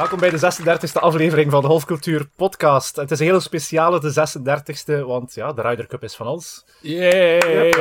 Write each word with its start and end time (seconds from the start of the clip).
Welkom 0.00 0.18
bij 0.18 0.30
de 0.30 0.52
36e 0.90 0.92
aflevering 0.92 1.50
van 1.50 1.62
de 1.62 1.66
Golfcultuur 1.66 2.28
Podcast. 2.36 2.96
Het 2.96 3.10
is 3.10 3.18
een 3.20 3.26
hele 3.26 3.40
speciale, 3.40 4.00
de 4.00 4.28
36e, 5.02 5.04
want 5.06 5.34
ja, 5.34 5.52
de 5.52 5.62
Ryder 5.62 5.86
Cup 5.86 6.02
is 6.02 6.16
van 6.16 6.26
ons. 6.26 6.64
Yay! 6.80 7.72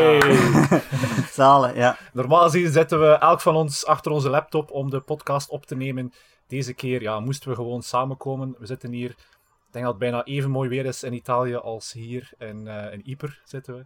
Zalen, 1.32 1.76
ja. 1.76 1.98
Normaal 2.14 2.44
gezien 2.44 2.72
zitten 2.72 3.00
we 3.02 3.08
elk 3.08 3.42
van 3.42 3.56
ons 3.56 3.86
achter 3.86 4.12
onze 4.12 4.30
laptop 4.30 4.72
om 4.72 4.90
de 4.90 5.00
podcast 5.00 5.50
op 5.50 5.66
te 5.66 5.76
nemen. 5.76 6.14
Deze 6.48 6.74
keer 6.74 7.02
ja, 7.02 7.20
moesten 7.20 7.50
we 7.50 7.56
gewoon 7.56 7.82
samenkomen. 7.82 8.56
We 8.58 8.66
zitten 8.66 8.92
hier, 8.92 9.10
ik 9.10 9.72
denk 9.72 9.86
dat 9.86 9.94
het 9.94 10.04
bijna 10.04 10.24
even 10.24 10.50
mooi 10.50 10.70
weer 10.70 10.86
is 10.86 11.04
in 11.04 11.14
Italië 11.14 11.56
als 11.56 11.94
hier 11.94 12.32
in, 12.38 12.66
uh, 12.66 12.94
in 12.94 13.02
Yper 13.04 13.42
zitten 13.44 13.76
we. 13.76 13.86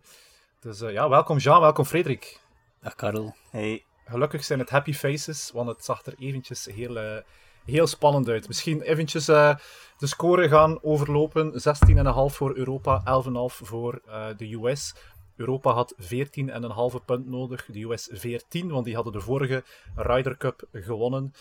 Dus 0.59 0.81
uh, 0.81 0.91
ja, 0.91 1.09
welkom 1.09 1.37
Jean, 1.37 1.61
welkom 1.61 1.85
Frederik. 1.85 2.39
Dag 2.81 2.95
Karel. 2.95 3.35
Hey. 3.49 3.85
Gelukkig 4.05 4.43
zijn 4.43 4.59
het 4.59 4.69
happy 4.69 4.93
faces, 4.93 5.51
want 5.53 5.67
het 5.67 5.85
zag 5.85 6.05
er 6.05 6.13
eventjes 6.19 6.65
heel... 6.65 6.97
Uh, 6.97 7.17
heel 7.65 7.87
spannend 7.87 8.27
uit. 8.27 8.47
Misschien 8.47 8.81
eventjes 8.81 9.29
uh, 9.29 9.55
de 9.97 10.07
score 10.07 10.47
gaan 10.47 10.83
overlopen. 10.83 11.51
16,5 11.51 12.35
voor 12.35 12.55
Europa, 12.55 13.23
11,5 13.23 13.33
voor 13.45 14.01
uh, 14.07 14.25
de 14.37 14.53
US. 14.53 14.95
Europa 15.35 15.71
had 15.71 15.95
14,5 16.01 17.05
punt 17.05 17.27
nodig, 17.27 17.65
de 17.65 17.83
US 17.83 18.09
14, 18.11 18.69
want 18.69 18.85
die 18.85 18.95
hadden 18.95 19.13
de 19.13 19.19
vorige 19.19 19.63
Ryder 19.95 20.37
Cup 20.37 20.67
gewonnen. 20.71 21.33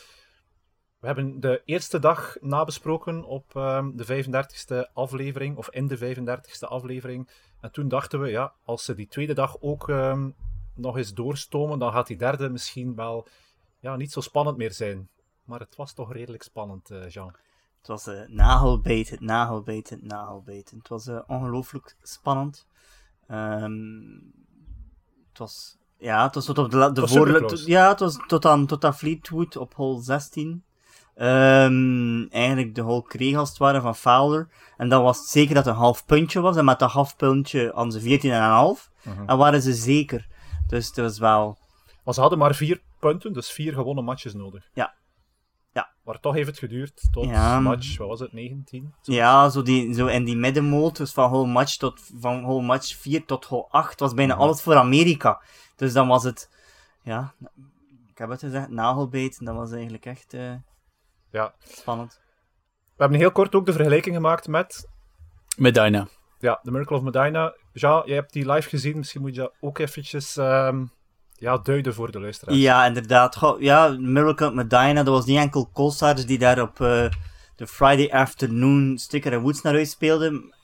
We 0.98 1.06
hebben 1.06 1.40
de 1.40 1.62
eerste 1.64 1.98
dag 1.98 2.36
nabesproken 2.40 3.24
op 3.24 3.54
um, 3.54 3.96
de 3.96 4.24
35e 4.24 4.92
aflevering, 4.92 5.56
of 5.56 5.70
in 5.70 5.86
de 5.86 5.98
35e 6.16 6.68
aflevering. 6.68 7.28
En 7.60 7.72
toen 7.72 7.88
dachten 7.88 8.20
we, 8.20 8.28
ja, 8.28 8.52
als 8.64 8.84
ze 8.84 8.94
die 8.94 9.08
tweede 9.08 9.34
dag 9.34 9.56
ook 9.60 9.88
um, 9.88 10.34
nog 10.74 10.96
eens 10.96 11.14
doorstomen, 11.14 11.78
dan 11.78 11.92
gaat 11.92 12.06
die 12.06 12.16
derde 12.16 12.48
misschien 12.48 12.94
wel 12.94 13.26
ja, 13.80 13.96
niet 13.96 14.12
zo 14.12 14.20
spannend 14.20 14.56
meer 14.56 14.72
zijn. 14.72 15.08
Maar 15.44 15.60
het 15.60 15.76
was 15.76 15.92
toch 15.92 16.12
redelijk 16.12 16.42
spannend, 16.42 16.90
uh, 16.90 17.08
Jean. 17.08 17.34
Het 17.78 17.86
was 17.86 18.08
uh, 18.08 18.20
nagelbetend, 18.26 19.20
nagelbetend, 19.20 20.02
nagelbetend. 20.02 20.78
Het 20.78 20.88
was 20.88 21.06
uh, 21.06 21.18
ongelooflijk 21.26 21.96
spannend. 22.02 22.66
Um, 23.30 24.32
het 25.28 25.38
was, 25.38 25.78
ja, 25.98 26.24
het 26.24 26.34
was 26.34 26.44
tot 26.44 26.58
op 26.58 26.70
de, 26.70 26.92
de 26.92 27.08
voorlaatste. 27.08 27.70
Ja, 27.70 27.88
het 27.88 28.00
was 28.00 28.18
tot 28.26 28.46
aan, 28.46 28.66
tot 28.66 28.84
aan 28.84 28.94
Fleetwood 28.94 29.56
op 29.56 29.74
hole 29.74 30.02
16. 30.02 30.64
Um, 31.16 32.28
eigenlijk 32.30 32.74
de 32.74 32.80
hole 32.80 33.02
kreeg 33.02 33.36
als 33.36 33.48
het 33.48 33.58
ware 33.58 33.80
van 33.80 33.96
Fowler. 33.96 34.48
En 34.76 34.88
dan 34.88 35.02
was 35.02 35.18
het 35.18 35.28
zeker 35.28 35.54
dat 35.54 35.64
het 35.64 35.74
een 35.74 35.80
half 35.80 36.06
puntje 36.06 36.40
was. 36.40 36.56
En 36.56 36.64
met 36.64 36.78
dat 36.78 36.90
half 36.90 37.16
puntje 37.16 37.70
hadden 37.74 38.00
ze 38.00 38.18
14,5. 38.20 38.22
Uh 38.22 38.28
-huh. 38.28 38.80
En 39.26 39.38
waren 39.38 39.62
ze 39.62 39.74
zeker. 39.74 40.28
Dus 40.66 40.86
het 40.86 40.96
was 40.96 41.18
wel. 41.18 41.58
Maar 42.04 42.14
ze 42.14 42.20
hadden 42.20 42.38
maar 42.38 42.54
vier 42.54 42.80
punten, 42.98 43.32
dus 43.32 43.50
vier 43.50 43.72
gewonnen 43.72 44.04
matches 44.04 44.34
nodig. 44.34 44.68
Ja. 44.72 44.94
Maar 46.04 46.20
toch 46.20 46.34
heeft 46.34 46.46
het 46.46 46.58
geduurd 46.58 47.08
tot 47.10 47.24
ja. 47.24 47.60
match, 47.60 47.96
wat 47.98 48.08
was 48.08 48.20
het, 48.20 48.32
19? 48.32 48.94
Zo. 49.00 49.12
Ja, 49.12 49.48
zo, 49.48 49.62
die, 49.62 49.94
zo 49.94 50.06
in 50.06 50.24
die 50.24 50.36
middenmoot, 50.36 50.96
dus 50.96 51.12
van 51.12 51.30
whole 51.30 51.46
match, 51.46 51.76
tot, 51.76 52.00
van 52.20 52.42
whole 52.42 52.62
match 52.62 52.96
4 52.96 53.24
tot 53.24 53.46
whole 53.46 53.66
8, 53.68 54.00
was 54.00 54.14
bijna 54.14 54.34
ja. 54.34 54.40
alles 54.40 54.62
voor 54.62 54.74
Amerika. 54.74 55.42
Dus 55.76 55.92
dan 55.92 56.08
was 56.08 56.24
het, 56.24 56.50
ja, 57.02 57.34
ik 58.08 58.18
heb 58.18 58.28
het 58.28 58.40
gezegd, 58.40 58.68
nagelbeten, 58.68 59.44
dat 59.44 59.54
was 59.54 59.72
eigenlijk 59.72 60.06
echt 60.06 60.34
uh, 60.34 60.54
ja. 61.30 61.54
spannend. 61.68 62.20
We 62.96 63.02
hebben 63.02 63.18
heel 63.18 63.32
kort 63.32 63.54
ook 63.54 63.66
de 63.66 63.72
vergelijking 63.72 64.14
gemaakt 64.14 64.48
met... 64.48 64.88
Medina. 65.56 66.08
Ja, 66.38 66.60
The 66.62 66.70
Miracle 66.70 66.96
of 66.96 67.02
Medina. 67.02 67.54
Ja, 67.72 68.02
jij 68.06 68.14
hebt 68.14 68.32
die 68.32 68.50
live 68.52 68.68
gezien, 68.68 68.96
misschien 68.96 69.20
moet 69.20 69.34
je 69.34 69.40
dat 69.40 69.54
ook 69.60 69.78
eventjes... 69.78 70.36
Um, 70.36 70.92
ja, 71.42 71.58
duiden 71.58 71.94
voor 71.94 72.10
de 72.10 72.20
luisteraars. 72.20 72.58
Ja, 72.58 72.86
inderdaad. 72.86 73.56
Ja, 73.58 73.96
Miracle 73.98 74.46
at 74.46 74.54
Medina, 74.54 75.02
dat 75.02 75.14
was 75.14 75.24
niet 75.24 75.38
enkel 75.38 75.70
Colstars 75.72 76.26
die 76.26 76.38
daar 76.38 76.60
op 76.60 76.80
uh, 76.80 77.08
de 77.56 77.66
Friday 77.66 78.10
afternoon 78.10 78.98
Sticker 78.98 79.32
en 79.32 79.40
Woods 79.40 79.62
naar 79.62 79.72
huis 79.72 79.90
speelden. 79.90 80.54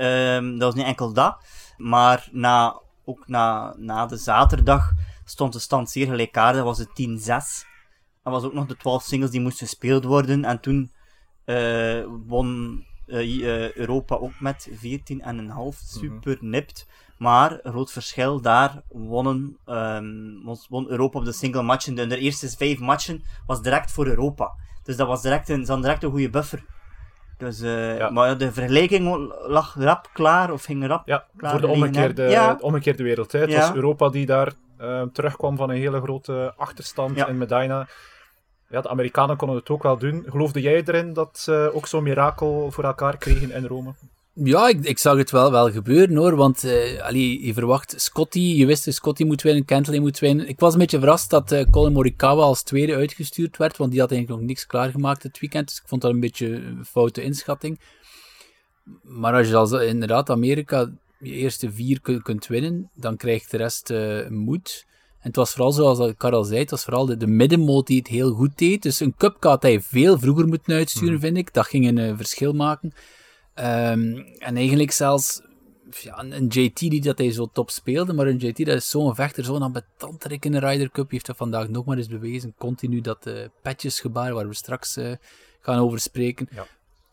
Um, 0.00 0.58
dat 0.58 0.62
was 0.62 0.74
niet 0.74 0.86
enkel 0.86 1.12
dat. 1.12 1.36
Maar 1.76 2.28
na, 2.32 2.80
ook 3.04 3.28
na, 3.28 3.74
na 3.76 4.06
de 4.06 4.16
zaterdag 4.16 4.92
stond 5.24 5.52
de 5.52 5.58
stand 5.58 5.90
zeer 5.90 6.06
gelijkaardig. 6.06 6.64
Dat 6.64 6.76
was 6.76 6.78
het 6.78 7.18
10-6. 7.18 7.26
Dat 8.22 8.32
was 8.32 8.44
ook 8.44 8.54
nog 8.54 8.66
de 8.66 8.76
12 8.76 9.02
singles 9.02 9.30
die 9.30 9.40
moesten 9.40 9.66
gespeeld 9.66 10.04
worden. 10.04 10.44
En 10.44 10.60
toen 10.60 10.92
uh, 11.44 12.04
won 12.26 12.84
uh, 13.06 13.72
Europa 13.72 14.16
ook 14.16 14.40
met 14.40 14.68
14,5. 14.70 14.76
Super 15.84 16.36
nipt. 16.40 16.86
Maar, 17.18 17.58
groot 17.62 17.92
verschil, 17.92 18.40
daar 18.40 18.82
wonnen, 18.88 19.56
um, 19.66 20.42
won 20.68 20.88
Europa 20.88 21.18
op 21.18 21.24
de 21.24 21.32
single 21.32 21.62
matchen. 21.62 21.94
De, 21.94 22.06
de 22.06 22.18
eerste 22.18 22.48
vijf 22.56 22.78
matchen 22.78 23.22
was 23.46 23.62
direct 23.62 23.92
voor 23.92 24.06
Europa. 24.06 24.52
Dus 24.82 24.96
dat 24.96 25.06
was 25.06 25.22
direct 25.22 25.48
een, 25.48 25.64
dan 25.64 25.80
direct 25.80 26.02
een 26.02 26.10
goede 26.10 26.30
buffer. 26.30 26.64
Dus, 27.36 27.62
uh, 27.62 27.98
ja. 27.98 28.10
Maar 28.10 28.38
de 28.38 28.52
vergelijking 28.52 29.32
lag 29.46 29.74
rap 29.78 30.10
klaar, 30.12 30.52
of 30.52 30.64
ging 30.64 30.86
rap 30.86 31.06
ja, 31.06 31.24
klaar. 31.36 31.50
voor 31.50 31.60
de 31.60 31.66
omgekeerde, 31.66 32.22
ja. 32.22 32.58
omgekeerde 32.60 33.02
wereld. 33.02 33.32
Hè. 33.32 33.38
Het 33.38 33.54
was 33.54 33.74
Europa 33.74 34.08
die 34.08 34.26
daar 34.26 34.52
uh, 34.80 35.02
terugkwam 35.12 35.56
van 35.56 35.70
een 35.70 35.76
hele 35.76 36.00
grote 36.00 36.54
achterstand 36.56 37.16
in 37.16 37.38
Medina. 37.38 37.88
Ja, 38.74 38.80
de 38.80 38.88
Amerikanen 38.88 39.36
konden 39.36 39.56
het 39.56 39.68
ook 39.68 39.82
wel 39.82 39.98
doen. 39.98 40.24
Geloofde 40.28 40.60
jij 40.60 40.82
erin 40.84 41.12
dat 41.12 41.38
ze 41.38 41.70
ook 41.74 41.86
zo'n 41.86 42.02
mirakel 42.02 42.70
voor 42.70 42.84
elkaar 42.84 43.16
kregen 43.16 43.50
in 43.50 43.66
Rome? 43.66 43.94
Ja, 44.32 44.68
ik, 44.68 44.84
ik 44.84 44.98
zag 44.98 45.16
het 45.16 45.30
wel, 45.30 45.50
wel 45.50 45.70
gebeuren 45.70 46.16
hoor. 46.16 46.36
Want 46.36 46.64
uh, 46.64 47.10
je 47.44 47.52
verwacht 47.54 47.94
Scotty, 47.96 48.38
je 48.38 48.66
wist 48.66 48.92
Scotty 48.92 49.24
moet 49.24 49.42
winnen, 49.42 49.64
Kentley 49.64 49.98
moet 49.98 50.18
winnen. 50.18 50.48
Ik 50.48 50.60
was 50.60 50.72
een 50.72 50.78
beetje 50.78 50.98
verrast 50.98 51.30
dat 51.30 51.52
uh, 51.52 51.62
Colin 51.70 51.92
Morikawa 51.92 52.42
als 52.42 52.62
tweede 52.62 52.94
uitgestuurd 52.94 53.56
werd, 53.56 53.76
want 53.76 53.90
die 53.90 54.00
had 54.00 54.10
eigenlijk 54.10 54.40
nog 54.40 54.48
niks 54.48 54.66
klaargemaakt 54.66 55.22
het 55.22 55.40
weekend. 55.40 55.68
Dus 55.68 55.78
ik 55.78 55.88
vond 55.88 56.02
dat 56.02 56.10
een 56.10 56.20
beetje 56.20 56.54
een 56.54 56.84
foute 56.84 57.22
inschatting. 57.22 57.80
Maar 59.02 59.34
als 59.34 59.48
je 59.48 59.56
als 59.56 59.72
inderdaad 59.72 60.30
Amerika 60.30 60.90
je 61.18 61.32
eerste 61.32 61.72
vier 61.72 62.00
kunt, 62.22 62.46
winnen, 62.46 62.90
dan 62.94 63.16
krijgt 63.16 63.50
de 63.50 63.56
rest 63.56 63.92
moed. 64.28 64.84
En 65.24 65.30
het 65.30 65.36
was 65.36 65.52
vooral 65.52 65.72
zoals 65.72 66.12
Karel 66.16 66.44
zei, 66.44 66.60
het 66.60 66.70
was 66.70 66.84
vooral 66.84 67.06
de, 67.06 67.16
de 67.16 67.26
middenmoot 67.26 67.86
die 67.86 67.98
het 67.98 68.06
heel 68.06 68.32
goed 68.32 68.58
deed. 68.58 68.82
Dus 68.82 69.00
een 69.00 69.14
cupka 69.16 69.48
had 69.48 69.62
hij 69.62 69.80
veel 69.80 70.18
vroeger 70.18 70.46
moeten 70.46 70.74
uitsturen, 70.74 71.14
mm. 71.14 71.20
vind 71.20 71.36
ik. 71.36 71.54
Dat 71.54 71.66
ging 71.66 71.98
een 71.98 72.16
verschil 72.16 72.52
maken. 72.52 72.92
Um, 73.54 74.16
en 74.38 74.56
eigenlijk 74.56 74.90
zelfs 74.90 75.42
ja, 75.90 76.18
een 76.18 76.46
JT 76.46 76.78
die 76.78 77.00
dat 77.00 77.18
hij 77.18 77.32
zo 77.32 77.48
top 77.52 77.70
speelde, 77.70 78.12
maar 78.12 78.26
een 78.26 78.36
JT 78.36 78.56
dat 78.56 78.76
is 78.76 78.90
zo'n 78.90 79.14
vechter, 79.14 79.44
zo'n 79.44 79.62
ambetanterik 79.62 80.44
in 80.44 80.52
de 80.52 80.58
Ryder 80.58 80.90
Cup, 80.90 81.10
heeft 81.10 81.26
dat 81.26 81.36
vandaag 81.36 81.68
nog 81.68 81.84
maar 81.84 81.96
eens 81.96 82.08
bewezen. 82.08 82.54
Continu 82.58 83.00
dat 83.00 83.26
uh, 83.26 83.44
petjesgebaar, 83.62 84.34
waar 84.34 84.48
we 84.48 84.54
straks 84.54 84.96
uh, 84.96 85.12
gaan 85.60 85.78
over 85.78 85.98
spreken. 85.98 86.48
Ja. 86.50 86.66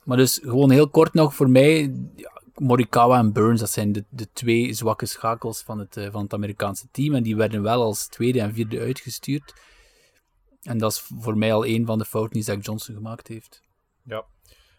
Maar 0.04 0.18
dus 0.18 0.40
gewoon 0.44 0.72
heel 0.72 0.90
kort 0.90 1.14
nog 1.14 1.36
voor 1.36 1.50
mij, 1.50 1.94
ja, 2.16 2.41
Morikawa 2.62 3.18
en 3.18 3.34
Burns, 3.34 3.60
dat 3.60 3.70
zijn 3.70 3.92
de, 4.10 4.28
twee 4.34 4.74
zwakke 4.74 5.06
schakels 5.06 5.62
van 5.62 5.80
het, 5.80 5.98
uh, 5.98 6.12
van 6.12 6.24
het 6.24 6.34
Amerikaanse 6.34 6.88
team. 6.92 7.16
En 7.16 7.24
die 7.24 7.36
werden 7.36 7.62
wel 7.62 7.82
als 7.82 8.08
tweede 8.08 8.42
en 8.42 8.54
vierde 8.54 8.80
uitgestuurd. 8.80 9.54
En 10.62 10.78
dat 10.78 10.92
is 10.92 11.00
voor 11.20 11.38
mij 11.38 11.54
al 11.54 11.66
een 11.66 11.86
van 11.86 11.98
de 11.98 12.06
fouten 12.06 12.34
die 12.34 12.44
Zach 12.44 12.66
Johnson 12.66 12.96
gemaakt 12.96 13.28
heeft. 13.28 13.62
Ja. 14.04 14.26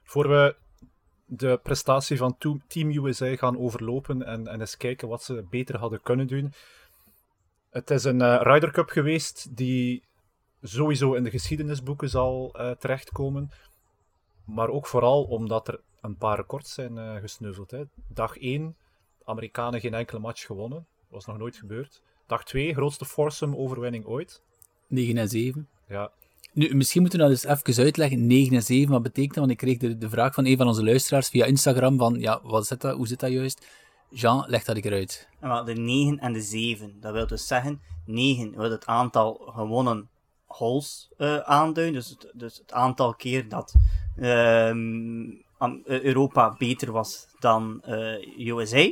Voor 0.04 0.28
we 0.28 0.56
de 1.25 1.60
prestatie 1.62 2.16
van 2.16 2.37
Team 2.66 2.91
USA 2.91 3.37
gaan 3.37 3.59
overlopen 3.59 4.22
en, 4.22 4.47
en 4.47 4.60
eens 4.60 4.76
kijken 4.76 5.09
wat 5.09 5.22
ze 5.22 5.44
beter 5.50 5.78
hadden 5.78 6.00
kunnen 6.03 6.26
doen. 6.26 6.53
Het 7.70 7.91
is 7.91 8.04
een 8.04 8.20
uh, 8.20 8.41
Ryder 8.43 8.70
Cup 8.70 8.88
geweest 8.88 9.56
die 9.56 10.03
sowieso 10.62 11.14
in 11.14 11.25
de 11.25 11.31
geschiedenisboeken 11.31 12.09
zal 12.09 12.54
uh, 12.56 12.70
terechtkomen. 12.70 13.50
Maar 14.44 14.69
ook 14.69 14.87
vooral 14.87 15.22
omdat 15.22 15.69
er 15.69 15.81
een 16.03 16.17
paar 16.17 16.37
records 16.37 16.75
zijn 16.75 16.97
uh, 16.97 17.17
gesneuveld. 17.17 17.71
Hè. 17.71 17.83
Dag 18.09 18.39
1, 18.39 18.77
Amerikanen 19.25 19.81
geen 19.81 19.95
enkele 19.95 20.21
match 20.21 20.47
gewonnen. 20.47 20.79
Dat 20.79 21.09
was 21.09 21.27
nog 21.27 21.39
nooit 21.39 21.57
gebeurd. 21.57 22.03
Dag 22.26 22.44
2, 22.44 22.75
grootste 22.75 23.05
foursome 23.05 23.56
overwinning 23.56 24.06
ooit. 24.06 24.43
9 24.87 25.17
en 25.17 25.29
7. 25.29 25.69
Ja, 25.88 26.11
nu, 26.53 26.75
misschien 26.75 27.00
moeten 27.00 27.19
we 27.19 27.25
dat 27.25 27.35
eens 27.35 27.61
even 27.61 27.85
uitleggen. 27.85 28.26
9 28.26 28.55
en 28.56 28.62
7, 28.62 28.93
wat 28.93 29.03
betekent 29.03 29.35
dat? 29.35 29.38
Want 29.38 29.50
ik 29.50 29.56
kreeg 29.56 29.79
de, 29.79 29.99
de 29.99 30.09
vraag 30.09 30.35
van 30.35 30.47
een 30.47 30.56
van 30.56 30.67
onze 30.67 30.85
luisteraars 30.85 31.29
via 31.29 31.44
Instagram 31.44 31.99
van, 31.99 32.15
ja, 32.15 32.41
wat 32.43 32.67
zit 32.67 32.81
dat? 32.81 32.97
Hoe 32.97 33.06
zit 33.06 33.21
dat 33.21 33.31
juist? 33.31 33.67
Jean, 34.11 34.44
leg 34.47 34.65
dat 34.65 34.76
ik 34.76 34.85
eruit. 34.85 35.29
De 35.41 35.75
9 35.75 36.19
en 36.19 36.32
de 36.32 36.41
7, 36.41 37.00
dat 37.00 37.12
wil 37.12 37.26
dus 37.26 37.47
zeggen, 37.47 37.81
9 38.06 38.56
wil 38.56 38.71
het 38.71 38.87
aantal 38.87 39.35
gewonnen 39.55 40.09
holes 40.47 41.11
uh, 41.19 41.38
aanduiden, 41.38 41.94
dus 41.94 42.09
het, 42.09 42.31
dus 42.35 42.59
het 42.59 42.73
aantal 42.73 43.15
keer 43.15 43.49
dat 43.49 43.75
uh, 44.17 44.75
Europa 45.85 46.55
beter 46.59 46.93
was 46.93 47.26
dan 47.38 47.82
uh, 47.88 48.47
USA. 48.47 48.91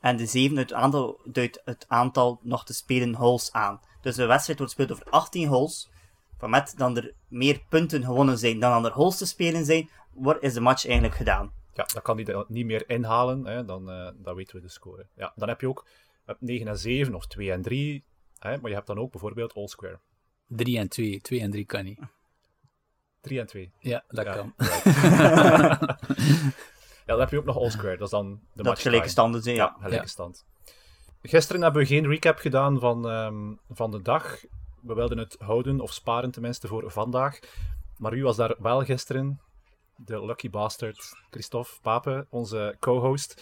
En 0.00 0.16
de 0.16 0.26
7 0.26 0.56
het 0.56 0.72
aantal, 0.72 1.20
duidt 1.24 1.60
het 1.64 1.84
aantal 1.88 2.40
nog 2.42 2.64
te 2.64 2.74
spelen 2.74 3.14
holes 3.14 3.52
aan. 3.52 3.80
Dus 4.00 4.16
de 4.16 4.26
wedstrijd 4.26 4.58
wordt 4.58 4.74
gespeeld 4.74 4.98
over 4.98 5.12
18 5.12 5.48
holes, 5.48 5.90
van 6.38 6.50
met 6.50 6.74
dan 6.76 6.96
er 6.96 7.14
meer 7.28 7.62
punten 7.68 8.04
gewonnen 8.04 8.38
zijn 8.38 8.60
dan 8.60 8.84
er 8.84 8.92
holes 8.92 9.16
te 9.16 9.26
spelen 9.26 9.64
zijn, 9.64 9.90
wordt, 10.12 10.42
is 10.42 10.54
de 10.54 10.60
match 10.60 10.84
eigenlijk 10.86 11.16
gedaan. 11.16 11.52
Ja, 11.74 11.84
dan 11.92 12.02
kan 12.02 12.20
hij 12.20 12.44
niet 12.48 12.66
meer 12.66 12.88
inhalen, 12.88 13.46
hè, 13.46 13.64
dan, 13.64 13.90
uh, 13.90 14.08
dan 14.14 14.34
weten 14.34 14.56
we 14.56 14.62
de 14.62 14.68
score. 14.68 15.06
Ja, 15.14 15.32
dan 15.36 15.48
heb 15.48 15.60
je 15.60 15.68
ook 15.68 15.86
9 16.38 16.68
en 16.68 16.78
7 16.78 17.14
of 17.14 17.26
2 17.26 17.52
en 17.52 17.62
3, 17.62 18.04
hè, 18.38 18.58
maar 18.58 18.68
je 18.68 18.76
hebt 18.76 18.86
dan 18.86 18.98
ook 18.98 19.10
bijvoorbeeld 19.10 19.54
all 19.54 19.66
square. 19.66 19.98
3 20.46 20.78
en 20.78 20.88
2, 20.88 21.20
2 21.20 21.40
en 21.40 21.50
3 21.50 21.64
kan 21.64 21.84
niet. 21.84 21.98
3 23.26 23.40
en 23.40 23.46
2. 23.46 23.70
Ja, 23.78 24.04
dat 24.08 24.24
Ja. 24.24 24.32
kan. 24.34 24.54
Ja, 27.06 27.12
dan 27.12 27.20
heb 27.20 27.30
je 27.30 27.38
ook 27.38 27.44
nog 27.44 27.58
All-Square. 27.58 27.96
Dat 27.96 28.04
is 28.06 28.10
dan 28.10 28.30
de 28.30 28.38
Dat 28.54 28.66
match 28.66 28.82
gelijke 28.82 29.08
standen 29.08 29.42
zijn, 29.42 29.56
Ja, 29.56 29.62
ja. 29.64 29.74
gelijke 29.82 29.96
Ja. 30.04 30.06
stand. 30.10 30.44
Gisteren 31.22 31.62
hebben 31.62 31.80
we 31.82 31.86
geen 31.88 32.06
recap 32.06 32.38
gedaan 32.38 32.78
van, 32.80 33.08
ehm, 33.08 33.54
van 33.70 33.90
de 33.90 34.02
dag. 34.02 34.40
We 34.80 34.94
wilden 34.94 35.18
het 35.18 35.36
houden, 35.38 35.80
of 35.80 35.92
sparen 35.92 36.30
tenminste, 36.30 36.66
voor 36.68 36.90
vandaag. 36.90 37.38
Maar 37.96 38.14
u 38.14 38.22
was 38.22 38.36
daar 38.36 38.54
wel 38.58 38.84
gisteren. 38.84 39.40
De 39.96 40.24
lucky 40.26 40.50
bastard, 40.50 41.12
Christophe 41.30 41.70
Pape, 41.82 42.26
onze 42.30 42.76
co-host. 42.80 43.32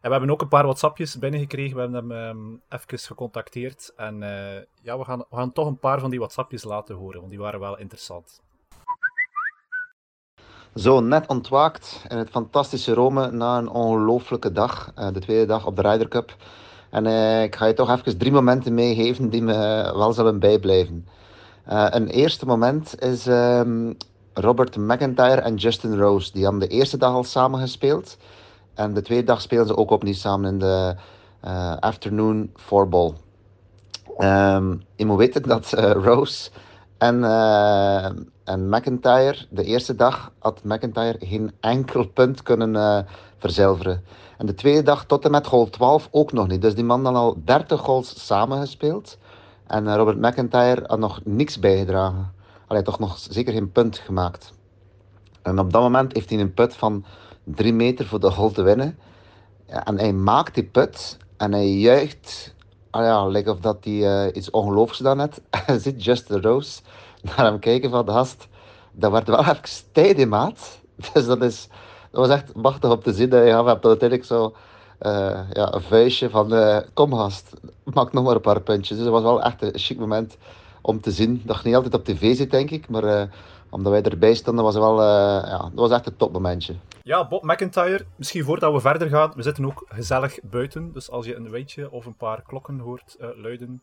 En 0.00 0.08
we 0.08 0.10
hebben 0.10 0.30
ook 0.30 0.40
een 0.40 0.48
paar 0.48 0.64
WhatsAppjes 0.64 1.18
binnengekregen. 1.18 1.74
We 1.76 1.80
hebben 1.82 2.10
hem 2.10 2.12
ehm, 2.12 2.52
even 2.68 2.98
gecontacteerd. 2.98 3.92
En 3.96 4.22
eh, 4.22 4.62
ja, 4.82 4.98
we 4.98 5.04
gaan, 5.04 5.18
we 5.18 5.36
gaan 5.36 5.52
toch 5.52 5.66
een 5.66 5.78
paar 5.78 6.00
van 6.00 6.10
die 6.10 6.18
WhatsAppjes 6.18 6.64
laten 6.64 6.94
horen, 6.94 7.18
want 7.18 7.30
die 7.30 7.40
waren 7.40 7.60
wel 7.60 7.78
interessant. 7.78 8.42
Zo 10.74 11.00
net 11.00 11.26
ontwaakt 11.26 12.04
in 12.08 12.16
het 12.16 12.30
fantastische 12.30 12.94
Rome 12.94 13.30
na 13.30 13.58
een 13.58 13.68
ongelooflijke 13.68 14.52
dag. 14.52 14.92
eh, 14.94 15.08
de 15.12 15.20
tweede 15.20 15.46
dag 15.46 15.66
op 15.66 15.76
de 15.76 15.82
Ryder 15.82 16.08
Cup. 16.08 16.36
En 16.90 17.06
eh, 17.06 17.42
ik 17.42 17.56
ga 17.56 17.66
je 17.66 17.74
toch 17.74 17.90
even 17.90 18.18
drie 18.18 18.32
momenten 18.32 18.74
meegeven 18.74 19.30
die 19.30 19.42
me 19.42 19.54
wel 19.96 20.12
zullen 20.12 20.38
bijblijven. 20.38 21.06
Eh, 21.64 21.86
een 21.90 22.08
eerste 22.08 22.46
moment 22.46 23.02
is 23.02 23.26
ehm, 23.26 23.92
Robert 24.34 24.76
McIntyre 24.76 25.40
en 25.40 25.54
Justin 25.54 25.98
Rose. 25.98 26.32
Die 26.32 26.42
hebben 26.42 26.60
de 26.60 26.74
eerste 26.74 26.96
dag 26.96 27.12
al 27.12 27.24
samen 27.24 27.60
gespeeld. 27.60 28.16
En 28.74 28.94
de 28.94 29.02
tweede 29.02 29.24
dag 29.24 29.40
spelen 29.40 29.66
ze 29.66 29.76
ook 29.76 29.90
opnieuw 29.90 30.14
samen 30.14 30.52
in 30.52 30.58
de 30.58 30.94
afternoon 31.80 32.50
fourball. 32.56 33.12
Ehm 34.18 34.74
je 34.96 35.06
moet 35.06 35.18
weten 35.18 35.42
dat 35.42 35.72
Rose 35.76 36.50
en, 37.02 37.24
eh, 37.24 38.04
en 38.44 38.68
McIntyre, 38.68 39.46
de 39.50 39.64
eerste 39.64 39.94
dag 39.94 40.32
had 40.38 40.64
McIntyre 40.64 41.16
geen 41.18 41.52
enkel 41.60 42.06
punt 42.06 42.42
kunnen 42.42 42.76
eh, 42.76 42.98
verzilveren. 43.38 44.04
En 44.38 44.46
de 44.46 44.54
tweede 44.54 44.82
dag 44.82 45.04
tot 45.04 45.24
en 45.24 45.30
met 45.30 45.46
hole 45.46 45.70
12 45.70 46.08
ook 46.10 46.32
nog 46.32 46.48
niet. 46.48 46.62
Dus 46.62 46.74
die 46.74 46.84
man 46.84 47.04
had 47.04 47.14
al 47.14 47.36
30 47.44 47.80
goals 47.80 48.26
samengespeeld. 48.26 49.18
En 49.66 49.88
eh, 49.88 49.94
Robert 49.94 50.18
McIntyre 50.18 50.84
had 50.86 50.98
nog 50.98 51.20
niks 51.24 51.58
bijgedragen. 51.58 52.32
Hij 52.68 52.82
toch 52.82 52.98
nog 52.98 53.18
zeker 53.18 53.52
geen 53.52 53.72
punt 53.72 53.98
gemaakt. 53.98 54.52
En 55.42 55.58
op 55.58 55.72
dat 55.72 55.82
moment 55.82 56.12
heeft 56.12 56.30
hij 56.30 56.40
een 56.40 56.54
put 56.54 56.74
van 56.74 57.04
3 57.44 57.72
meter 57.72 58.06
voor 58.06 58.20
de 58.20 58.30
hole 58.30 58.52
te 58.52 58.62
winnen. 58.62 58.98
En 59.66 59.98
hij 59.98 60.12
maakt 60.12 60.54
die 60.54 60.64
put 60.64 61.16
en 61.36 61.52
hij 61.52 61.72
juicht. 61.72 62.54
Ah 62.92 63.04
ja, 63.04 63.26
lijkt 63.26 63.48
of 63.48 63.58
dat 63.58 63.76
hij 63.80 64.26
eh, 64.26 64.36
iets 64.36 64.50
ongelooflijks 64.50 64.96
gedaan 64.96 65.20
heeft. 65.20 65.40
Hij 65.50 65.78
ziet 65.84 66.04
Justin 66.04 66.40
Rose 66.40 66.80
naar 67.22 67.44
hem 67.44 67.58
kijken 67.58 67.90
van 67.90 68.06
de 68.06 68.12
gast. 68.12 68.48
Dat 68.92 69.10
werd 69.10 69.28
wel 69.28 69.40
even 69.50 69.62
tijd, 69.92 70.28
maat. 70.28 70.80
Dus 71.12 71.26
dat, 71.26 71.42
is, 71.42 71.68
dat 72.10 72.26
was 72.26 72.36
echt 72.36 72.54
machtig 72.54 72.90
om 72.90 73.02
te 73.02 73.12
zien. 73.12 73.30
Hij 73.30 73.50
gaf 73.50 73.66
hem 73.66 73.78
uiteindelijk 73.82 74.24
zo 74.24 74.54
eh, 74.98 75.40
ja, 75.52 75.74
een 75.74 75.82
vuistje 75.82 76.30
van 76.30 76.54
eh, 76.54 76.78
kom 76.94 77.14
gast, 77.14 77.50
maak 77.84 78.12
nog 78.12 78.24
maar 78.24 78.34
een 78.34 78.40
paar 78.40 78.60
puntjes. 78.60 78.96
Dus 78.96 79.06
dat 79.06 79.14
was 79.14 79.22
wel 79.22 79.42
echt 79.42 79.62
een 79.62 79.78
chic 79.78 79.98
moment 79.98 80.36
om 80.80 81.00
te 81.00 81.10
zien. 81.10 81.42
Dat 81.44 81.56
je 81.56 81.62
niet 81.64 81.74
altijd 81.74 81.94
op 81.94 82.04
tv 82.04 82.36
ziet, 82.36 82.50
denk 82.50 82.70
ik. 82.70 82.88
Maar 82.88 83.28
omdat 83.72 83.92
wij 83.92 84.02
erbij 84.02 84.34
stonden, 84.34 84.64
was 84.64 84.74
het 84.74 84.82
wel 84.82 85.00
eh, 85.00 85.48
ja, 85.48 85.58
dat 85.58 85.72
was 85.74 85.90
echt 85.90 86.06
een 86.06 86.16
topmomentje. 86.16 86.74
Ja, 87.02 87.28
Bob 87.28 87.42
McIntyre, 87.42 88.04
misschien 88.16 88.44
voordat 88.44 88.72
we 88.72 88.80
verder 88.80 89.08
gaan, 89.08 89.32
we 89.34 89.42
zitten 89.42 89.66
ook 89.66 89.84
gezellig 89.88 90.38
buiten. 90.42 90.92
Dus 90.92 91.10
als 91.10 91.26
je 91.26 91.36
een 91.36 91.50
weetje 91.50 91.90
of 91.90 92.06
een 92.06 92.16
paar 92.16 92.42
klokken 92.42 92.78
hoort 92.78 93.16
eh, 93.20 93.28
luiden, 93.36 93.82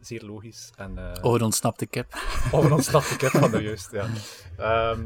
zeer 0.00 0.22
logisch. 0.24 0.70
En, 0.76 0.98
eh, 0.98 1.24
Oh, 1.24 1.34
een 1.34 1.42
ontsnapte 1.42 1.86
kip. 1.86 2.14
Of 2.52 2.64
een 2.64 2.72
ontsnapte 2.72 3.16
kip 3.16 3.30
van 3.30 3.50
de 3.50 3.62
juist, 3.62 3.90
ja. 3.92 4.06
Ehm, 4.56 5.00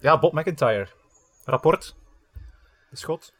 ja, 0.00 0.18
Bob 0.18 0.32
McIntyre. 0.32 0.88
Rapport. 1.44 1.96
De 2.90 2.96
schot. 2.96 3.32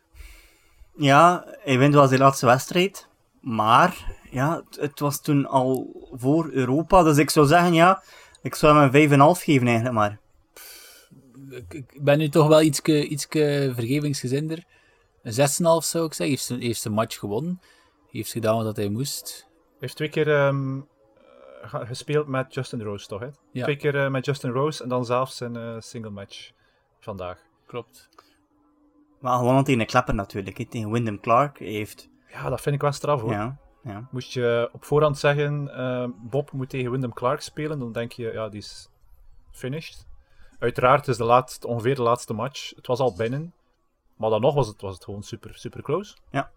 Ja, 0.96 1.44
hij 1.46 1.78
wint 1.78 1.94
wel 1.94 2.06
zijn 2.06 2.20
laatste 2.20 2.46
wedstrijd. 2.46 3.08
Maar, 3.40 4.14
ja, 4.30 4.56
het, 4.56 4.80
het 4.80 5.00
was 5.00 5.20
toen 5.20 5.46
al 5.46 5.86
voor 6.12 6.48
Europa. 6.50 7.02
Dus 7.02 7.18
ik 7.18 7.30
zou 7.30 7.46
zeggen, 7.46 7.72
ja, 7.72 8.02
ik 8.42 8.54
zou 8.54 8.78
hem 8.78 9.10
een 9.10 9.36
5,5 9.36 9.42
geven 9.42 9.66
eigenlijk 9.66 9.94
maar. 9.96 10.18
Ik, 11.50 11.74
ik 11.74 12.02
ben 12.04 12.18
nu 12.18 12.28
toch 12.28 12.48
wel 12.48 12.62
iets 12.62 12.80
vergevingsgezinder. 13.30 14.64
Een 15.22 15.32
6,5 15.32 15.36
zou 15.38 15.78
ik 15.78 16.12
zeggen. 16.12 16.26
Heeft 16.26 16.44
zijn 16.44 16.60
eerste 16.60 16.90
match 16.90 17.18
gewonnen. 17.18 17.60
Heeft 18.10 18.32
gedaan 18.32 18.64
wat 18.64 18.76
hij 18.76 18.88
moest. 18.88 19.46
Heeft 19.78 19.96
twee 19.96 20.08
keer 20.08 20.34
ehm, 20.36 20.80
ge- 21.62 21.86
gespeeld 21.86 22.26
met 22.26 22.54
Justin 22.54 22.82
Rose, 22.82 23.06
toch? 23.06 23.20
Hè? 23.20 23.28
Ja. 23.52 23.62
Twee 23.62 23.76
keer 23.76 24.04
eh, 24.04 24.10
met 24.10 24.24
Justin 24.24 24.50
Rose 24.50 24.82
en 24.82 24.88
dan 24.88 25.04
zelfs 25.04 25.40
een 25.40 25.56
eh, 25.56 25.74
single 25.78 26.10
match 26.10 26.50
vandaag. 27.00 27.38
Klopt. 27.66 28.08
Maar 29.20 29.38
gewonnen 29.38 29.64
tegen 29.64 29.80
een 29.80 29.86
klepper 29.86 30.14
natuurlijk, 30.14 30.58
hè, 30.58 30.64
tegen 30.66 30.90
Wyndham 30.90 31.20
Clark. 31.20 31.58
Hij 31.58 31.68
heeft, 31.68 32.08
Ja, 32.32 32.48
dat 32.50 32.60
vind 32.60 32.74
ik 32.74 32.80
wel 32.80 32.92
straf 32.92 33.20
hoor. 33.20 33.30
ja, 33.32 33.56
ja. 33.82 34.08
Moest 34.10 34.32
je 34.32 34.70
op 34.72 34.84
voorhand 34.84 35.18
zeggen, 35.18 35.74
ehm, 35.74 36.10
Bob 36.16 36.52
moet 36.52 36.68
tegen 36.68 36.90
Wyndham 36.90 37.12
Clark 37.12 37.40
spelen, 37.40 37.78
dan 37.78 37.92
denk 37.92 38.12
je, 38.12 38.32
ja, 38.32 38.48
die 38.48 38.60
is 38.60 38.88
finished. 39.52 40.06
Uiteraard, 40.58 41.08
is 41.08 41.16
de 41.16 41.24
laatste, 41.24 41.66
ongeveer 41.66 41.94
de 41.94 42.02
laatste 42.02 42.32
match. 42.34 42.72
Het 42.76 42.86
was 42.86 42.98
al 42.98 43.14
binnen. 43.16 43.52
Maar 44.16 44.30
dan 44.30 44.40
nog 44.40 44.54
was 44.54 44.66
het, 44.66 44.80
was 44.80 44.94
het 44.94 45.04
gewoon 45.04 45.22
super, 45.22 45.50
super 45.54 45.82
close. 45.82 46.16
Ja, 46.30 46.50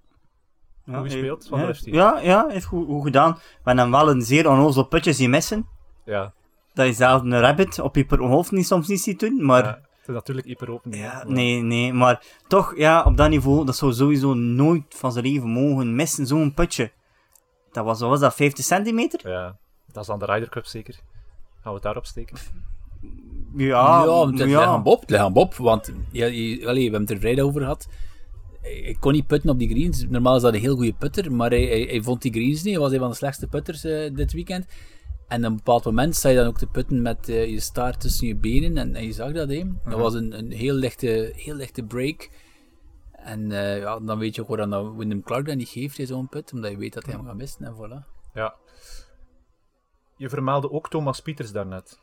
Goed 0.86 0.96
gespeeld 1.12 1.48
van 1.48 1.60
ja, 1.60 1.66
de. 1.72 1.92
Ja, 1.92 2.20
ja, 2.20 2.48
heeft 2.48 2.66
goed, 2.66 2.86
goed 2.88 3.04
gedaan. 3.04 3.34
We 3.34 3.40
hebben 3.56 3.78
hem 3.78 3.92
wel 3.92 4.10
een 4.10 4.22
zeer 4.22 4.50
onnozel 4.50 4.84
putje 4.84 5.14
zien 5.14 5.30
missen. 5.30 5.68
Ja, 6.06 6.34
Dat 6.74 6.86
je 6.88 6.94
zelf 6.94 7.22
een 7.22 7.40
rabbit 7.40 7.80
op 7.80 7.96
je 7.96 8.06
hoofd 8.18 8.52
niet 8.52 8.68
soms 8.68 8.88
niet 8.88 9.02
ziet 9.02 9.20
doen, 9.20 9.46
maar... 9.46 9.64
ja, 9.64 9.70
het 10.00 10.08
is 10.10 10.14
natuurlijk 10.14 10.48
hyper 10.48 10.72
open. 10.72 10.92
Ja, 10.92 11.14
maar- 11.14 11.32
nee, 11.32 11.62
nee, 11.62 11.94
maar 11.94 12.24
toch, 12.48 12.78
ja, 12.78 13.04
op 13.04 13.18
dat 13.18 13.30
niveau, 13.30 13.66
dat 13.66 13.76
zou 13.76 13.94
sowieso 13.94 14.34
nooit 14.34 14.84
van 14.90 15.12
zijn 15.12 15.26
leven 15.26 15.50
mogen 15.50 15.96
missen, 15.96 16.28
zo'n 16.28 16.54
putje. 16.54 16.92
Dat 17.72 17.86
was, 17.86 18.00
wat 18.00 18.10
was 18.10 18.20
dat, 18.20 18.36
50 18.36 18.66
centimeter? 18.66 19.30
Ja, 19.30 19.58
dat 19.92 20.02
is 20.02 20.08
dan 20.08 20.20
de 20.20 20.26
Ryder 20.26 20.50
Cup 20.50 20.66
zeker. 20.66 20.94
Gaan 21.62 21.64
we 21.64 21.74
het 21.74 21.84
daarop 21.84 22.06
steken? 22.06 22.38
Ja, 23.56 24.04
ja, 24.04 24.28
het 24.28 24.38
ja. 24.38 24.46
ligt 24.46 24.60
aan 24.60 24.84
Bob. 24.84 25.02
Het 25.02 25.10
ligt 25.10 25.24
aan 25.24 25.34
Bob, 25.34 25.56
want 25.56 25.92
ja, 26.12 26.26
je, 26.26 26.68
allee, 26.68 26.76
we 26.76 26.82
hebben 26.82 27.02
het 27.02 27.10
er 27.10 27.20
vrijdag 27.20 27.46
over 27.46 27.62
gehad. 27.62 27.88
Hij 28.62 28.96
kon 29.00 29.12
niet 29.12 29.28
putten 29.28 29.50
op 29.50 29.60
die 29.60 29.70
greens. 29.70 30.06
Normaal 30.10 30.36
is 30.36 30.42
dat 30.42 30.54
een 30.54 30.60
heel 30.60 30.76
goede 30.76 30.94
putter, 30.94 31.32
maar 31.32 31.50
hij, 31.50 31.64
hij, 31.64 31.82
hij 31.82 32.02
vond 32.02 32.22
die 32.22 32.32
greens 32.32 32.64
niet. 32.64 32.74
Hij 32.74 32.82
was 32.82 32.92
een 32.92 33.00
van 33.00 33.10
de 33.10 33.16
slechtste 33.16 33.48
putters 33.48 33.84
eh, 33.84 34.16
dit 34.16 34.34
weekend. 34.34 34.66
En 35.28 35.46
op 35.46 35.50
een 35.52 35.56
bepaald 35.56 35.86
moment 35.86 36.16
sta 36.16 36.30
je 36.30 36.36
dan 36.36 36.48
ook 36.48 36.58
te 36.58 36.68
putten 36.68 37.02
met 37.02 37.30
eh, 37.30 37.50
je 37.50 37.60
staart 37.60 38.00
tussen 38.00 38.28
je 38.28 38.36
benen. 38.36 38.78
En, 38.78 38.96
en 38.96 39.06
je 39.06 39.12
zag 39.12 39.32
dat, 39.32 39.50
hè. 39.50 39.64
Dat 39.84 40.00
was 40.00 40.14
een, 40.14 40.38
een 40.38 40.52
heel, 40.52 40.74
lichte, 40.74 41.34
heel 41.36 41.56
lichte 41.56 41.84
break. 41.84 42.30
En 43.24 43.52
eh, 43.52 43.80
ja, 43.80 44.00
dan 44.00 44.20
weet 44.20 44.36
je 44.36 44.42
ook 44.42 44.48
waarom 44.48 44.70
dat 44.70 44.94
Wyndham 44.96 45.24
Clark 45.24 45.46
dat 45.46 45.56
niet 45.56 45.70
geeft, 45.70 46.08
zo'n 46.08 46.28
put. 46.28 46.54
Omdat 46.54 46.72
je 46.72 46.78
weet 46.78 46.94
dat 46.94 47.06
hij 47.06 47.14
hem 47.14 47.26
gaat 47.26 47.36
missen, 47.36 47.66
en 47.66 47.76
voilà. 47.76 48.08
Ja. 48.34 48.56
Je 50.18 50.30
vermeldde 50.30 50.72
ook 50.72 50.90
Thomas 50.90 51.22
Pieters 51.22 51.52
daarnet. 51.52 52.00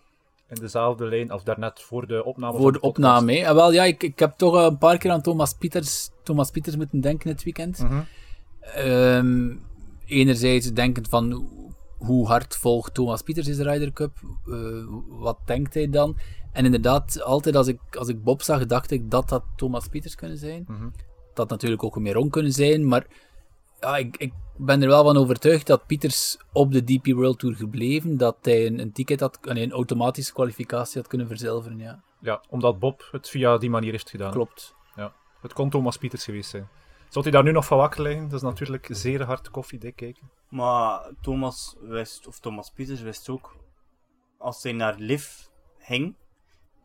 In 0.48 0.60
dezelfde 0.60 1.06
lijn 1.06 1.30
als 1.30 1.44
daarnet 1.44 1.80
voor 1.80 2.06
de 2.06 2.24
opname 2.24 2.58
Voor 2.58 2.72
de 2.72 2.80
opname, 2.80 3.32
hè. 3.32 3.46
En 3.46 3.54
wel, 3.54 3.72
ja, 3.72 3.84
ik, 3.84 4.02
ik 4.02 4.18
heb 4.18 4.36
toch 4.36 4.54
een 4.54 4.78
paar 4.78 4.98
keer 4.98 5.10
aan 5.10 5.22
Thomas 5.22 5.54
Pieters, 5.54 6.10
Thomas 6.22 6.50
Pieters 6.50 6.76
moeten 6.76 7.00
denken 7.00 7.28
dit 7.30 7.44
weekend. 7.44 7.78
Mhm. 7.78 8.00
Ehm, 8.60 9.56
enerzijds 10.06 10.72
denkend 10.72 11.08
van 11.08 11.48
hoe 11.98 12.26
hard 12.26 12.56
volgt 12.56 12.94
Thomas 12.94 13.22
Pieters 13.22 13.46
deze 13.46 13.62
Ryder 13.62 13.92
Cup? 13.92 14.16
Eh, 14.46 14.54
wat 15.08 15.38
denkt 15.44 15.74
hij 15.74 15.90
dan? 15.90 16.16
En 16.52 16.64
inderdaad, 16.64 17.22
altijd 17.22 17.56
als 17.56 17.66
ik, 17.66 17.80
als 17.96 18.08
ik 18.08 18.22
Bob 18.22 18.42
zag, 18.42 18.66
dacht 18.66 18.90
ik 18.90 19.10
dat 19.10 19.28
dat 19.28 19.44
Thomas 19.56 19.88
Pieters 19.88 20.14
kunnen 20.14 20.38
zijn. 20.38 20.64
Mhm. 20.68 20.88
Dat 21.38 21.48
natuurlijk 21.48 21.84
ook 21.84 21.96
een 21.96 22.02
Meron 22.02 22.30
kunnen 22.30 22.52
zijn, 22.52 22.88
maar 22.88 23.06
ja, 23.80 23.96
ik, 23.96 24.16
ik 24.16 24.32
ben 24.56 24.82
er 24.82 24.88
wel 24.88 25.04
van 25.04 25.16
overtuigd 25.16 25.66
dat 25.66 25.86
Pieters 25.86 26.38
op 26.52 26.72
de 26.72 26.84
DP 26.84 27.06
World 27.06 27.38
Tour 27.38 27.54
gebleven, 27.54 28.16
dat 28.16 28.36
hij 28.42 28.66
een, 28.66 28.78
een 28.78 28.92
ticket 28.92 29.20
had, 29.20 29.38
nee, 29.42 29.62
een 29.62 29.72
automatische 29.72 30.32
kwalificatie 30.32 31.00
had 31.00 31.08
kunnen 31.08 31.26
verzilveren, 31.26 31.78
ja. 31.78 32.02
Ja, 32.20 32.42
omdat 32.48 32.78
Bob 32.78 33.08
het 33.10 33.28
via 33.28 33.58
die 33.58 33.70
manier 33.70 33.90
heeft 33.90 34.10
gedaan. 34.10 34.32
Klopt. 34.32 34.74
Ja. 34.96 35.12
Het 35.40 35.52
kon 35.52 35.70
Thomas 35.70 35.96
Pieters 35.96 36.24
geweest 36.24 36.50
zijn. 36.50 36.68
Zou 37.08 37.24
hij 37.24 37.32
daar 37.32 37.42
nu 37.42 37.52
nog 37.52 37.64
van 37.64 37.78
wakker 37.78 38.02
liggen? 38.02 38.22
Dat 38.22 38.32
is 38.32 38.42
natuurlijk 38.42 38.88
zeer 38.90 39.22
hard 39.22 39.50
koffiedik 39.50 39.96
kijken. 39.96 40.30
Maar 40.48 41.10
Thomas 41.20 41.76
wist, 41.80 42.26
of 42.26 42.38
Thomas 42.38 42.70
Pieters 42.70 43.00
wist 43.00 43.28
ook, 43.28 43.56
als 44.38 44.62
hij 44.62 44.72
naar 44.72 44.94
Liv 44.98 45.28
ging, 45.78 46.16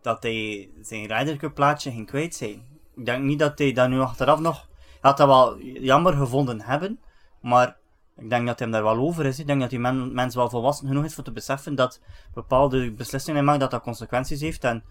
dat 0.02 0.24
hij 0.24 0.70
zijn 0.82 1.38
Cup 1.38 1.54
plaatje 1.54 1.92
ging 1.92 2.08
kwijt 2.08 2.36
zijn. 2.36 2.73
Ik 2.96 3.06
denk 3.06 3.24
niet 3.24 3.40
dat 3.40 3.60
hij 3.60 3.72
dat 3.72 3.90
nu 3.90 4.00
achteraf 4.00 4.40
nog... 4.40 4.68
Hij 4.76 5.12
had 5.12 5.18
dat 5.18 5.28
wel 5.28 5.60
jammer 5.60 6.14
gevonden 6.14 6.62
hebben, 6.62 7.00
maar 7.42 7.78
ik 8.16 8.30
denk 8.30 8.48
dat 8.48 8.60
hij 8.60 8.68
hem 8.68 8.72
daar 8.72 8.96
wel 8.96 9.06
over 9.06 9.26
is. 9.26 9.40
Ik 9.40 9.48
denk 9.48 9.62
dat 9.62 9.70
die 9.70 9.80
men, 9.80 10.14
mens 10.14 10.36
wel 10.36 10.50
volwassen 10.50 10.88
genoeg 10.88 11.04
is 11.04 11.14
voor 11.14 11.24
te 11.24 11.32
beseffen 11.32 11.76
dat 11.76 12.02
bepaalde 12.34 12.92
beslissingen 12.92 13.36
hij 13.36 13.46
maakt, 13.46 13.60
dat 13.60 13.72
dat 13.72 13.82
consequenties 13.82 14.42
heeft. 14.42 14.64
En 14.64 14.84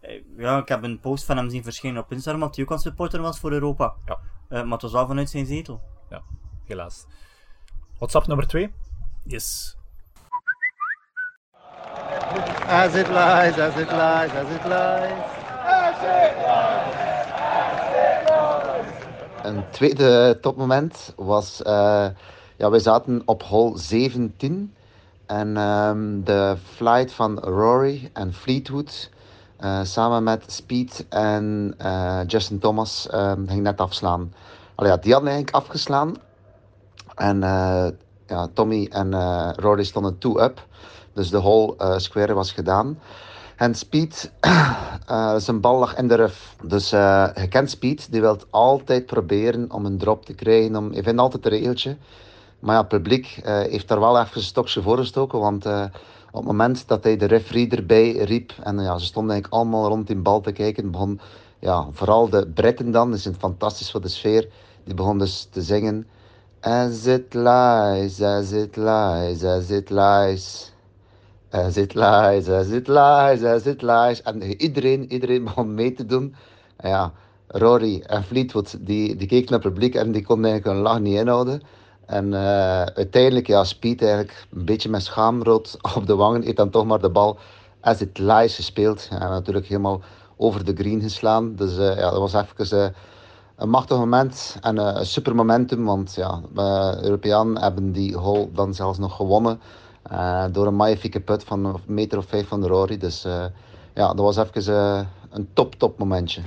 eh, 0.00 0.22
ja, 0.36 0.58
ik 0.58 0.68
heb 0.68 0.82
een 0.82 1.00
post 1.00 1.24
van 1.24 1.36
hem 1.36 1.50
zien 1.50 1.62
verschijnen 1.62 2.02
op 2.02 2.12
Instagram, 2.12 2.40
dat 2.40 2.56
hij 2.56 2.64
ook 2.64 2.72
aan 2.72 2.78
supporter 2.78 3.20
was 3.20 3.38
voor 3.38 3.52
Europa. 3.52 3.94
Ja. 4.06 4.18
Eh, 4.48 4.62
maar 4.62 4.72
het 4.72 4.82
was 4.82 4.92
wel 4.92 5.06
vanuit 5.06 5.30
zijn 5.30 5.46
zetel. 5.46 5.80
Helaas. 6.64 7.06
WhatsApp 7.98 8.26
nummer 8.26 8.46
2. 8.46 8.72
Yes. 9.24 9.76
As 12.66 12.94
it 12.94 13.08
lies, 13.08 13.58
as 13.58 13.76
it 13.76 13.90
lies, 13.90 14.32
as 14.32 14.50
it 14.50 14.64
lies. 14.64 15.44
Een 19.44 19.64
tweede 19.70 20.38
topmoment 20.40 21.12
was, 21.16 21.62
uh, 21.66 22.06
ja, 22.56 22.70
wij 22.70 22.78
zaten 22.78 23.22
op 23.24 23.42
hole 23.42 23.78
17 23.78 24.74
en 25.26 25.56
um, 25.56 26.24
de 26.24 26.56
flight 26.74 27.12
van 27.12 27.38
Rory 27.38 28.10
en 28.12 28.32
Fleetwood 28.32 29.10
uh, 29.60 29.80
samen 29.82 30.22
met 30.22 30.44
Speed 30.46 31.06
en 31.08 31.74
uh, 31.82 32.20
Justin 32.26 32.58
Thomas 32.58 33.08
um, 33.14 33.48
ging 33.48 33.62
net 33.62 33.80
afslaan. 33.80 34.32
Allee, 34.74 34.90
ja, 34.90 34.96
die 34.96 35.12
hadden 35.12 35.30
eigenlijk 35.30 35.64
afgeslaan 35.64 36.14
en 37.14 37.40
ja, 38.26 38.48
Tommy 38.52 38.88
en 38.90 39.14
Rory 39.54 39.84
stonden 39.84 40.18
two-up, 40.18 40.66
dus 41.12 41.30
de 41.30 41.40
whole 41.40 41.98
square 41.98 42.34
was 42.34 42.52
gedaan. 42.52 42.98
En 43.56 43.74
Speed, 43.74 44.32
uh, 44.40 45.36
zijn 45.46 45.60
bal 45.60 45.78
lag 45.78 45.96
in 45.96 46.08
de 46.08 46.14
ruf. 46.14 46.56
Dus 46.62 46.92
uh, 46.92 47.28
je 47.34 47.48
kent 47.48 47.70
Speed, 47.70 48.12
die 48.12 48.20
wil 48.20 48.36
altijd 48.50 49.06
proberen 49.06 49.72
om 49.72 49.86
een 49.86 49.98
drop 49.98 50.24
te 50.24 50.34
krijgen. 50.34 50.76
Om, 50.76 50.92
je 50.92 51.02
vindt 51.02 51.20
altijd 51.20 51.44
een 51.44 51.50
regeltje. 51.50 51.96
Maar 52.58 52.74
ja, 52.74 52.80
het 52.80 52.88
publiek 52.88 53.40
uh, 53.44 53.58
heeft 53.60 53.88
daar 53.88 54.00
wel 54.00 54.20
even 54.20 54.36
een 54.36 54.42
stokje 54.42 54.82
voor 54.82 54.96
gestoken. 54.96 55.38
Want 55.38 55.66
op 55.66 56.40
het 56.40 56.44
moment 56.44 56.88
dat 56.88 57.04
hij 57.04 57.16
de 57.16 57.24
referee 57.24 57.68
erbij 57.68 58.10
riep, 58.12 58.52
en 58.62 58.78
ja, 58.78 58.98
ze 58.98 59.04
stonden 59.04 59.32
eigenlijk 59.32 59.62
allemaal 59.62 59.88
rond 59.88 60.06
die 60.06 60.16
bal 60.16 60.40
te 60.40 60.52
kijken, 60.52 60.90
begon 60.90 61.20
ja, 61.64 61.88
vooral 61.92 62.28
de 62.28 62.46
Britten 62.54 62.90
dan, 62.90 63.10
dat 63.10 63.18
is 63.18 63.28
fantastisch 63.38 63.90
voor 63.90 64.00
de 64.00 64.08
sfeer, 64.08 64.48
die 64.84 64.94
begon 64.94 65.18
dus 65.18 65.48
te 65.50 65.62
zingen. 65.62 66.06
As 66.60 67.06
it 67.06 67.34
lies, 67.34 68.20
as 68.20 68.52
it 68.52 68.76
lies, 68.76 69.44
as 69.44 69.70
it 69.70 69.90
lies. 69.90 70.72
As 71.54 71.76
it 71.76 71.94
lies, 71.94 72.48
as 72.48 72.70
it 72.70 72.88
lies, 72.88 73.44
as 73.44 73.66
it. 73.66 73.82
En 74.22 74.42
iedereen, 74.42 75.12
iedereen 75.12 75.44
begon 75.48 75.74
mee 75.74 75.92
te 75.92 76.06
doen. 76.06 76.34
En 76.76 76.88
ja, 76.88 77.12
Rory 77.46 78.02
en 78.06 78.24
Fleetwood, 78.24 78.86
die, 78.86 79.16
die 79.16 79.28
keken 79.28 79.50
naar 79.50 79.60
het 79.60 79.72
publiek 79.72 79.94
en 79.94 80.12
die 80.12 80.24
konden 80.24 80.50
eigenlijk 80.50 80.76
hun 80.76 80.86
lach 80.86 81.00
niet 81.00 81.18
inhouden. 81.18 81.62
En 82.06 82.32
uh, 82.32 82.82
uiteindelijk, 82.82 83.46
ja, 83.46 83.64
Speed 83.64 84.02
eigenlijk 84.02 84.46
een 84.52 84.64
beetje 84.64 84.88
met 84.88 85.02
schaamrood 85.02 85.76
op 85.96 86.06
de 86.06 86.14
wangen, 86.14 86.42
heeft 86.42 86.56
dan 86.56 86.70
toch 86.70 86.86
maar 86.86 87.00
de 87.00 87.10
bal 87.10 87.38
as 87.80 88.00
it 88.00 88.18
lies 88.18 88.54
gespeeld. 88.54 89.08
En 89.10 89.18
natuurlijk 89.18 89.66
helemaal 89.66 90.02
over 90.36 90.64
de 90.64 90.74
green 90.74 91.00
geslaan. 91.00 91.54
Dus 91.54 91.78
uh, 91.78 91.96
ja, 91.96 92.10
dat 92.10 92.18
was 92.18 92.34
even 92.34 92.78
uh, 92.78 92.88
een 93.56 93.70
machtig 93.70 93.96
moment 93.96 94.56
en 94.60 94.76
een 94.76 95.06
super 95.06 95.34
momentum. 95.34 95.84
Want 95.84 96.14
ja, 96.14 96.40
de 96.54 96.98
Europeanen 97.02 97.62
hebben 97.62 97.92
die 97.92 98.16
hole 98.16 98.48
dan 98.52 98.74
zelfs 98.74 98.98
nog 98.98 99.16
gewonnen. 99.16 99.60
Uh, 100.12 100.46
door 100.52 100.66
een 100.66 100.74
magnifieke 100.74 101.20
put 101.20 101.44
van 101.44 101.64
een 101.64 101.80
meter 101.86 102.18
of 102.18 102.26
vijf 102.26 102.48
van 102.48 102.60
de 102.60 102.66
Rory. 102.66 102.96
Dus 102.96 103.24
uh, 103.24 103.46
ja, 103.94 104.06
dat 104.14 104.18
was 104.18 104.36
even 104.36 104.72
uh, 104.72 105.06
een 105.30 105.52
top, 105.52 105.74
top 105.74 105.98
momentje. 105.98 106.42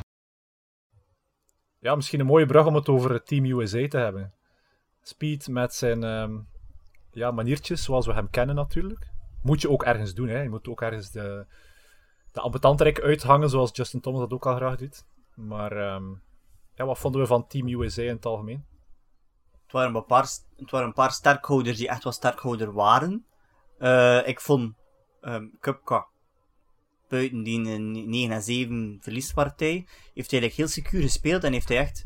Ja, 1.79 1.95
misschien 1.95 2.19
een 2.19 2.25
mooie 2.25 2.45
brug 2.45 2.65
om 2.65 2.75
het 2.75 2.89
over 2.89 3.23
Team 3.23 3.45
USA 3.45 3.87
te 3.87 3.97
hebben. 3.97 4.33
Speed 5.01 5.47
met 5.47 5.73
zijn 5.73 6.03
um, 6.03 6.47
ja, 7.11 7.31
maniertjes, 7.31 7.83
zoals 7.83 8.05
we 8.05 8.13
hem 8.13 8.29
kennen 8.29 8.55
natuurlijk. 8.55 9.09
Moet 9.41 9.61
je 9.61 9.69
ook 9.69 9.83
ergens 9.83 10.13
doen. 10.13 10.27
Hè. 10.27 10.41
Je 10.41 10.49
moet 10.49 10.67
ook 10.67 10.81
ergens 10.81 11.11
de, 11.11 11.45
de 12.31 12.41
ambetantrek 12.41 13.01
uithangen, 13.01 13.49
zoals 13.49 13.69
Justin 13.73 14.01
Thomas 14.01 14.19
dat 14.19 14.33
ook 14.33 14.45
al 14.45 14.55
graag 14.55 14.75
doet. 14.75 15.05
Maar 15.35 15.93
um, 15.93 16.21
ja, 16.75 16.85
wat 16.85 16.97
vonden 16.97 17.21
we 17.21 17.27
van 17.27 17.47
Team 17.47 17.67
USA 17.67 18.01
in 18.01 18.15
het 18.15 18.25
algemeen? 18.25 18.65
Het 19.63 19.71
waren 19.71 19.95
een 19.95 20.05
paar, 20.05 20.29
het 20.55 20.71
waren 20.71 20.87
een 20.87 20.93
paar 20.93 21.11
sterkhouders 21.11 21.77
die 21.77 21.87
echt 21.87 22.03
wel 22.03 22.13
sterkhouder 22.13 22.73
waren. 22.73 23.25
Uh, 23.79 24.27
ik 24.27 24.41
vond 24.41 24.73
um, 25.21 25.57
Kupka 25.59 26.07
buiten 27.09 27.43
die 27.43 27.59
9 27.59 28.31
en 28.31 28.41
7 28.41 28.97
verliespartij, 29.01 29.85
heeft 30.13 30.31
hij 30.31 30.39
eigenlijk 30.39 30.53
heel 30.53 30.67
secuur 30.67 31.01
gespeeld 31.01 31.43
en 31.43 31.53
heeft 31.53 31.67
hij 31.67 31.77
echt 31.77 32.05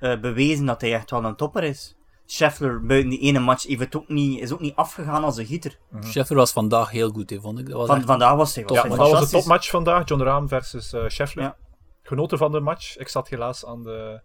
uh, 0.00 0.20
bewezen 0.20 0.66
dat 0.66 0.80
hij 0.80 0.94
echt 0.94 1.10
wel 1.10 1.24
een 1.24 1.36
topper 1.36 1.64
is. 1.64 1.94
Scheffler 2.26 2.86
buiten 2.86 3.10
die 3.10 3.20
ene 3.20 3.38
match 3.38 3.66
heeft 3.66 3.80
het 3.80 3.96
ook 3.96 4.08
niet, 4.08 4.40
is 4.40 4.52
ook 4.52 4.60
niet 4.60 4.74
afgegaan 4.74 5.24
als 5.24 5.36
een 5.36 5.46
gieter. 5.46 5.78
Mm 5.90 6.00
-hmm. 6.00 6.10
Scheffler 6.10 6.38
was 6.38 6.52
vandaag 6.52 6.90
heel 6.90 7.10
goed, 7.10 7.30
he, 7.30 7.40
vond 7.40 7.58
ik. 7.58 7.66
Dat 7.66 7.76
was 7.76 7.86
Van, 7.86 8.02
vandaag 8.02 8.34
was 8.34 8.54
hij 8.54 8.64
top. 8.64 8.76
Ja, 8.76 8.82
dat 8.82 8.96
was 8.96 9.30
de 9.30 9.36
topmatch 9.36 9.70
vandaag, 9.70 10.08
John 10.08 10.22
Rahm 10.22 10.46
versus 10.46 10.92
uh, 10.92 11.08
Scheffler. 11.08 11.44
Ja. 11.44 11.56
Genoten 12.02 12.38
van 12.38 12.52
de 12.52 12.60
match. 12.60 12.96
Ik 12.96 13.08
zat 13.08 13.28
helaas 13.28 13.66
aan 13.66 13.82
de 13.82 14.20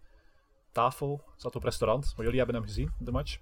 tafel, 0.72 1.24
zat 1.36 1.56
op 1.56 1.64
restaurant, 1.64 2.12
maar 2.16 2.24
jullie 2.24 2.38
hebben 2.40 2.56
hem 2.56 2.64
gezien, 2.64 2.92
de 2.98 3.12
match. 3.12 3.38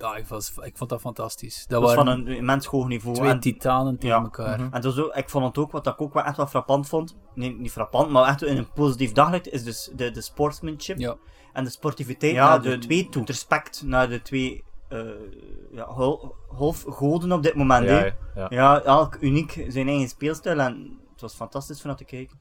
Ja, 0.00 0.16
ik, 0.16 0.26
was, 0.26 0.52
ik 0.62 0.76
vond 0.76 0.90
dat 0.90 1.00
fantastisch. 1.00 1.64
Dat, 1.66 1.82
was 1.82 1.94
van 1.94 2.06
een 2.06 2.26
immens 2.26 2.66
hoog 2.66 2.86
niveau. 2.86 3.16
Twee 3.16 3.30
en, 3.30 3.40
titanen 3.40 3.98
tegen 3.98 4.16
ja, 4.16 4.22
elkaar. 4.22 4.58
Mm 4.58 4.64
-hmm. 4.64 4.72
En 4.72 4.80
dus 4.80 4.98
ook, 4.98 5.14
ik 5.14 5.30
vond 5.30 5.44
het 5.44 5.58
ook, 5.58 5.72
wat 5.72 5.86
ik 5.86 6.00
ook 6.00 6.14
wel 6.14 6.22
echt 6.22 6.36
wel 6.36 6.46
frappant 6.46 6.88
vond, 6.88 7.16
nee, 7.34 7.56
niet 7.58 7.72
frappant, 7.72 8.10
maar 8.10 8.28
echt 8.28 8.42
in 8.42 8.56
een 8.56 8.72
positief 8.72 9.12
daglicht, 9.12 9.48
is 9.48 9.64
dus 9.64 9.90
de, 9.96 10.10
de 10.10 10.20
sportsmanship 10.20 10.98
ja. 10.98 11.16
en 11.52 11.64
de 11.64 11.70
sportiviteit 11.70 12.32
ja, 12.32 12.48
naar 12.48 12.62
de, 12.62 12.68
de 12.68 12.78
twee 12.78 13.08
toe. 13.08 13.20
Het 13.20 13.30
respect 13.30 13.82
naar 13.84 14.08
de 14.08 14.22
twee 14.22 14.64
uh, 14.88 15.00
ja, 15.72 15.86
op 17.28 17.42
dit 17.42 17.54
moment. 17.54 17.88
Ja, 17.88 18.04
ja, 18.04 18.14
ja. 18.34 18.46
ja, 18.50 18.82
elk 18.82 19.16
uniek 19.20 19.64
zijn 19.68 19.88
eigen 19.88 20.08
speelstijl 20.08 20.58
en 20.60 20.98
het 21.12 21.20
was 21.20 21.34
fantastisch 21.34 21.80
van 21.80 21.96
te 21.96 22.04
kijken. 22.04 22.38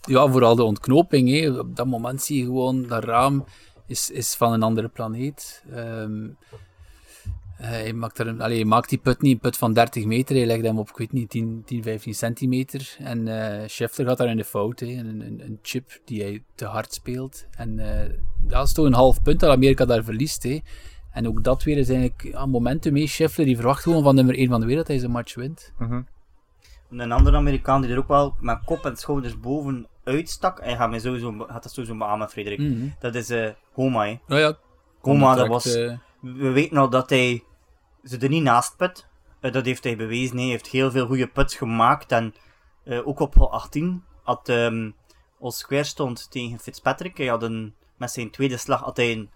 Ja, 0.00 0.28
vooral 0.28 0.56
de 0.56 0.62
ontknoping. 0.62 1.28
Hè. 1.28 1.58
Op 1.58 1.76
dat 1.76 1.86
moment 1.86 2.22
zie 2.22 2.38
je 2.38 2.44
gewoon 2.44 2.82
dat 2.86 3.04
raam 3.04 3.44
is, 3.86 4.10
is 4.10 4.34
van 4.34 4.52
een 4.52 4.62
andere 4.62 4.88
planeet. 4.88 5.64
Um, 5.74 6.36
hij, 7.56 7.92
maakt 7.92 8.18
er 8.18 8.26
een, 8.26 8.40
allez, 8.40 8.56
hij 8.56 8.64
maakt 8.64 8.88
die 8.88 8.98
put 8.98 9.22
niet, 9.22 9.32
een 9.32 9.38
put 9.38 9.56
van 9.56 9.72
30 9.72 10.04
meter, 10.04 10.36
hij 10.36 10.46
legt 10.46 10.62
hem 10.62 10.78
op, 10.78 10.88
ik 10.88 10.96
weet 10.96 11.12
niet, 11.12 11.30
10, 11.30 11.62
10 11.64 11.82
15 11.82 12.14
centimeter. 12.14 12.96
En 12.98 13.26
uh, 13.26 13.62
Scheffler 13.66 14.06
gaat 14.06 14.18
daar 14.18 14.28
in 14.28 14.36
de 14.36 14.44
fout. 14.44 14.80
Een, 14.80 15.20
een, 15.20 15.58
chip 15.62 16.00
die 16.04 16.22
hij 16.22 16.42
te 16.54 16.64
hard 16.64 16.94
speelt. 16.94 17.46
En 17.50 17.78
uh, 17.78 18.00
dat 18.38 18.66
is 18.66 18.72
toch 18.72 18.86
een 18.86 18.92
half 18.92 19.22
punt 19.22 19.40
dat 19.40 19.50
Amerika 19.50 19.84
daar 19.84 20.04
verliest. 20.04 20.42
Hè. 20.42 20.60
En 21.10 21.28
ook 21.28 21.44
dat 21.44 21.62
weer 21.62 21.78
is 21.78 21.88
eigenlijk 21.88 22.28
een 22.32 22.50
momentum 22.50 22.92
mee. 22.92 23.06
Scheffler 23.06 23.46
die 23.46 23.56
verwacht 23.56 23.82
gewoon 23.82 24.02
van 24.02 24.14
nummer 24.14 24.34
1 24.34 24.48
van 24.48 24.60
de 24.60 24.66
wereld 24.66 24.86
dat 24.86 24.94
hij 24.94 25.04
zijn 25.04 25.16
match 25.16 25.34
wint. 25.34 25.72
Mm. 25.78 26.06
Een 26.90 27.12
andere 27.12 27.36
Amerikaan 27.36 27.80
die 27.80 27.90
er 27.90 27.98
ook 27.98 28.08
wel 28.08 28.34
met 28.40 28.58
kop 28.64 28.84
en 28.84 28.96
schouders 28.96 29.40
boven 29.40 29.86
uitstak. 30.04 30.58
En 30.58 30.76
gaat, 30.76 30.90
mij 30.90 30.98
sowieso, 30.98 31.44
gaat 31.48 31.62
dat 31.62 31.72
sowieso 31.72 31.96
beamen, 31.96 32.28
Frederik. 32.28 32.58
Mm 32.58 32.66
-hmm. 32.66 32.94
Dat 32.98 33.14
is 33.14 33.30
uh, 33.30 33.48
Homa. 33.72 34.04
Hè. 34.04 34.18
Oh 34.28 34.38
ja, 34.38 34.56
Homa, 35.00 35.34
dat 35.34 35.48
was. 35.48 35.76
Uh... 35.76 35.96
We 36.20 36.50
weten 36.50 36.76
al 36.76 36.88
dat 36.88 37.10
hij 37.10 37.44
ze 38.04 38.18
er 38.18 38.28
niet 38.28 38.42
naast 38.42 38.76
put. 38.76 39.06
Uh, 39.40 39.52
dat 39.52 39.64
heeft 39.64 39.84
hij 39.84 39.96
bewezen. 39.96 40.36
Hij 40.36 40.46
heeft 40.46 40.66
heel 40.66 40.90
veel 40.90 41.06
goede 41.06 41.26
puts 41.26 41.54
gemaakt. 41.54 42.12
En 42.12 42.34
uh, 42.84 43.08
ook 43.08 43.20
op 43.20 43.38
18 43.38 44.04
had 44.22 44.48
um, 44.48 44.94
als 45.40 45.58
square 45.58 45.84
stond 45.84 46.30
tegen 46.30 46.58
Fitzpatrick. 46.58 47.16
Hij 47.16 47.26
had 47.26 47.42
een, 47.42 47.74
met 47.96 48.10
zijn 48.10 48.30
tweede 48.30 48.56
slag 48.56 48.80
had 48.80 48.96
hij 48.96 49.12
een 49.12 49.30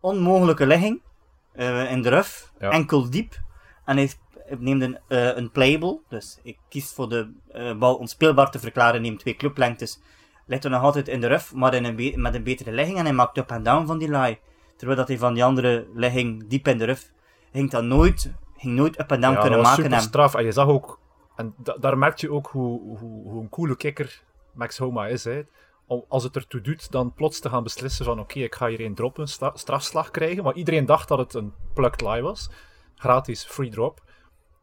onmogelijke 0.00 0.66
ligging 0.66 1.00
in 1.88 2.02
de 2.02 2.08
ruf. 2.08 2.52
Ja. 2.58 2.70
Enkel 2.70 3.10
diep. 3.10 3.40
En 3.84 3.96
hij 3.96 4.10
neemt 4.58 4.82
een, 4.82 4.98
uh, 5.08 5.36
een 5.36 5.50
playable, 5.50 5.98
dus 6.08 6.38
ik 6.42 6.58
kies 6.68 6.92
voor 6.92 7.08
de 7.08 7.32
uh, 7.54 7.78
bal 7.78 7.94
onspeelbaar 7.94 8.50
te 8.50 8.58
verklaren, 8.58 9.02
neem 9.02 9.18
twee 9.18 9.36
clublengtes, 9.36 10.00
ligt 10.46 10.64
er 10.64 10.70
nog 10.70 10.82
altijd 10.82 11.08
in 11.08 11.20
de 11.20 11.26
ruf, 11.26 11.54
maar 11.54 11.74
in 11.74 11.84
een 11.84 12.20
met 12.20 12.34
een 12.34 12.42
betere 12.42 12.72
ligging 12.72 12.98
en 12.98 13.04
hij 13.04 13.14
maakt 13.14 13.38
up 13.38 13.50
en 13.50 13.62
down 13.62 13.86
van 13.86 13.98
die 13.98 14.10
lie. 14.10 14.38
Terwijl 14.76 14.98
dat 14.98 15.08
hij 15.08 15.18
van 15.18 15.34
die 15.34 15.44
andere 15.44 15.86
ligging 15.94 16.48
diep 16.48 16.68
in 16.68 16.78
de 16.78 16.84
ruf 16.84 17.10
ging 17.52 17.70
dat 17.70 17.84
nooit, 17.84 18.32
ging 18.56 18.74
nooit 18.74 19.00
up 19.00 19.10
en 19.10 19.20
down 19.20 19.34
ja, 19.34 19.40
kunnen 19.40 19.60
maken. 19.60 19.84
Super 19.84 20.00
straf 20.00 20.34
en 20.34 20.44
je 20.44 20.52
zag 20.52 20.66
ook, 20.66 20.98
en 21.36 21.54
da 21.56 21.76
daar 21.80 21.98
merk 21.98 22.18
je 22.18 22.32
ook 22.32 22.46
hoe, 22.46 22.80
hoe, 22.80 23.22
hoe 23.22 23.42
een 23.42 23.48
coole 23.48 23.76
kikker 23.76 24.22
Max 24.52 24.78
Homa 24.78 25.06
is. 25.06 25.24
Hè. 25.24 25.42
Als 26.08 26.22
het 26.22 26.36
ertoe 26.36 26.60
doet, 26.60 26.90
dan 26.90 27.14
plots 27.14 27.40
te 27.40 27.48
gaan 27.48 27.62
beslissen 27.62 28.04
van 28.04 28.18
oké, 28.20 28.30
okay, 28.30 28.42
ik 28.42 28.54
ga 28.54 28.68
hier 28.68 28.80
een 28.80 28.94
drop, 28.94 29.18
een 29.18 29.28
strafslag 29.54 30.10
krijgen. 30.10 30.44
Maar 30.44 30.54
iedereen 30.54 30.86
dacht 30.86 31.08
dat 31.08 31.18
het 31.18 31.34
een 31.34 31.52
plucked 31.74 32.00
lie 32.00 32.22
was. 32.22 32.50
Gratis, 32.94 33.44
free 33.44 33.70
drop. 33.70 34.02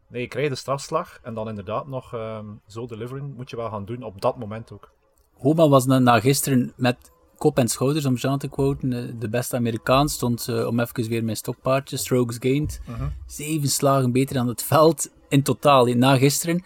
Nee, 0.09 0.21
je 0.21 0.27
krijgt 0.27 0.49
de 0.49 0.55
strafslag 0.55 1.19
en 1.23 1.33
dan 1.33 1.49
inderdaad 1.49 1.87
nog 1.87 2.13
um, 2.13 2.61
zo 2.67 2.85
deliveren 2.85 3.33
moet 3.35 3.49
je 3.49 3.55
wel 3.55 3.69
gaan 3.69 3.85
doen 3.85 4.03
op 4.03 4.21
dat 4.21 4.37
moment 4.37 4.71
ook. 4.71 4.91
Homa 5.33 5.67
was 5.67 5.85
na, 5.85 5.99
na 5.99 6.19
gisteren 6.19 6.73
met 6.75 7.11
kop 7.37 7.57
en 7.57 7.67
schouders, 7.67 8.05
om 8.05 8.15
Jean 8.15 8.37
te 8.37 8.47
quoten, 8.47 9.19
de 9.19 9.29
beste 9.29 9.55
Amerikaan, 9.55 10.09
stond 10.09 10.47
uh, 10.49 10.67
om 10.67 10.79
even 10.79 11.09
weer 11.09 11.23
mijn 11.23 11.37
stokpaardje, 11.37 11.97
strokes 11.97 12.37
gained, 12.39 12.81
uh 12.89 12.95
-huh. 12.95 13.07
zeven 13.25 13.69
slagen 13.69 14.11
beter 14.11 14.37
aan 14.37 14.47
het 14.47 14.63
veld 14.63 15.11
in 15.29 15.43
totaal, 15.43 15.85
na 15.85 16.17
gisteren. 16.17 16.63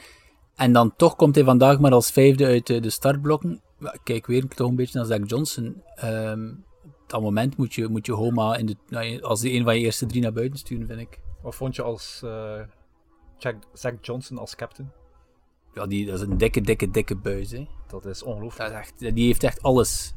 En 0.55 0.74
dan 0.74 0.95
toch 0.95 1.15
komt 1.15 1.36
hij 1.36 1.43
vandaag 1.43 1.79
maar 1.79 1.91
als 1.91 2.12
vijfde 2.12 2.45
uit 2.45 2.67
de, 2.67 2.79
de 2.79 2.89
startblokken. 2.89 3.62
Kijk 4.03 4.27
weer 4.27 4.48
toch 4.48 4.69
een 4.69 4.75
beetje 4.75 4.98
naar 4.98 5.07
Zach 5.07 5.29
Johnson. 5.29 5.81
Um, 6.03 6.63
op 6.83 7.10
dat 7.10 7.21
moment 7.21 7.57
moet 7.57 7.74
je, 7.74 7.88
moet 7.88 8.05
je 8.05 8.12
Homa 8.12 8.55
in 8.55 8.77
de, 8.89 9.21
als 9.21 9.41
de 9.41 9.51
een 9.51 9.63
van 9.63 9.79
je 9.79 9.86
eerste 9.86 10.05
drie 10.05 10.21
naar 10.21 10.33
buiten 10.33 10.60
sturen, 10.60 10.88
vind 10.88 11.00
ik. 11.00 11.19
Wat 11.41 11.55
vond 11.55 11.75
je 11.75 11.81
als... 11.81 12.21
Uh 12.25 12.60
Jack, 13.41 13.55
Zach 13.74 13.93
Johnson 14.01 14.38
als 14.38 14.55
captain. 14.55 14.91
Ja, 15.74 15.88
die, 15.88 16.05
dat 16.05 16.15
is 16.15 16.21
een 16.21 16.38
dikke, 16.38 16.62
dikke, 16.62 16.91
dikke 16.91 17.15
buis. 17.15 17.51
Hè. 17.51 17.67
Dat 17.88 18.05
is 18.05 18.24
ongelooflijk. 18.24 18.71
Dat 18.71 18.81
is 18.81 18.88
echt, 18.88 19.15
die 19.15 19.25
heeft 19.25 19.43
echt 19.43 19.62
alles, 19.62 20.13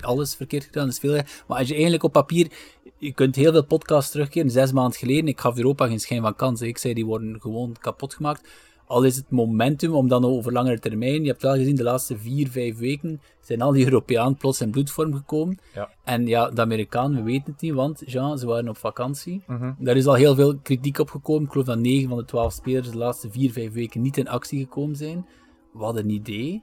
alles 0.00 0.34
verkeerd 0.34 0.64
gedaan, 0.64 0.88
is 0.88 0.98
veel. 0.98 1.12
Maar 1.46 1.58
als 1.58 1.66
je 1.66 1.72
eigenlijk 1.72 2.02
op 2.02 2.12
papier, 2.12 2.52
je 2.96 3.12
kunt 3.12 3.36
heel 3.36 3.52
veel 3.52 3.64
podcasts 3.64 4.10
terugkeren. 4.10 4.50
Zes 4.50 4.72
maanden 4.72 4.98
geleden, 4.98 5.28
ik 5.28 5.40
gaf 5.40 5.56
Europa 5.56 5.86
geen 5.86 6.00
schijn 6.00 6.22
van 6.22 6.36
kans. 6.36 6.60
Ik 6.60 6.78
zei, 6.78 6.94
die 6.94 7.06
worden 7.06 7.40
gewoon 7.40 7.76
kapot 7.80 8.14
gemaakt. 8.14 8.48
Al 8.88 9.02
is 9.02 9.16
het 9.16 9.30
momentum 9.30 9.92
om 9.94 10.08
dan 10.08 10.24
over 10.24 10.52
langere 10.52 10.78
termijn, 10.78 11.22
je 11.22 11.28
hebt 11.28 11.42
wel 11.42 11.54
gezien, 11.54 11.76
de 11.76 11.82
laatste 11.82 12.18
vier, 12.18 12.48
vijf 12.48 12.78
weken 12.78 13.20
zijn 13.40 13.62
al 13.62 13.72
die 13.72 13.84
Europeanen 13.84 14.36
plots 14.36 14.60
in 14.60 14.70
bloedvorm 14.70 15.14
gekomen. 15.14 15.58
Ja. 15.74 15.90
En 16.04 16.26
ja, 16.26 16.50
de 16.50 16.60
Amerikanen, 16.60 17.16
we 17.16 17.22
weten 17.30 17.52
het 17.52 17.60
niet, 17.60 17.72
want 17.72 18.02
Jean, 18.06 18.38
ze 18.38 18.46
waren 18.46 18.68
op 18.68 18.76
vakantie. 18.76 19.42
Mhm. 19.46 19.72
Daar 19.78 19.96
is 19.96 20.06
al 20.06 20.14
heel 20.14 20.34
veel 20.34 20.58
kritiek 20.58 20.98
op 20.98 21.10
gekomen. 21.10 21.42
Ik 21.44 21.50
geloof 21.50 21.66
dat 21.66 21.78
9 21.78 22.08
van 22.08 22.18
de 22.18 22.24
12 22.24 22.52
spelers 22.52 22.90
de 22.90 22.96
laatste 22.98 23.30
4, 23.30 23.50
5 23.52 23.72
weken 23.72 24.00
niet 24.02 24.16
in 24.16 24.28
actie 24.28 24.58
gekomen 24.60 24.96
zijn. 24.96 25.26
Wat 25.72 25.96
een 25.96 26.10
idee. 26.10 26.62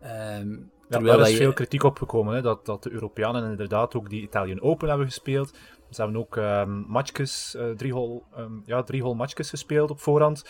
Ehm 0.00 0.50
Ja, 0.50 0.98
terwijl 0.98 1.16
daar 1.16 1.16
dat 1.16 1.26
is 1.26 1.32
je- 1.32 1.38
veel 1.44 1.52
kritiek 1.52 1.82
op 1.82 1.98
gekomen, 1.98 2.34
hè, 2.34 2.42
dat, 2.42 2.66
dat 2.66 2.82
de 2.82 2.90
Europeanen 2.90 3.50
inderdaad 3.50 3.94
ook 3.94 4.10
die 4.10 4.22
Italian 4.22 4.60
Open 4.60 4.88
hebben 4.88 5.06
gespeeld. 5.06 5.50
Ze 5.90 6.02
hebben 6.02 6.20
ook 6.20 6.36
ehm 6.36 6.70
matchjes, 6.86 7.54
eh 7.54 7.70
driehol, 7.70 8.22
ehm, 8.36 8.52
ja, 8.64 8.82
driehol 8.82 9.14
matchjes 9.14 9.50
gespeeld 9.50 9.90
op 9.90 10.00
voorhand. 10.00 10.44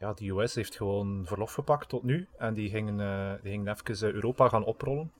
Ja, 0.00 0.12
de 0.12 0.28
US 0.30 0.54
heeft 0.54 0.76
gewoon 0.76 1.22
verlof 1.26 1.52
gepakt 1.52 1.88
tot 1.88 2.02
nu. 2.02 2.26
En 2.38 2.54
die 2.54 2.70
gingen, 2.70 3.00
eh, 3.00 3.32
die 3.42 3.50
gingen 3.52 3.76
even 3.86 4.08
eh, 4.08 4.14
Europa 4.14 4.48
gaan 4.48 4.64
oprollen. 4.64 5.10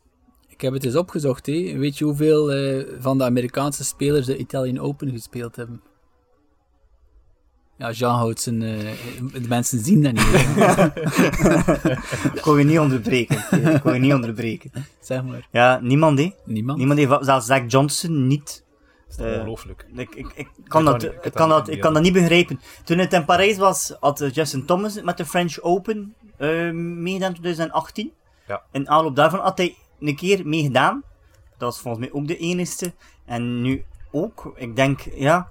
Ik 0.49 0.61
heb 0.61 0.73
het 0.73 0.85
eens 0.85 0.97
opgezocht. 0.97 1.47
Hè. 1.47 1.79
Weet 1.79 1.99
je 1.99 2.05
hoeveel 2.05 2.53
eh, 2.53 2.85
van 2.99 3.19
de 3.19 3.25
Amerikaanse 3.25 3.85
spelers 3.85 4.27
de 4.27 4.37
Italian 4.37 4.79
Open 4.79 5.11
gespeeld 5.11 5.57
hebben? 5.57 5.83
Ja, 7.79 7.91
Jean 7.91 8.15
houdt 8.15 8.41
zijn... 8.41 8.63
eh, 8.63 8.79
de 9.33 9.49
mensen 9.49 9.79
zien 9.79 10.03
dat 10.03 10.13
niet. 10.13 10.25
Ik 12.35 12.41
kon 12.43 12.59
je 12.59 12.65
niet 12.65 12.79
onderbreken. 12.79 13.37
Ik 13.75 13.81
kon 13.81 13.95
je 13.95 14.01
niet 14.01 14.13
onderbreken. 14.13 14.71
zeg 15.01 15.25
maar. 15.25 15.49
Ja, 15.51 15.79
niemand, 15.83 16.19
hè. 16.19 16.31
Niemand. 16.45 16.79
Niemand 16.79 16.99
heeft, 16.99 17.25
zelfs 17.25 17.47
Zach 17.47 17.63
Johnson 17.67 18.27
niet. 18.27 18.65
Dat 19.09 19.19
is 19.19 19.25
Eh, 19.33 19.39
ongelooflijk. 19.39 19.87
Ik, 19.95 20.15
ik, 20.15 20.33
ik, 20.35 20.49
kan, 20.55 20.65
kan 20.69 20.85
dat, 20.85 21.03
ik 21.03 21.33
kan 21.33 21.49
dat 21.49 21.69
ik 21.69 21.81
kan 21.81 21.95
dat 21.95 22.03
niet 22.03 22.13
begrijpen. 22.13 22.61
Toen 22.85 22.99
het 22.99 23.13
in 23.13 23.25
Parijs 23.25 23.57
was, 23.57 23.97
had 24.01 24.21
eh, 24.21 24.33
Justin 24.33 24.65
Thomas 24.67 25.03
met 25.03 25.17
de 25.17 25.27
French 25.27 25.61
Open 25.61 26.15
eh 26.37 26.71
meegedaan 26.73 27.35
in 27.35 27.41
2018. 27.41 28.13
Ja. 28.47 28.63
In 28.73 28.89
aanloop 28.89 29.17
daarvan 29.17 29.41
had 29.41 29.59
hij 29.59 29.77
een 30.01 30.17
keer 30.17 30.47
meegedaan. 30.47 31.03
Dat 31.59 31.69
was 31.73 31.81
volgens 31.81 32.05
mij 32.07 32.13
ook 32.21 32.27
de 32.27 32.37
enigste. 32.37 32.93
En 33.25 33.63
nu 33.63 33.85
ook. 34.11 34.53
Ik 34.57 34.77
denk, 34.77 35.01
ja, 35.15 35.49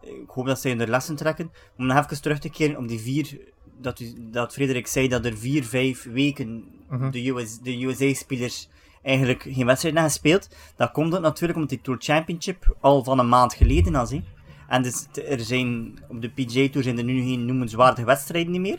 ik 0.00 0.28
hoop 0.30 0.46
dat 0.46 0.60
zij 0.60 0.72
hun 0.72 0.88
lessen 0.90 1.16
trekken. 1.16 1.52
Om 1.78 1.86
nog 1.86 2.04
even 2.04 2.22
terug 2.22 2.38
te 2.38 2.50
keren 2.50 2.76
op 2.76 2.88
die 2.88 3.00
vier, 3.00 3.38
dat, 3.80 4.00
u, 4.00 4.14
dat 4.30 4.52
Frederik 4.52 4.86
zei 4.86 5.08
dat 5.08 5.24
er 5.24 5.36
vier, 5.38 5.64
vijf 5.64 6.02
weken 6.02 6.68
Mhm. 6.88 7.10
de, 7.10 7.28
US, 7.28 7.58
de 7.58 7.82
USA-spelers 7.84 8.68
eigenlijk 9.04 9.42
geen 9.42 9.66
wedstrijd 9.66 9.94
hebben 9.94 10.12
gespeeld. 10.12 10.48
Dat 10.76 10.90
komt 10.90 11.12
het 11.12 11.22
natuurlijk 11.22 11.54
omdat 11.54 11.70
die 11.70 11.80
Tour 11.82 11.98
Championship 12.02 12.76
al 12.80 13.04
van 13.04 13.18
een 13.18 13.28
maand 13.28 13.54
geleden 13.54 13.92
was. 13.92 14.10
hè. 14.10 14.22
En 14.68 14.82
dus 14.82 15.06
er 15.28 15.40
zijn, 15.40 15.98
op 16.08 16.22
de 16.22 16.28
PGA 16.28 16.68
Tour 16.68 16.82
zijn 16.82 16.98
er 16.98 17.04
nu 17.04 17.22
geen 17.22 17.46
noemenswaardige 17.46 18.06
wedstrijden 18.06 18.52
niet 18.52 18.60
meer. 18.60 18.78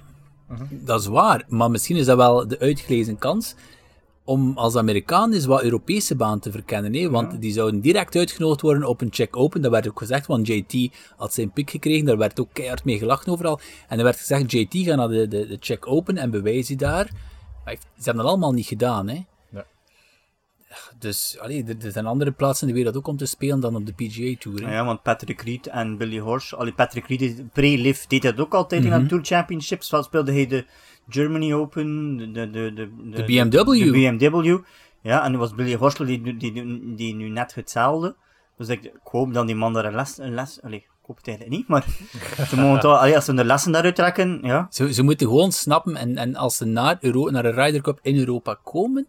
Dat 0.69 0.99
is 0.99 1.07
waar, 1.07 1.43
maar 1.47 1.71
misschien 1.71 1.95
is 1.95 2.05
dat 2.05 2.17
wel 2.17 2.47
de 2.47 2.59
uitgelezen 2.59 3.17
kans 3.17 3.55
om 4.23 4.57
als 4.57 4.75
Amerikaan 4.75 5.33
eens 5.33 5.45
wat 5.45 5.63
Europese 5.63 6.15
baan 6.15 6.39
te 6.39 6.51
verkennen. 6.51 6.93
Hè? 6.93 7.09
Want 7.09 7.41
die 7.41 7.53
zouden 7.53 7.81
direct 7.81 8.15
uitgenodigd 8.15 8.61
worden 8.61 8.87
op 8.87 9.01
een 9.01 9.09
Czech 9.09 9.31
Open. 9.31 9.61
Dat 9.61 9.71
werd 9.71 9.87
ook 9.87 9.99
gezegd, 9.99 10.27
want 10.27 10.47
JT 10.47 10.93
had 11.17 11.33
zijn 11.33 11.51
piek 11.51 11.69
gekregen. 11.69 12.05
Daar 12.05 12.17
werd 12.17 12.39
ook 12.39 12.49
keihard 12.53 12.83
mee 12.83 12.97
gelachen 12.97 13.31
overal. 13.31 13.59
En 13.87 13.97
er 13.97 14.03
werd 14.03 14.17
gezegd, 14.17 14.51
JT 14.51 14.75
gaat 14.75 14.97
naar 14.97 15.07
de, 15.07 15.27
de, 15.27 15.47
de 15.47 15.59
Czech 15.59 15.81
Open 15.81 16.17
en 16.17 16.31
bewijs 16.31 16.67
je 16.67 16.75
daar. 16.75 17.09
Maar 17.65 17.75
ze 17.75 18.03
hebben 18.03 18.23
dat 18.23 18.31
allemaal 18.31 18.53
niet 18.53 18.65
gedaan. 18.65 19.07
Hè? 19.07 19.25
Dus 20.99 21.37
allee, 21.39 21.63
er, 21.63 21.85
er 21.85 21.91
zijn 21.91 22.05
andere 22.05 22.31
plaatsen 22.31 22.67
in 22.67 22.73
de 22.73 22.79
wereld 22.79 22.97
ook 22.97 23.07
om 23.07 23.17
te 23.17 23.25
spelen 23.25 23.59
dan 23.59 23.75
op 23.75 23.85
de 23.85 23.93
PGA 23.93 24.35
Tour. 24.39 24.63
hè. 24.67 24.73
Ja, 24.73 24.85
want 24.85 25.01
Patrick 25.01 25.41
Reed 25.41 25.67
en 25.67 25.97
Billy 25.97 26.19
Horsch, 26.19 26.53
allee, 26.53 26.73
Patrick 26.73 27.07
Reed, 27.07 27.51
pre-live, 27.53 28.07
deed 28.07 28.21
dat 28.21 28.39
ook 28.39 28.53
altijd 28.53 28.83
in 28.83 28.89
de 28.89 29.05
Tour 29.05 29.25
Championships. 29.25 29.89
Wel 29.89 30.03
speelde 30.03 30.31
hij 30.31 30.47
de 30.47 30.65
Germany 31.09 31.53
Open, 31.53 32.17
de, 32.17 32.31
de, 32.31 32.49
de, 32.49 32.73
de, 32.73 32.89
De 33.09 33.23
BMW. 33.23 33.51
De 33.51 33.91
BMW. 34.19 34.57
Ja, 35.01 35.23
en 35.23 35.31
nu 35.31 35.37
was 35.37 35.55
Billy 35.55 35.75
Horschel 35.75 36.05
die, 36.05 36.21
die, 36.21 36.37
die, 36.37 36.95
die 36.95 37.15
nu 37.15 37.29
net 37.29 37.55
hetzelfde. 37.55 38.15
Dus 38.57 38.67
ik, 38.67 38.83
ik 38.83 38.91
hoop 39.03 39.33
dat 39.33 39.45
die 39.47 39.55
man 39.55 39.73
daar 39.73 39.85
een 39.85 39.95
les... 39.95 40.17
Een 40.17 40.33
les 40.33 40.61
allee, 40.61 40.77
ik 40.77 40.89
hoop 41.01 41.17
het 41.17 41.27
eigenlijk 41.27 41.57
niet, 41.57 41.67
maar 41.67 41.85
ze 42.49 42.55
mogen 42.55 42.79
toch, 42.79 42.99
allee, 42.99 43.15
als 43.15 43.25
ze 43.25 43.33
de 43.33 43.45
lessen 43.45 43.71
daaruit 43.71 43.95
trekken, 43.95 44.39
ja. 44.43 44.67
Ze, 44.69 44.93
ze 44.93 45.03
moeten 45.03 45.27
gewoon 45.27 45.51
snappen, 45.51 45.95
en, 45.95 46.15
en 46.17 46.35
als 46.35 46.57
ze 46.57 46.65
naar, 46.65 46.97
Euro, 47.01 47.29
naar 47.29 47.45
een 47.45 47.53
Ryder 47.53 47.81
Cup 47.81 47.99
in 48.01 48.17
Europa 48.17 48.57
komen, 48.63 49.07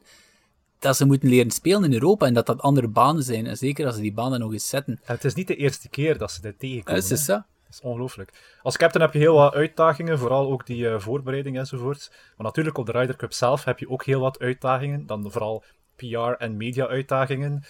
dat 0.87 0.97
ze 0.97 1.07
moeten 1.07 1.29
leren 1.29 1.51
spelen 1.51 1.85
in 1.85 1.93
Europa 1.93 2.27
en 2.27 2.35
dat 2.35 2.47
dat 2.47 2.61
andere 2.61 2.89
banen 2.89 3.23
zijn. 3.23 3.47
En 3.47 3.57
zeker 3.57 3.87
als 3.87 3.95
ze 3.95 4.01
die 4.01 4.13
banen 4.13 4.41
nog 4.41 4.53
eens 4.53 4.69
zetten. 4.69 5.01
En 5.05 5.15
het 5.15 5.25
is 5.25 5.35
niet 5.35 5.47
de 5.47 5.57
eerste 5.57 5.89
keer 5.89 6.19
dat 6.19 6.33
ze 6.33 6.41
dit 6.41 6.59
tegenkomen. 6.59 7.01
Dat 7.01 7.11
is 7.11 7.27
hè. 7.27 7.35
dat. 7.35 7.45
Dat 7.65 7.75
is 7.75 7.81
ongelooflijk. 7.81 8.59
Als 8.63 8.77
captain 8.77 9.05
heb 9.05 9.13
je 9.13 9.19
heel 9.19 9.35
wat 9.35 9.55
uitdagingen, 9.55 10.19
vooral 10.19 10.51
ook 10.51 10.67
die 10.67 10.89
eh, 10.89 10.99
voorbereiding 10.99 11.59
enzovoort. 11.59 12.11
Maar 12.37 12.47
natuurlijk 12.47 12.79
op 12.79 12.87
de 12.87 12.93
Ryder 12.93 13.17
Cup 13.17 13.33
zelf 13.33 13.65
heb 13.65 13.79
je 13.79 13.89
ook 13.89 14.05
heel 14.05 14.21
wat 14.21 14.39
uitdagingen. 14.39 15.07
Dan 15.07 15.31
vooral 15.31 15.65
PR- 15.97 16.17
en 16.17 16.57
media-uitdagingen. 16.57 17.65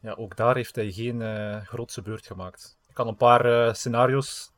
Ja, 0.00 0.12
ook 0.12 0.36
daar 0.36 0.54
heeft 0.54 0.74
hij 0.74 0.92
geen 0.92 1.22
eh, 1.22 1.56
grootse 1.60 2.02
beurt 2.02 2.26
gemaakt. 2.26 2.76
Ik 2.88 2.94
kan 2.94 3.08
een 3.08 3.16
paar 3.16 3.44
eh, 3.44 3.74
scenario's 3.74 4.50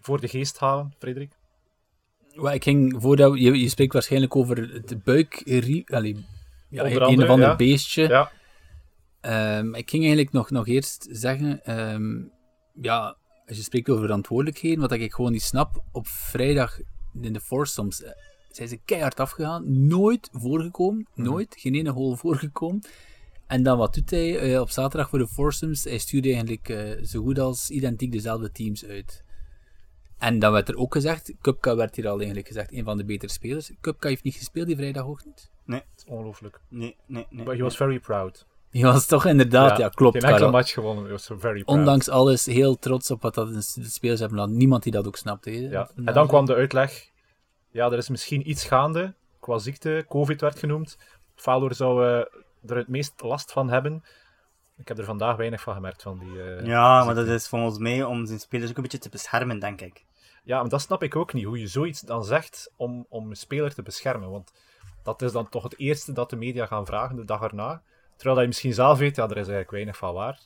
voor 0.00 0.20
de 0.20 0.28
geest 0.28 0.58
halen, 0.58 0.94
Frederik. 0.98 1.32
Wel, 2.34 2.52
ik 2.52 2.62
ging, 2.62 2.96
voordat 2.98 3.38
je, 3.38 3.60
je 3.60 3.68
spreekt 3.68 3.92
waarschijnlijk 3.92 4.36
over 4.36 4.56
het 4.72 5.04
buik... 5.04 5.42
Allee, 5.86 6.26
ja, 6.68 6.84
Onder 6.84 7.02
een 7.02 7.22
of 7.22 7.28
ander 7.28 7.48
ja. 7.48 7.56
beestje. 7.56 8.08
Ja, 8.08 8.30
Ehm, 9.26 9.74
ik 9.74 9.90
ging 9.90 10.02
eigenlijk 10.02 10.32
nog, 10.32 10.50
nog 10.50 10.66
eerst 10.66 11.06
zeggen, 11.10 11.64
ehm, 11.64 12.22
ja, 12.80 13.16
als 13.46 13.56
je 13.56 13.62
spreekt 13.62 13.88
over 13.88 14.02
verantwoordelijkheden, 14.02 14.80
wat 14.80 14.92
ik 14.92 15.12
gewoon 15.14 15.32
niet 15.32 15.42
snap, 15.42 15.84
op 15.92 16.06
vrijdag 16.06 16.78
in 17.20 17.32
de 17.32 17.40
foursomes 17.40 18.02
eh, 18.02 18.10
zijn 18.50 18.68
ze 18.68 18.80
keihard 18.84 19.20
afgegaan, 19.20 19.86
nooit 19.86 20.28
voorgekomen, 20.32 21.08
nooit, 21.14 21.54
geen 21.58 21.74
ene 21.74 21.90
hole 21.90 22.16
voorgekomen. 22.16 22.82
En 23.46 23.62
dan 23.62 23.78
wat 23.78 23.94
doet 23.94 24.10
hij 24.10 24.38
eh, 24.38 24.60
op 24.60 24.70
zaterdag 24.70 25.08
voor 25.08 25.18
de 25.18 25.28
foursomes? 25.28 25.84
Hij 25.84 25.98
stuurde 25.98 26.28
eigenlijk 26.28 26.68
eh, 26.68 27.04
zo 27.04 27.22
goed 27.22 27.38
als 27.38 27.70
identiek 27.70 28.12
dezelfde 28.12 28.50
teams 28.50 28.84
uit. 28.84 29.24
En 30.18 30.38
dan 30.38 30.52
werd 30.52 30.68
er 30.68 30.76
ook 30.76 30.92
gezegd, 30.92 31.34
Kupka 31.40 31.76
werd 31.76 31.96
hier 31.96 32.08
al 32.08 32.16
eigenlijk 32.16 32.46
gezegd, 32.46 32.72
een 32.72 32.84
van 32.84 32.96
de 32.96 33.04
betere 33.04 33.32
spelers. 33.32 33.70
Kupka 33.80 34.08
heeft 34.08 34.24
niet 34.24 34.34
gespeeld 34.34 34.66
die 34.66 34.76
vrijdagochtend. 34.76 35.50
Dat 35.66 35.82
is 35.96 36.04
ongelooflijk. 36.06 36.60
Nee, 36.68 36.96
nee, 37.06 37.26
nee. 37.30 37.44
But 37.44 37.56
he 37.56 37.62
was 37.62 37.76
very 37.76 37.98
proud. 37.98 38.46
Die 38.70 38.84
was 38.84 39.06
toch 39.06 39.26
inderdaad, 39.26 39.78
ja, 39.78 39.88
klopt. 39.88 40.12
Geen 40.14 40.22
enkele 40.22 40.38
Karel. 40.38 40.50
match 40.60 40.72
gewonnen, 40.72 41.04
he 41.04 41.10
was 41.10 41.26
very 41.26 41.62
proud. 41.62 41.78
Ondanks 41.78 42.08
alles 42.08 42.46
heel 42.46 42.78
trots 42.78 43.10
op 43.10 43.22
wat 43.22 43.34
dat 43.34 43.48
de 43.54 43.62
spelers 43.84 44.20
hebben 44.20 44.38
gedaan. 44.38 44.56
Niemand 44.56 44.82
die 44.82 44.92
dat 44.92 45.06
ook 45.06 45.16
snapte. 45.16 45.50
Ja. 45.50 45.90
En 46.04 46.14
dan 46.14 46.26
kwam 46.26 46.44
de 46.46 46.54
uitleg. 46.54 47.10
Ja, 47.70 47.86
er 47.90 47.98
is 47.98 48.08
misschien 48.08 48.50
iets 48.50 48.64
gaande 48.64 49.14
qua 49.40 49.58
ziekte. 49.58 50.04
Covid 50.08 50.40
werd 50.40 50.58
genoemd. 50.58 50.98
Fowler 51.34 51.74
zou 51.74 52.04
eh, 52.06 52.18
er 52.66 52.76
het 52.76 52.88
meest 52.88 53.22
last 53.22 53.52
van 53.52 53.70
hebben. 53.70 54.04
Ik 54.76 54.88
heb 54.88 54.98
er 54.98 55.04
vandaag 55.04 55.36
weinig 55.36 55.60
van 55.60 55.74
gemerkt. 55.74 56.02
Van 56.02 56.18
die, 56.18 56.42
eh, 56.42 56.66
Ja, 56.66 57.04
maar 57.04 57.14
dat 57.14 57.26
is 57.26 57.48
volgens 57.48 57.78
mij 57.78 58.04
om 58.04 58.26
zijn 58.26 58.38
spelers 58.40 58.70
ook 58.70 58.76
een 58.76 58.82
beetje 58.82 58.98
te 58.98 59.08
beschermen, 59.08 59.58
denk 59.58 59.80
ik. 59.80 60.04
ja, 60.44 60.60
maar 60.60 60.68
dat 60.68 60.80
snap 60.80 61.02
ik 61.02 61.16
ook 61.16 61.32
niet. 61.32 61.44
Hoe 61.44 61.58
je 61.58 61.66
zoiets 61.66 62.00
dan 62.00 62.24
zegt 62.24 62.72
om, 62.76 63.06
om 63.08 63.30
een 63.30 63.36
speler 63.36 63.74
te 63.74 63.82
beschermen. 63.82 64.30
Want 64.30 64.52
dat 65.06 65.22
is 65.22 65.32
dan 65.32 65.48
toch 65.48 65.62
het 65.62 65.78
eerste 65.78 66.12
dat 66.12 66.30
de 66.30 66.36
media 66.36 66.66
gaan 66.66 66.86
vragen 66.86 67.16
de 67.16 67.24
dag 67.24 67.42
erna. 67.42 67.82
Terwijl 68.14 68.34
dat 68.34 68.40
je 68.40 68.46
misschien 68.46 68.74
zelf 68.74 68.98
weet, 68.98 69.16
ja, 69.16 69.22
er 69.22 69.30
is 69.30 69.36
eigenlijk 69.36 69.70
weinig 69.70 69.96
van 69.96 70.14
waar. 70.14 70.40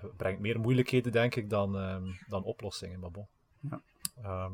Het 0.00 0.16
brengt 0.16 0.40
meer 0.40 0.60
moeilijkheden, 0.60 1.12
denk 1.12 1.34
ik, 1.34 1.50
dan, 1.50 1.78
ehm, 1.78 2.04
dan 2.28 2.44
oplossingen. 2.44 3.00
Maar 3.00 3.10
bon. 3.10 3.26
Ja. 3.70 3.80
Ehm, 4.22 4.52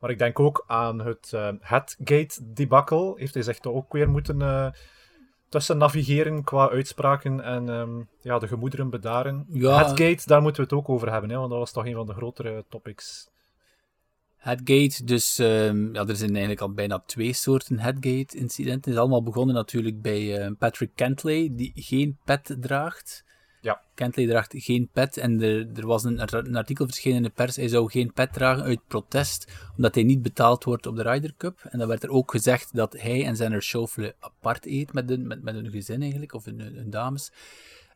maar 0.00 0.10
ik 0.10 0.18
denk 0.18 0.40
ook 0.40 0.64
aan 0.66 0.98
het 0.98 1.32
ehm 1.32 1.56
Headgate-debacle. 1.60 3.12
Heeft 3.16 3.34
hij 3.34 3.42
zich 3.42 3.58
toch 3.58 3.74
ook 3.74 3.92
weer 3.92 4.10
moeten 4.10 4.42
eh, 4.42 4.70
tussen 5.48 5.78
navigeren 5.78 6.44
qua 6.44 6.70
uitspraken 6.70 7.40
en 7.40 7.68
ehm, 7.68 8.02
ja, 8.20 8.38
de 8.38 8.48
gemoederen 8.48 8.90
bedaren. 8.90 9.46
Ja. 9.48 9.76
Headgate, 9.76 10.26
daar 10.26 10.42
moeten 10.42 10.62
we 10.62 10.68
het 10.68 10.78
ook 10.78 10.88
over 10.88 11.12
hebben, 11.12 11.30
hè, 11.30 11.36
want 11.36 11.50
dat 11.50 11.58
was 11.58 11.72
toch 11.72 11.86
een 11.86 11.94
van 11.94 12.06
de 12.06 12.14
grotere 12.14 12.64
topics. 12.68 13.32
Headgate, 14.44 15.04
dus 15.04 15.38
ehm, 15.38 15.94
ja, 15.94 16.06
er 16.06 16.16
zijn 16.16 16.30
eigenlijk 16.30 16.60
al 16.60 16.72
bijna 16.72 17.02
twee 17.06 17.32
soorten 17.32 17.78
Headgate-incidenten. 17.78 18.80
Het 18.90 18.92
is 18.92 18.96
allemaal 18.96 19.22
begonnen 19.22 19.54
natuurlijk 19.54 20.02
bij 20.02 20.38
eh, 20.38 20.50
Patrick 20.58 20.90
Kentley, 20.94 21.48
die 21.52 21.72
geen 21.74 22.18
pet 22.24 22.56
draagt. 22.60 23.24
Ja. 23.60 23.80
Kentley 23.94 24.26
draagt 24.26 24.52
geen 24.56 24.88
pet 24.92 25.16
en 25.16 25.42
er, 25.42 25.68
er 25.74 25.86
was 25.86 26.04
een, 26.04 26.20
een 26.46 26.56
artikel 26.56 26.84
verschenen 26.84 27.16
in 27.16 27.22
de 27.22 27.30
pers. 27.30 27.56
Hij 27.56 27.68
zou 27.68 27.90
geen 27.90 28.12
pet 28.12 28.32
dragen 28.32 28.64
uit 28.64 28.80
protest, 28.88 29.52
omdat 29.76 29.94
hij 29.94 30.04
niet 30.04 30.22
betaald 30.22 30.64
wordt 30.64 30.86
op 30.86 30.96
de 30.96 31.02
Ryder 31.02 31.34
Cup. 31.36 31.60
En 31.70 31.78
dan 31.78 31.88
werd 31.88 32.02
er 32.02 32.10
ook 32.10 32.30
gezegd 32.30 32.74
dat 32.74 32.92
hij 32.92 33.24
en 33.24 33.36
zijn 33.36 33.62
Schauffele 33.62 34.14
apart 34.20 34.66
eet 34.66 34.92
met, 34.92 35.08
hun, 35.08 35.26
met, 35.26 35.42
met 35.42 35.54
hun 35.54 35.70
gezin 35.70 36.02
eigenlijk, 36.02 36.34
of 36.34 36.44
hun, 36.44 36.60
hun 36.60 36.90
dames. 36.90 37.32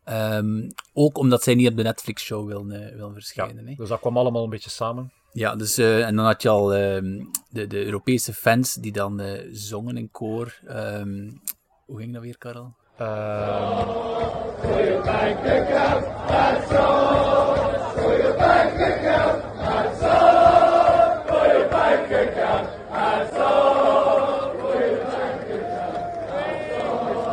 Ehm, 0.04 0.70
ook 0.92 1.18
omdat 1.18 1.42
zij 1.42 1.54
niet 1.54 1.68
op 1.68 1.76
de 1.76 1.82
Netflix-show 1.82 2.46
willen, 2.46 2.70
eh, 2.70 2.98
Ja, 2.98 3.12
verschijnen. 3.12 3.76
dus 3.76 3.88
dat 3.88 4.00
kwam 4.00 4.16
allemaal 4.16 4.44
een 4.44 4.50
beetje 4.50 4.70
samen. 4.70 5.12
Ja, 5.32 5.56
dus, 5.56 5.78
eh, 5.78 6.06
en 6.06 6.16
dan 6.16 6.24
had 6.24 6.42
je 6.42 6.48
al 6.48 6.74
ehm, 6.74 7.24
de, 7.50 7.66
de 7.66 7.84
Europese 7.84 8.34
fans 8.34 8.74
die 8.74 8.92
dan 8.92 9.20
eh, 9.20 9.48
zongen 9.52 9.96
in 9.96 10.10
koor. 10.10 10.58
Ehm, 10.66 11.30
hoe 11.86 11.98
ging 11.98 12.12
dat 12.12 12.22
weer, 12.22 12.38
Karel? 12.38 12.74
Ehm, 12.96 13.88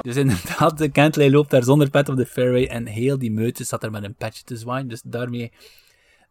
dus 0.02 0.16
inderdaad, 0.16 0.92
Kentley 0.92 1.30
loopt 1.30 1.50
daar 1.50 1.64
zonder 1.64 1.90
pet 1.90 2.10
op 2.10 2.18
de 2.18 2.26
fairway 2.26 2.66
en 2.66 2.86
heel 2.86 3.18
die 3.18 3.32
meute 3.32 3.64
zat 3.64 3.84
er 3.84 3.92
met 3.92 4.04
een 4.04 4.16
patch 4.16 4.42
te 4.42 4.58
zwaaien. 4.58 4.88
Dus 4.88 5.02
daarmee 5.02 5.52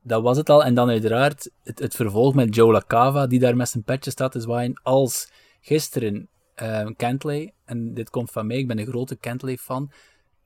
dat 0.04 0.22
was 0.22 0.36
het 0.36 0.50
al. 0.50 0.64
En 0.64 0.74
dan 0.74 0.88
uiteraard 0.88 1.50
het, 1.62 1.78
het 1.78 1.94
vervolg 1.94 2.34
met 2.34 2.54
Joe 2.54 2.72
LaCava, 2.72 3.26
die 3.26 3.38
daar 3.38 3.56
met 3.56 3.68
zijn 3.68 3.82
petje 3.82 4.10
staat 4.10 4.32
te 4.32 4.40
zwaaien. 4.40 4.80
Als 4.82 5.32
gisteren 5.60 6.28
uh, 6.62 6.88
Kentley, 6.96 7.52
en 7.64 7.94
dit 7.94 8.10
komt 8.10 8.30
van 8.30 8.46
mij, 8.46 8.56
ik 8.56 8.68
ben 8.68 8.78
een 8.78 8.86
grote 8.86 9.16
Kentley-fan, 9.16 9.90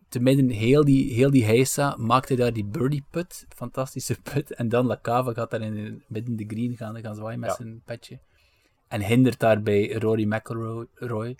te 0.09 0.21
midden 0.21 0.49
heel 0.49 0.85
die, 0.85 1.12
heel 1.12 1.31
die 1.31 1.44
heisa 1.44 1.97
maakte 1.99 2.37
daar 2.37 2.53
die 2.53 2.64
birdie 2.64 3.05
put, 3.11 3.47
fantastische 3.49 4.21
put, 4.23 4.55
en 4.55 4.68
dan 4.68 4.87
LaCava 4.87 5.33
gaat 5.33 5.51
daar 5.51 5.61
in 5.61 5.75
de, 5.75 6.03
midden 6.07 6.37
de 6.37 6.44
green 6.47 6.77
gaan, 6.77 7.01
gaan 7.01 7.14
zwaaien 7.14 7.40
met 7.40 7.53
zijn 7.53 7.83
petje. 7.85 8.18
En 8.88 9.03
hindert 9.03 9.38
daarbij 9.40 9.92
Rory 9.92 10.25
McIlroy. 10.25 11.37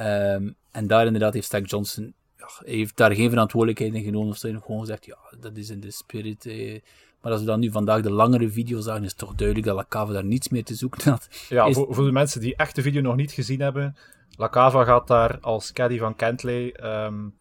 Um, 0.00 0.56
en 0.70 0.86
daar 0.86 1.06
inderdaad 1.06 1.34
heeft 1.34 1.46
Stack 1.46 1.66
Johnson 1.66 2.14
ja, 2.36 2.48
heeft 2.64 2.96
daar 2.96 3.14
geen 3.14 3.30
verantwoordelijkheid 3.30 3.94
in 3.94 4.02
genomen. 4.02 4.28
Of 4.28 4.42
heeft 4.42 4.62
gewoon 4.64 4.80
gezegd, 4.80 5.06
ja, 5.06 5.18
dat 5.40 5.56
is 5.56 5.70
in 5.70 5.80
de 5.80 5.90
spirit. 5.90 6.46
Eh. 6.46 6.80
Maar 7.22 7.32
als 7.32 7.40
we 7.40 7.46
dan 7.46 7.60
nu 7.60 7.70
vandaag 7.70 8.02
de 8.02 8.12
langere 8.12 8.50
video 8.50 8.80
zagen, 8.80 9.02
is 9.02 9.10
het 9.10 9.18
toch 9.18 9.34
duidelijk 9.34 9.66
dat 9.66 9.76
Lacava 9.76 10.12
daar 10.12 10.24
niets 10.24 10.48
meer 10.48 10.64
te 10.64 10.74
zoeken 10.74 11.10
had. 11.10 11.28
Ja, 11.48 11.72
voor, 11.72 11.94
voor, 11.94 12.04
de 12.04 12.12
mensen 12.12 12.40
die 12.40 12.56
echt 12.56 12.74
de 12.74 12.82
video 12.82 13.00
nog 13.00 13.16
niet 13.16 13.32
gezien 13.32 13.60
hebben. 13.60 13.96
Lacava 14.36 14.84
gaat 14.84 15.06
daar 15.06 15.38
als 15.40 15.72
caddy 15.72 15.98
van 15.98 16.16
Kentley 16.16 16.76
um, 17.04 17.34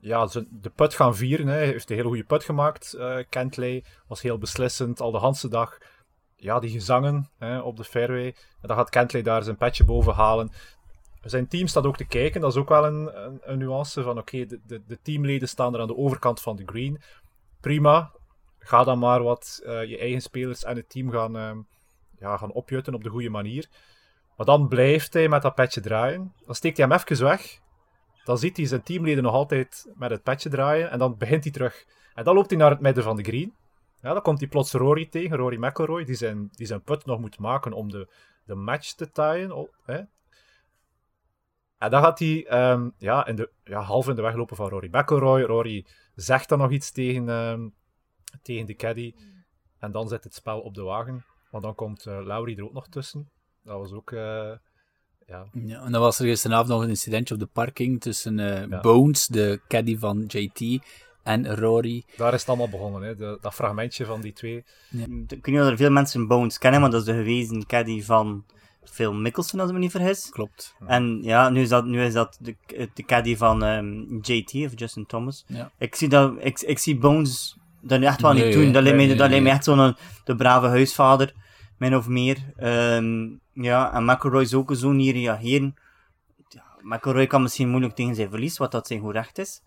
ja, 0.00 0.26
de 0.50 0.70
put 0.74 0.94
gaan 0.94 1.16
vieren. 1.16 1.46
Hij 1.46 1.66
heeft 1.66 1.90
een 1.90 1.96
hele 1.96 2.08
goede 2.08 2.24
put 2.24 2.44
gemaakt, 2.44 2.94
uh, 2.98 3.16
Kentley. 3.28 3.84
Was 4.06 4.22
heel 4.22 4.38
beslissend, 4.38 5.00
al 5.00 5.10
de 5.10 5.20
hele 5.20 5.48
dag. 5.48 5.78
Ja, 6.36 6.58
die 6.58 6.70
gezangen 6.70 7.28
hè, 7.38 7.58
op 7.58 7.76
de 7.76 7.84
fairway. 7.84 8.26
En 8.60 8.68
dan 8.68 8.76
gaat 8.76 8.90
Kentley 8.90 9.22
daar 9.22 9.42
zijn 9.42 9.56
petje 9.56 9.84
boven 9.84 10.12
halen 10.12 10.50
zijn 11.24 11.48
team 11.48 11.66
staat 11.66 11.86
ook 11.86 11.96
te 11.96 12.06
kijken. 12.06 12.40
Dat 12.40 12.50
is 12.50 12.58
ook 12.58 12.68
wel 12.68 12.86
een, 12.86 13.24
een, 13.24 13.40
een 13.42 13.58
nuance 13.58 14.02
van 14.02 14.18
oké, 14.18 14.46
de, 14.46 14.60
de, 14.66 14.82
de, 14.86 14.98
teamleden 15.02 15.48
staan 15.48 15.74
er 15.74 15.80
aan 15.80 15.86
de 15.86 15.96
overkant 15.96 16.40
van 16.40 16.56
de 16.56 16.62
green. 16.66 17.00
Prima. 17.60 18.12
Ga 18.64 18.84
dan 18.84 18.98
maar 18.98 19.22
wat 19.22 19.60
uh, 19.64 19.84
je 19.84 19.98
eigen 19.98 20.20
spelers 20.20 20.64
en 20.64 20.76
het 20.76 20.88
team 20.88 21.10
gaan, 21.10 21.36
uh, 21.36 21.56
ja, 22.18 22.36
gaan 22.36 22.52
opjutten 22.52 22.94
op 22.94 23.02
de 23.02 23.08
goede 23.08 23.30
manier. 23.30 23.68
Maar 24.36 24.46
dan 24.46 24.68
blijft 24.68 25.12
hij 25.12 25.28
met 25.28 25.42
dat 25.42 25.54
petje 25.54 25.80
draaien. 25.80 26.32
Dan 26.46 26.54
steekt 26.54 26.76
hij 26.76 26.86
hem 26.86 26.98
even 26.98 27.24
weg. 27.24 27.60
Dan 28.24 28.38
ziet 28.38 28.56
hij 28.56 28.66
zijn 28.66 28.82
teamleden 28.82 29.22
nog 29.22 29.32
altijd 29.32 29.92
met 29.94 30.10
het 30.10 30.22
petje 30.22 30.48
draaien. 30.48 30.90
En 30.90 30.98
dan 30.98 31.16
begint 31.16 31.44
hij 31.44 31.52
terug. 31.52 31.84
En 32.14 32.24
dan 32.24 32.34
loopt 32.34 32.50
hij 32.50 32.58
naar 32.58 32.70
het 32.70 32.80
midden 32.80 33.04
van 33.04 33.16
de 33.16 33.22
green. 33.22 33.54
Ja, 34.00 34.12
dan 34.12 34.22
komt 34.22 34.38
hij 34.38 34.48
plots 34.48 34.72
Rory 34.72 35.06
tegen, 35.06 35.36
Rory 35.36 35.64
McIlroy, 35.64 36.04
die 36.04 36.14
zijn, 36.14 36.48
die 36.52 36.66
zijn 36.66 36.82
put 36.82 37.06
nog 37.06 37.20
moet 37.20 37.38
maken 37.38 37.72
om 37.72 37.90
de, 37.90 38.08
de 38.44 38.54
match 38.54 38.92
te 38.92 39.10
taaien. 39.10 39.68
Hè? 39.84 40.00
En 41.78 41.90
dan 41.90 42.02
gaat 42.02 42.18
hij 42.18 42.70
um, 42.70 42.94
ja, 42.98 43.26
in 43.26 43.36
de, 43.36 43.50
ja, 43.64 43.80
half 43.80 44.08
in 44.08 44.14
de 44.14 44.22
weg 44.22 44.34
lopen 44.34 44.56
van 44.56 44.68
Rory 44.68 44.88
McIlroy. 44.92 45.42
Rory 45.42 45.86
zegt 46.14 46.48
dan 46.48 46.58
nog 46.58 46.70
iets 46.70 46.92
tegen, 46.92 47.28
um, 47.28 47.74
tegen 48.42 48.66
de 48.66 48.74
caddy. 48.74 49.14
En 49.78 49.92
dan 49.92 50.08
zet 50.08 50.24
het 50.24 50.34
spel 50.34 50.60
op 50.60 50.74
de 50.74 50.82
wagen. 50.82 51.24
Want 51.50 51.64
dan 51.64 51.74
komt 51.74 52.06
uh, 52.06 52.20
Laurie 52.24 52.56
er 52.56 52.64
ook 52.64 52.72
nog 52.72 52.88
tussen. 52.88 53.30
Dat 53.62 53.78
was 53.78 53.92
ook... 53.92 54.10
Uh, 54.10 54.20
ja. 55.26 55.46
ja. 55.52 55.84
En 55.84 55.92
dan 55.92 56.00
was 56.00 56.18
er 56.18 56.26
gisteravond 56.26 56.68
nog 56.68 56.82
een 56.82 56.88
incidentje 56.88 57.34
op 57.34 57.40
de 57.40 57.46
parking 57.46 58.00
tussen 58.00 58.38
uh, 58.38 58.66
ja. 58.66 58.80
Bones, 58.80 59.26
de 59.26 59.60
caddy 59.68 59.98
van 59.98 60.24
JT, 60.26 60.82
en 61.22 61.56
Rory. 61.56 62.04
Daar 62.16 62.34
is 62.34 62.40
het 62.40 62.48
allemaal 62.48 62.68
begonnen, 62.68 63.02
hè? 63.02 63.16
De, 63.16 63.38
dat 63.40 63.54
fragmentje 63.54 64.04
van 64.04 64.20
die 64.20 64.32
twee. 64.32 64.64
Ja. 64.90 65.04
Ik 65.04 65.28
weet 65.28 65.46
niet 65.46 65.60
of 65.60 65.66
er 65.66 65.76
veel 65.76 65.90
mensen 65.90 66.26
Bones 66.26 66.58
kennen, 66.58 66.80
maar 66.80 66.90
dat 66.90 67.00
is 67.00 67.06
de 67.06 67.14
gewezen 67.14 67.66
caddy 67.66 68.02
van 68.02 68.44
Phil 68.82 69.12
Mickelson, 69.12 69.60
als 69.60 69.68
ik 69.68 69.74
me 69.74 69.80
niet 69.80 69.90
vergis. 69.90 70.28
Klopt. 70.30 70.74
En 70.86 71.22
ja, 71.22 71.48
nu 71.50 71.60
is 71.60 71.68
dat, 71.68 71.84
nu 71.84 72.04
is 72.04 72.12
dat 72.12 72.38
de, 72.40 72.56
de 72.94 73.02
caddy 73.02 73.36
van 73.36 73.62
um, 73.62 74.18
JT, 74.22 74.54
of 74.54 74.72
Justin 74.74 75.06
Thomas. 75.06 75.44
Ja. 75.46 75.72
Ik, 75.78 75.94
zie 75.94 76.08
dat, 76.08 76.34
ik, 76.38 76.60
ik 76.60 76.78
zie 76.78 76.98
Bones 76.98 77.58
dat 77.86 78.00
echt 78.00 78.20
wel 78.20 78.32
nee, 78.32 78.44
niet 78.44 78.54
doen. 78.54 78.72
Dat 78.72 78.82
lijkt 78.82 79.18
lijkt 79.18 79.42
me 79.42 79.50
echt 79.50 79.64
zo'n 79.64 79.96
de 80.24 80.36
brave 80.36 80.66
huisvader, 80.66 81.32
min 81.78 81.96
of 81.96 82.08
meer. 82.08 82.36
Um, 82.62 83.40
ja, 83.52 83.92
en 83.92 84.04
McElroy 84.04 84.42
is 84.42 84.54
ook 84.54 84.74
zo 84.74 84.90
niet 84.92 85.14
reageren. 85.14 85.74
Ja, 86.48 86.64
McElroy 86.80 87.26
kan 87.26 87.42
misschien 87.42 87.68
moeilijk 87.68 87.94
tegen 87.94 88.14
zijn 88.14 88.30
verlies, 88.30 88.58
wat 88.58 88.72
dat 88.72 88.86
zijn 88.86 89.00
goed 89.00 89.12
recht 89.12 89.38
is. 89.38 89.62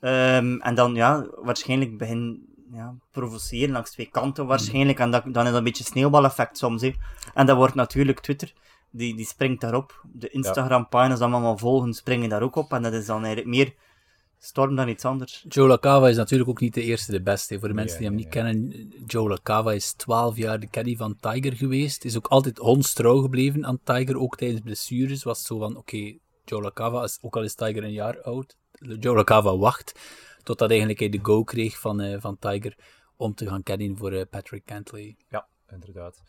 Um, 0.00 0.60
en 0.60 0.74
dan, 0.74 0.94
ja, 0.94 1.26
waarschijnlijk 1.42 1.98
begin 1.98 2.46
ja, 2.72 2.94
provoceren 3.10 3.72
langs 3.72 3.90
twee 3.90 4.08
kanten 4.10 4.46
waarschijnlijk. 4.46 4.98
En 4.98 5.10
dat, 5.10 5.22
dan 5.26 5.42
is 5.44 5.48
dat 5.48 5.58
een 5.58 5.64
beetje 5.64 5.84
sneeuwbaleffect 5.84 6.58
soms. 6.58 6.82
Hè. 6.82 6.92
En 7.34 7.46
dat 7.46 7.56
wordt 7.56 7.74
natuurlijk 7.74 8.20
Twitter, 8.20 8.52
die, 8.90 9.16
die 9.16 9.26
springt 9.26 9.60
daarop. 9.60 10.04
De 10.12 10.28
Instagram-pagina's 10.28 11.18
die 11.18 11.26
allemaal 11.26 11.58
volgen, 11.58 11.92
springen 11.92 12.28
daar 12.28 12.42
ook 12.42 12.56
op. 12.56 12.72
En 12.72 12.82
dat 12.82 12.92
is 12.92 13.06
dan 13.06 13.24
eigenlijk 13.24 13.56
meer 13.56 13.74
storm 14.44 14.76
dan 14.76 14.88
iets 14.88 15.04
anders. 15.04 15.44
Joe 15.48 15.68
LaCava 15.68 16.08
is 16.08 16.16
natuurlijk 16.16 16.50
ook 16.50 16.60
niet 16.60 16.74
de 16.74 16.82
eerste, 16.82 17.12
de 17.12 17.22
beste. 17.22 17.58
Voor 17.58 17.68
de 17.68 17.74
mensen 17.74 17.98
die 17.98 18.06
hem 18.06 18.16
niet 18.16 18.28
kennen, 18.28 18.88
Joe 19.06 19.28
LaCava 19.28 19.72
is 19.72 19.92
12 19.92 20.36
jaar 20.36 20.60
de 20.60 20.68
caddy 20.68 20.96
van 20.96 21.16
Tiger 21.20 21.52
geweest. 21.52 22.04
Is 22.04 22.16
ook 22.16 22.26
altijd 22.26 22.58
hondstrouw 22.58 23.20
gebleven 23.20 23.66
aan 23.66 23.80
Tiger, 23.84 24.18
ook 24.18 24.36
tijdens 24.36 24.60
blessures. 24.60 25.22
Was 25.22 25.42
zo 25.42 25.58
van, 25.58 25.70
oké, 25.70 25.78
okay, 25.78 26.18
Joe 26.44 26.62
LaCava, 26.62 27.02
is, 27.02 27.18
ook 27.20 27.36
al 27.36 27.42
is 27.42 27.54
Tiger 27.54 27.84
een 27.84 27.92
jaar 27.92 28.22
oud, 28.22 28.56
Joe 29.00 29.16
LaCava 29.16 29.56
wacht 29.56 29.92
Totdat 30.42 30.70
eigenlijk 30.70 31.00
hij 31.00 31.08
de 31.08 31.18
go 31.22 31.44
kreeg 31.44 31.78
van, 31.78 32.00
uh, 32.00 32.20
van 32.20 32.38
Tiger 32.38 32.76
om 33.16 33.34
te 33.34 33.46
gaan 33.46 33.62
kennen 33.62 33.96
voor 33.96 34.12
uh, 34.12 34.22
Patrick 34.30 34.64
Cantley. 34.64 35.16
Ja, 35.28 35.46
inderdaad. 35.70 36.22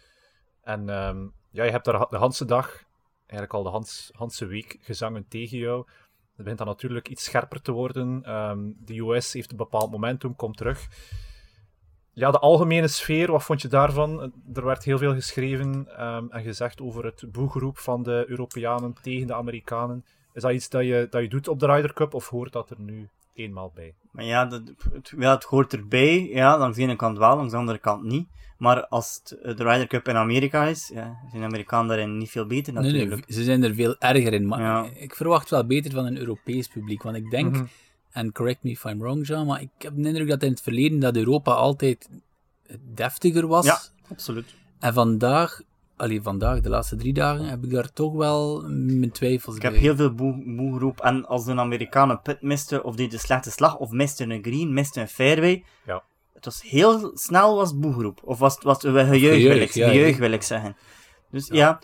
En 0.62 0.90
um, 0.90 1.34
ja, 1.52 1.64
je 1.64 1.72
hebt 1.72 1.86
daar 1.86 2.10
de 2.10 2.18
Hanse 2.18 2.46
dag, 2.46 2.84
eigenlijk 3.18 3.54
al 3.54 3.64
de 3.64 3.70
Hans, 3.70 4.10
Hanse 4.14 4.46
week, 4.46 4.78
gezangen 4.82 5.28
tegen 5.28 5.58
jou. 5.58 5.86
Het 6.36 6.42
begint 6.42 6.58
dan 6.58 6.68
natuurlijk 6.68 7.10
iets 7.10 7.24
scherper 7.24 7.62
te 7.62 7.72
worden. 7.72 8.36
Um, 8.36 8.76
de 8.80 9.00
US 9.00 9.34
heeft 9.34 9.52
een 9.52 9.58
bepaald 9.58 9.92
momentum, 9.92 10.36
komt 10.36 10.58
terug. 10.58 10.88
Ja, 12.14 12.32
de 12.32 12.40
algemene 12.40 12.88
sfeer, 12.88 13.32
wat 13.32 13.44
vond 13.44 13.62
je 13.62 13.68
daarvan? 13.68 14.34
Er 14.54 14.66
werd 14.66 14.84
heel 14.84 14.98
veel 14.98 15.14
geschreven 15.14 16.04
um, 16.06 16.32
en 16.32 16.44
gezegd 16.44 16.82
over 16.82 17.06
het 17.06 17.32
boegeroep 17.32 17.78
van 17.78 18.04
de 18.04 18.26
Europeanen 18.28 18.96
tegen 19.02 19.28
de 19.28 19.34
Amerikanen. 19.34 20.06
Is 20.34 20.42
dat 20.42 20.52
iets 20.52 20.70
dat 20.70 20.84
je, 20.84 21.08
dat 21.10 21.22
je 21.22 21.28
doet 21.28 21.48
op 21.48 21.60
de 21.60 21.66
Ryder 21.66 21.94
Cup 21.94 22.14
of 22.14 22.30
hoort 22.30 22.52
dat 22.52 22.70
er 22.70 22.80
nu 22.80 23.10
eenmaal 23.34 23.72
bij. 23.76 23.94
Maar 24.12 24.26
ja, 24.26 24.46
dat, 24.46 24.62
het, 24.94 25.14
ja, 25.18 25.34
het 25.34 25.44
hoort 25.44 25.74
erbij. 25.74 26.28
Ja, 26.28 26.58
langs 26.58 26.78
de 26.78 26.84
ene 26.84 26.96
kant 26.96 27.18
wel, 27.18 27.36
langs 27.36 27.52
de 27.52 27.58
andere 27.58 27.78
kant 27.78 28.04
niet. 28.04 28.28
Maar 28.58 28.88
als 28.88 29.22
het 29.24 29.58
de 29.58 29.64
Ryder 29.64 29.88
Cup 29.88 30.08
in 30.08 30.16
Amerika 30.16 30.66
is, 30.66 30.92
ja, 30.94 31.18
zijn 31.32 31.44
Amerikanen 31.44 31.88
daarin 31.88 32.18
niet 32.18 32.30
veel 32.30 32.46
beter 32.46 32.74
natuurlijk. 32.74 33.10
Nee, 33.10 33.20
nee, 33.28 33.38
ze 33.38 33.44
zijn 33.44 33.64
er 33.64 33.74
veel 33.74 33.96
erger 34.00 34.34
in. 34.34 34.48
Maar 34.48 34.98
ik 34.98 35.16
verwacht 35.16 35.50
wel 35.50 35.66
beter 35.66 35.92
van 35.92 36.06
een 36.06 36.18
Europees 36.18 36.68
publiek. 36.68 37.04
Want 37.04 37.16
ik 37.16 37.30
denk, 37.30 37.52
mhm. 37.52 37.66
en 38.12 38.32
correct 38.32 38.64
me 38.64 38.70
if 38.70 38.84
I'm 38.84 39.00
wrong, 39.00 39.28
Jean, 39.28 39.46
maar 39.46 39.62
ik 39.62 39.70
heb 39.78 39.96
de 39.96 40.08
indruk 40.08 40.28
dat 40.28 40.44
in 40.44 40.50
het 40.50 40.62
verleden 40.62 41.00
dat 41.00 41.16
Europa 41.16 41.52
altijd 41.52 42.10
deftiger 42.94 43.48
was. 43.48 43.66
Ja, 43.66 43.80
absoluut. 44.10 44.56
En 44.80 44.94
vandaag 44.94 45.62
allee, 45.96 46.22
vandaag, 46.22 46.62
de 46.62 46.70
laatste 46.70 46.96
drie 46.96 47.14
dagen, 47.14 47.46
heb 47.46 47.64
ik 47.64 47.70
daar 47.70 47.94
toch 47.94 48.14
wel 48.14 48.64
mijn 48.70 49.12
twijfels 49.12 49.56
Ik 49.56 49.62
heb 49.62 49.76
heel 49.76 49.96
veel 49.96 50.14
boegeroep. 50.14 51.02
En 51.02 51.26
als 51.26 51.48
een 51.48 51.60
Amerikanen 51.60 52.22
put 52.22 52.42
miste, 52.42 52.84
of 52.84 52.96
die 52.96 53.10
de 53.10 53.18
slechte 53.18 53.52
slag, 53.52 53.78
of 53.78 53.90
miste 53.90 54.24
een 54.24 54.44
green, 54.44 54.74
miste 54.74 55.02
een 55.02 55.08
fairway. 55.08 55.64
Ja. 55.86 56.04
Het 56.34 56.46
was 56.46 56.62
heel 56.62 57.12
snel 57.14 57.56
was 57.56 57.80
boegeroep. 57.80 58.20
Of 58.24 58.40
was 58.40 58.56
het 58.56 58.64
was 58.64 58.78
gejuich, 58.80 59.44
wil 59.44 59.62
ik, 59.62 59.72
ja, 59.72 60.18
wil 60.18 60.32
ik 60.32 60.42
zeggen. 60.42 60.76
Dus 61.30 61.48
ja. 61.48 61.80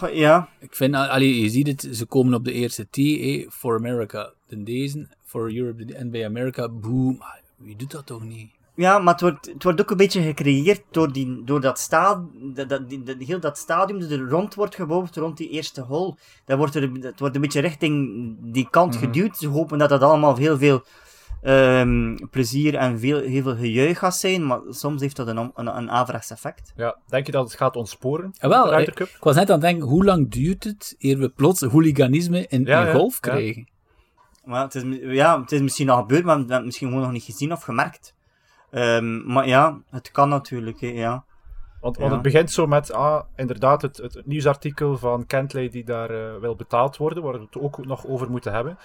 ja. 0.00 0.08
ja. 0.08 0.48
Ik 0.58 0.74
vind, 0.74 0.94
allee, 0.94 1.40
je 1.40 1.48
ziet 1.48 1.66
het, 1.66 1.88
ze 1.96 2.06
komen 2.06 2.34
op 2.34 2.44
de 2.44 2.52
eerste 2.52 2.88
tee, 2.90 3.46
for 3.50 3.76
America, 3.76 4.32
de 4.48 4.62
deze, 4.62 5.08
for 5.24 5.56
Europe, 5.56 5.94
en 5.94 6.10
bij 6.10 6.24
America, 6.24 6.68
boom. 6.68 7.22
Wie 7.56 7.76
doet 7.76 7.90
dat 7.90 8.06
toch 8.06 8.22
niet? 8.22 8.50
Ja, 8.76 8.98
maar 8.98 9.12
het 9.12 9.22
wordt, 9.22 9.46
het 9.46 9.62
wordt 9.62 9.80
ook 9.80 9.90
een 9.90 9.96
beetje 9.96 10.22
gecreëerd 10.22 10.82
door, 10.90 11.12
die, 11.12 11.44
door 11.44 11.60
dat, 11.60 11.78
sta, 11.78 12.24
dat, 12.34 12.68
dat, 12.68 12.88
die, 12.88 13.02
heel 13.18 13.40
dat 13.40 13.58
stadium 13.58 14.00
dat 14.00 14.10
er 14.10 14.28
rond 14.28 14.54
wordt 14.54 14.74
gebouwd, 14.74 15.16
rond 15.16 15.36
die 15.36 15.48
eerste 15.48 15.80
hole. 15.80 16.16
Dat 16.44 16.58
wordt 16.58 16.74
er, 16.74 16.90
het 17.00 17.20
wordt 17.20 17.34
een 17.34 17.40
beetje 17.40 17.60
richting 17.60 18.34
die 18.40 18.68
kant 18.70 18.94
mhm. 18.94 19.04
geduwd. 19.04 19.36
Ze 19.36 19.48
hopen 19.48 19.78
dat 19.78 19.88
dat 19.88 20.02
allemaal 20.02 20.36
heel 20.36 20.58
veel 20.58 20.84
um, 21.42 22.28
plezier 22.30 22.74
en 22.74 22.98
veel, 22.98 23.20
heel 23.20 23.42
veel 23.42 23.56
gejuich 23.56 23.98
gaat 23.98 24.16
zijn, 24.16 24.46
maar 24.46 24.60
soms 24.68 25.00
heeft 25.00 25.16
dat 25.16 25.26
een, 25.26 25.52
een, 25.54 25.76
een 25.76 25.90
averechts 25.90 26.30
effect. 26.30 26.72
Ja, 26.76 26.96
denk 27.06 27.26
je 27.26 27.32
dat 27.32 27.44
het 27.44 27.56
gaat 27.56 27.76
ontsporen? 27.76 28.30
Ja, 28.32 28.48
wel, 28.48 28.78
ik, 28.78 29.00
ik, 29.00 29.16
was 29.20 29.34
net 29.34 29.50
aan 29.50 29.60
het 29.60 29.64
denken, 29.64 29.88
hoe 29.88 30.04
lang 30.04 30.30
duurt 30.30 30.64
het 30.64 30.94
eer 30.98 31.18
we 31.18 31.28
plots 31.28 31.60
hooliganisme 31.60 32.46
in, 32.48 32.64
ja, 32.64 32.86
in 32.86 32.94
golf 32.94 33.20
krijgen? 33.20 33.68
Maar 34.44 34.62
het 34.62 34.74
is, 34.74 34.82
ja, 35.00 35.40
het 35.40 35.52
is 35.52 35.60
misschien 35.60 35.88
al 35.88 36.00
gebeurd, 36.00 36.24
maar 36.24 36.34
we 36.34 36.40
hebben 36.40 36.56
het 36.56 36.64
misschien 36.64 36.88
gewoon 36.88 37.02
nog 37.02 37.12
niet 37.12 37.22
gezien 37.22 37.52
of 37.52 37.62
gemerkt. 37.62 38.14
Um, 38.70 39.32
maar 39.32 39.48
ja, 39.48 39.80
het 39.90 40.10
kan 40.10 40.28
natuurlijk, 40.28 40.80
ja. 40.80 41.24
Want, 41.80 41.96
want 41.96 42.12
het 42.12 42.22
begint 42.22 42.50
zo 42.50 42.66
met, 42.66 42.92
ah, 42.92 43.24
inderdaad, 43.36 43.82
het, 43.82 43.96
het, 43.96 44.26
nieuwsartikel 44.26 44.98
van 44.98 45.26
Kentley 45.26 45.68
die 45.68 45.84
daar 45.84 46.10
uh, 46.10 46.36
wil 46.36 46.56
betaald 46.56 46.96
worden, 46.96 47.22
waar 47.22 47.32
we 47.32 47.40
het 47.44 47.58
ook 47.58 47.84
nog 47.84 48.06
over 48.06 48.30
moeten 48.30 48.52
hebben. 48.52 48.78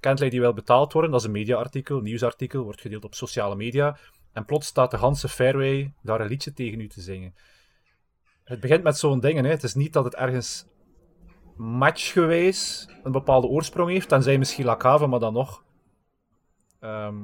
Kentley 0.00 0.30
die 0.30 0.40
wil 0.40 0.52
betaald 0.52 0.92
worden, 0.92 1.10
dat 1.10 1.20
is 1.20 1.26
een 1.26 1.32
mediaartikel, 1.32 2.00
nieuwsartikel, 2.00 2.62
wordt 2.62 2.80
gedeeld 2.80 3.04
op 3.04 3.14
sociale 3.14 3.56
media. 3.56 3.96
En 4.32 4.44
plots 4.44 4.66
staat 4.66 4.90
de 4.90 4.96
Hanse 4.96 5.28
Fairway 5.28 5.92
daar 6.02 6.20
een 6.20 6.28
liedje 6.28 6.52
tegen 6.52 6.80
u 6.80 6.88
te 6.88 7.00
zingen. 7.00 7.34
Het 8.44 8.60
begint 8.60 8.82
met 8.82 8.98
zo'n 8.98 9.20
dingen, 9.20 9.44
hè. 9.44 9.50
het 9.50 9.62
is 9.62 9.74
niet 9.74 9.92
dat 9.92 10.04
het 10.04 10.14
ergens 10.14 10.66
matchgewijs 11.56 12.88
een 13.02 13.12
bepaalde 13.12 13.46
oorsprong 13.46 13.90
heeft. 13.90 14.08
Tenzij 14.08 14.38
misschien 14.38 14.64
Lacave, 14.64 15.06
maar 15.06 15.20
dan 15.20 15.32
nog. 15.32 15.64
Ehm, 16.80 17.16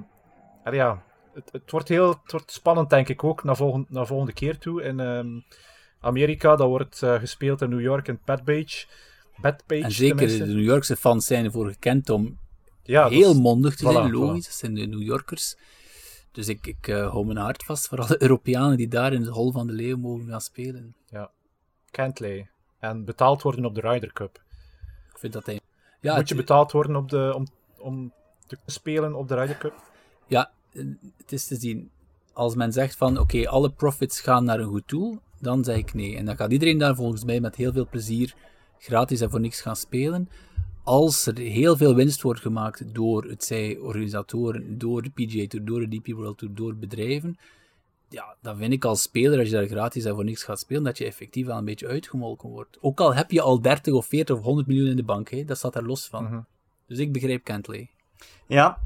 en 0.65 0.75
ja, 0.75 1.03
het, 1.35 1.49
het, 1.53 1.71
wordt 1.71 1.89
heel 1.89 2.09
het 2.09 2.33
wordt 2.33 2.53
spannend, 2.53 2.91
denk 2.91 3.09
ik 3.09 3.25
ook, 3.25 3.45
naar, 3.45 3.57
volgend, 3.57 3.91
naar 3.91 4.07
volgende 4.07 4.33
keer 4.33 4.59
toe. 4.59 4.83
In 4.83 5.01
ehm, 5.01 5.41
Amerika, 6.01 6.57
dat 6.57 6.69
wordt 6.69 7.03
uh, 7.03 7.15
gespeeld 7.15 7.63
in 7.63 7.71
New 7.71 7.81
York 7.81 8.09
in 8.09 8.21
Bethpage. 8.25 8.87
Bethpage 9.37 9.83
en 9.83 9.93
zeker 9.93 10.17
tenminste. 10.17 10.45
de 10.45 10.53
New 10.53 10.65
Yorkse 10.65 10.97
fans 10.97 11.27
zijn 11.27 11.45
ervoor 11.45 11.67
gekend 11.69 12.11
om 12.11 12.39
ja, 12.83 13.09
heel 13.09 13.31
is- 13.31 13.39
mondig 13.41 13.77
te 13.77 13.93
zijn, 13.93 14.11
logisch. 14.11 14.45
voilà. 14.45 14.49
Dat 14.49 14.59
zijn 14.59 14.75
de 14.75 14.87
New 14.87 15.03
Yorkers. 15.03 15.57
Dus 16.33 16.49
ik, 16.49 16.67
ik 16.67 16.89
eh, 16.89 17.11
hou 17.11 17.27
mijn 17.27 17.39
hart 17.39 17.65
vast 17.65 17.89
voor 17.89 17.99
alle 17.99 18.23
Europeanen 18.27 18.77
die 18.77 18.89
daar 18.89 19.13
in 19.13 19.23
de 19.23 19.31
Hol 19.31 19.53
van 19.53 19.67
de 19.67 19.73
Leeuw 19.73 19.97
mogen 19.97 20.29
gaan 20.29 20.41
spelen. 20.41 20.95
Kentley. 21.91 22.49
En 22.79 23.05
betaald 23.05 23.43
worden 23.43 23.65
op 23.65 23.75
de 23.75 23.81
Ryder 23.81 24.13
Cup. 24.13 24.43
Ik 25.13 25.19
vind 25.19 25.33
dat 25.33 25.47
hij... 25.47 25.61
Ja, 26.01 26.17
Moet 26.17 26.29
je 26.29 26.35
betaald 26.35 26.73
worden 26.73 26.97
op 26.97 27.09
de, 27.11 27.33
om, 27.35 27.47
om 27.79 28.13
te 28.47 28.59
spelen 28.67 29.15
op 29.15 29.29
de 29.29 29.35
Ryder 29.35 29.59
Cup? 29.59 29.83
Ja, 30.27 30.51
het 31.17 31.33
is 31.33 31.47
te 31.47 31.57
zien. 31.57 31.91
Als 32.33 32.55
men 32.55 32.73
zegt 32.73 32.97
van, 32.97 33.19
oké, 33.19 33.49
alle 33.49 33.71
profits 33.71 34.21
gaan 34.21 34.45
naar 34.45 34.61
een 34.61 34.69
goed 34.69 34.89
doel, 34.89 35.19
dan 35.41 35.65
zeg 35.65 35.77
ik 35.77 35.95
nee. 35.95 36.17
En 36.17 36.25
dan 36.25 36.37
gaat 36.37 36.53
iedereen 36.53 36.79
daar 36.79 36.95
volgens 36.95 37.25
mij 37.25 37.41
met 37.41 37.57
heel 37.57 37.73
veel 37.73 37.89
plezier 37.89 38.35
gratis 38.79 39.21
en 39.21 39.31
voor 39.31 39.41
niks 39.41 39.61
gaan 39.61 39.77
spelen. 39.77 40.29
Als 40.83 41.27
er 41.27 41.39
heel 41.39 41.77
veel 41.77 41.95
winst 41.95 42.23
wordt 42.23 42.41
gemaakt 42.41 42.95
door 42.95 43.25
het 43.25 43.45
zij 43.45 43.79
organisatoren, 43.79 44.79
door 44.79 45.03
de 45.03 45.11
PGA 45.11 45.47
Tour, 45.47 45.65
door 45.65 45.81
de 45.81 45.99
DP 45.99 46.07
World 46.07 46.39
Tour, 46.39 46.55
door 46.55 46.77
bedrijven, 46.77 47.39
ja, 48.09 48.37
dan 48.41 48.57
vind 48.57 48.73
ik 48.73 48.85
als 48.85 49.03
speler, 49.03 49.39
als 49.39 49.49
je 49.49 49.55
daar 49.55 49.67
gratis 49.67 50.05
en 50.05 50.15
voor 50.15 50.25
niks 50.25 50.43
gaat 50.43 50.59
spelen, 50.59 50.83
dat 50.83 50.99
je 50.99 51.05
effectief 51.05 51.47
wel 51.47 51.57
een 51.57 51.65
beetje 51.65 51.89
uitgemolken 51.89 52.49
wordt. 52.49 52.79
Ook 52.81 53.01
al 53.01 53.15
heb 53.15 53.31
je 53.31 53.41
al 53.41 53.61
30 53.61 53.95
of 53.95 54.07
40 54.07 54.37
of 54.37 54.43
100 54.43 54.67
miljoen 54.67 54.89
in 54.89 54.97
de 54.97 55.03
bank, 55.03 55.29
hè, 55.29 55.45
dat 55.45 55.57
staat 55.57 55.73
daar 55.73 55.83
los 55.83 56.09
van. 56.09 56.25
Mhm. 56.25 56.41
Dus 56.87 56.99
ik 56.99 57.13
begrijp 57.13 57.45
Kentley. 57.45 57.91
Ja. 58.47 58.79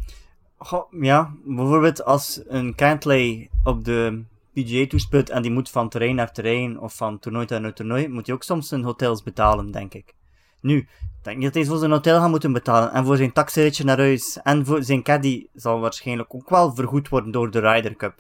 Goh, 0.59 0.93
ja, 1.01 1.33
bijvoorbeeld 1.45 2.05
als 2.05 2.41
een 2.49 2.75
Cantley 2.75 3.49
op 3.65 3.85
de 3.85 4.23
PGA 4.53 4.87
Tour 4.87 5.01
speelt 5.01 5.31
en 5.31 5.43
die 5.43 5.51
moet 5.51 5.71
van 5.71 5.89
terrein 5.89 6.15
naar 6.15 6.33
terrein 6.33 6.81
of 6.81 6.95
van 6.95 7.19
toernooi 7.19 7.47
naar 7.59 7.73
toernooi, 7.73 8.09
moet 8.09 8.27
hij 8.27 8.35
ook 8.35 8.43
soms 8.43 8.69
zijn 8.69 8.83
hotels 8.85 9.23
betalen, 9.23 9.71
denk 9.71 9.95
ik. 9.95 10.15
Nu, 10.61 10.77
ik 10.79 10.87
denk 11.23 11.37
niet 11.37 11.47
dat 11.47 11.55
hij 11.55 11.65
voor 11.65 11.79
zijn 11.79 11.91
hotel 11.91 12.21
gaat 12.21 12.29
moeten 12.31 12.53
betalen 12.53 12.93
en 12.93 13.05
voor 13.05 13.17
zijn 13.17 13.33
taxiritje 13.33 13.85
naar 13.85 13.99
huis 13.99 14.41
en 14.43 14.67
voor 14.67 14.83
zijn 14.83 15.03
caddy 15.03 15.47
zal 15.55 15.81
waarschijnlijk 15.81 16.35
ook 16.35 16.49
wel 16.51 16.75
vergoed 16.75 17.09
worden 17.09 17.31
door 17.33 17.51
de 17.51 17.61
Ryder 17.61 17.97
Cup, 17.97 18.15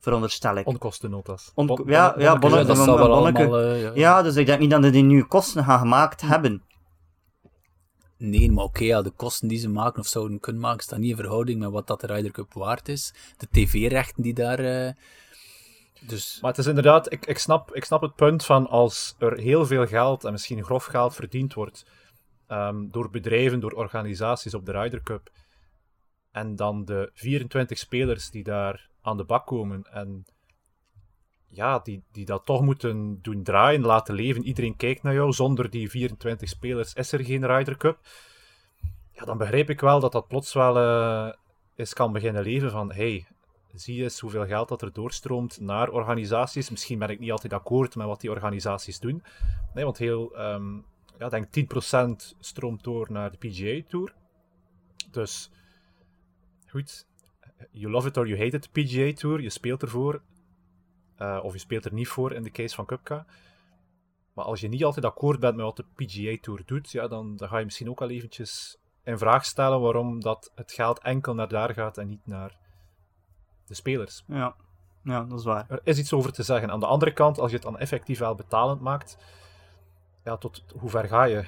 veronderstel 0.00 0.56
ik. 0.56 0.66
Onkostennotas. 0.66 1.52
On- 1.54 1.82
ja, 1.86 2.14
ja, 2.18 2.38
bonnetjes. 2.38 2.76
bonne- 2.76 2.92
Ja, 2.92 2.98
dat 2.98 3.08
bonneke. 3.08 3.38
allemaal... 3.42 3.60
eh, 3.60 3.82
ja. 3.82 3.90
Ja, 3.94 4.22
dus 4.22 4.36
ik 4.36 4.46
denk 4.46 4.60
niet 4.60 4.70
dat 4.70 4.82
die 4.82 5.02
nu 5.02 5.22
kosten 5.22 5.64
gaan 5.64 5.78
gemaakt 5.78 6.20
hebben. 6.20 6.62
Nee, 8.24 8.50
maar 8.50 8.64
oké, 8.64 8.84
ja, 8.84 9.02
de 9.02 9.10
kosten 9.10 9.48
die 9.48 9.58
ze 9.58 9.68
maken 9.68 10.00
of 10.00 10.06
zouden 10.06 10.40
kunnen 10.40 10.62
maken, 10.62 10.82
staan 10.82 11.00
niet 11.00 11.10
in 11.10 11.16
verhouding 11.16 11.60
met 11.60 11.70
wat 11.70 11.86
dat 11.86 12.00
de 12.00 12.06
Ryder 12.06 12.30
Cup 12.30 12.52
waard 12.52 12.88
is. 12.88 13.14
De 13.36 13.46
tv-rechten 13.50 14.22
die 14.22 14.34
daar... 14.34 14.58
eh, 14.58 14.92
dus 16.06 16.38
Maar 16.40 16.50
het 16.50 16.60
is 16.60 16.66
inderdaad, 16.66 17.12
ik, 17.12 17.26
ik, 17.26 17.38
snap, 17.38 17.74
ik 17.74 17.84
snap 17.84 18.00
het 18.02 18.14
punt 18.14 18.44
van 18.44 18.68
als 18.68 19.14
er 19.18 19.38
heel 19.38 19.66
veel 19.66 19.86
geld, 19.86 20.24
en 20.24 20.32
misschien 20.32 20.64
grof 20.64 20.84
geld, 20.84 21.14
verdiend 21.14 21.54
wordt 21.54 21.84
ehm, 22.46 22.88
door 22.88 23.10
bedrijven, 23.10 23.60
door 23.60 23.72
organisaties 23.72 24.54
op 24.54 24.66
de 24.66 24.72
Ryder 24.72 25.02
Cup, 25.02 25.30
en 26.30 26.56
dan 26.56 26.84
de 26.84 27.10
24 27.14 27.78
spelers 27.78 28.30
die 28.30 28.42
daar 28.42 28.90
aan 29.00 29.16
de 29.16 29.24
bak 29.24 29.46
komen 29.46 29.84
en 29.90 30.24
ja, 31.52 31.78
die, 31.78 32.02
die 32.12 32.24
dat 32.24 32.44
toch 32.44 32.62
moeten 32.62 33.18
doen 33.22 33.42
draaien, 33.42 33.80
laten 33.80 34.14
leven. 34.14 34.44
Iedereen 34.44 34.76
kijkt 34.76 35.02
naar 35.02 35.14
jou. 35.14 35.32
Zonder 35.32 35.70
die 35.70 35.90
24 35.90 36.48
spelers 36.48 36.94
is 36.94 37.12
er 37.12 37.24
geen 37.24 37.46
Ryder 37.46 37.76
Cup. 37.76 37.98
Ja, 39.12 39.24
dan 39.24 39.38
begrijp 39.38 39.70
ik 39.70 39.80
wel 39.80 40.00
dat 40.00 40.12
dat 40.12 40.28
plots 40.28 40.52
wel 40.52 40.76
eh 40.76 41.32
eens 41.76 41.92
kan 41.94 42.12
beginnen 42.12 42.42
leven 42.42 42.70
van 42.70 42.92
hey, 42.92 43.26
zie 43.74 44.02
eens 44.02 44.20
hoeveel 44.20 44.46
geld 44.46 44.68
dat 44.68 44.82
er 44.82 44.92
doorstroomt 44.92 45.60
naar 45.60 45.88
organisaties. 45.90 46.70
Misschien 46.70 46.98
ben 46.98 47.08
ik 47.08 47.18
niet 47.18 47.30
altijd 47.30 47.52
akkoord 47.52 47.96
met 47.96 48.06
wat 48.06 48.20
die 48.20 48.30
organisaties 48.30 49.00
doen. 49.00 49.22
Nee, 49.74 49.84
want 49.84 49.98
heel, 49.98 50.36
ehm, 50.36 50.76
ja, 51.18 51.28
denk 51.28 51.50
10% 51.50 52.36
stroomt 52.40 52.84
door 52.84 53.12
naar 53.12 53.30
de 53.30 53.36
PGA 53.36 53.88
Tour. 53.88 54.14
Dus, 55.10 55.50
goed. 56.68 57.06
You 57.70 57.90
love 57.92 58.08
it 58.08 58.16
or 58.16 58.28
you 58.28 58.38
hate 58.38 58.56
it, 58.56 58.72
PGA 58.72 59.12
Tour. 59.12 59.40
Je 59.40 59.50
speelt 59.50 59.82
ervoor. 59.82 60.22
Eh, 61.22 61.38
of 61.42 61.52
je 61.52 61.58
speelt 61.58 61.84
er 61.84 61.92
niet 61.92 62.08
voor 62.08 62.32
in 62.32 62.42
de 62.42 62.50
case 62.50 62.74
van 62.74 62.86
Cupca. 62.86 63.26
Maar 64.32 64.44
als 64.44 64.60
je 64.60 64.68
niet 64.68 64.84
altijd 64.84 65.04
akkoord 65.04 65.40
bent 65.40 65.56
met 65.56 65.64
wat 65.64 65.76
de 65.76 65.84
PGA 65.94 66.36
Tour 66.40 66.62
doet, 66.66 66.90
ja, 66.90 67.08
dan, 67.08 67.36
dan 67.36 67.48
ga 67.48 67.58
je 67.58 67.64
misschien 67.64 67.90
ook 67.90 68.00
al 68.00 68.10
eventjes 68.10 68.76
in 69.04 69.18
vraag 69.18 69.44
stellen 69.44 69.80
waarom 69.80 70.20
dat 70.20 70.52
het 70.54 70.72
geld 70.72 70.98
enkel 70.98 71.34
naar 71.34 71.48
daar 71.48 71.74
gaat 71.74 71.98
en 71.98 72.08
niet 72.08 72.26
naar 72.26 72.56
de 73.66 73.74
spelers. 73.74 74.24
Ja, 74.26 74.54
ja 75.02 75.24
dat 75.24 75.38
is 75.38 75.44
waar. 75.44 75.66
Er 75.68 75.80
is 75.84 75.98
iets 75.98 76.12
over 76.12 76.32
te 76.32 76.42
zeggen. 76.42 76.70
Aan 76.70 76.80
de 76.80 76.86
andere 76.86 77.12
kant, 77.12 77.38
als 77.38 77.50
je 77.50 77.56
het 77.56 77.64
dan 77.64 77.78
effectief 77.78 78.18
wel 78.18 78.34
betalend 78.34 78.80
maakt, 78.80 79.16
ja, 80.24 80.36
tot 80.36 80.64
hoe 80.78 80.90
ver 80.90 81.08
ga 81.08 81.24
je? 81.24 81.44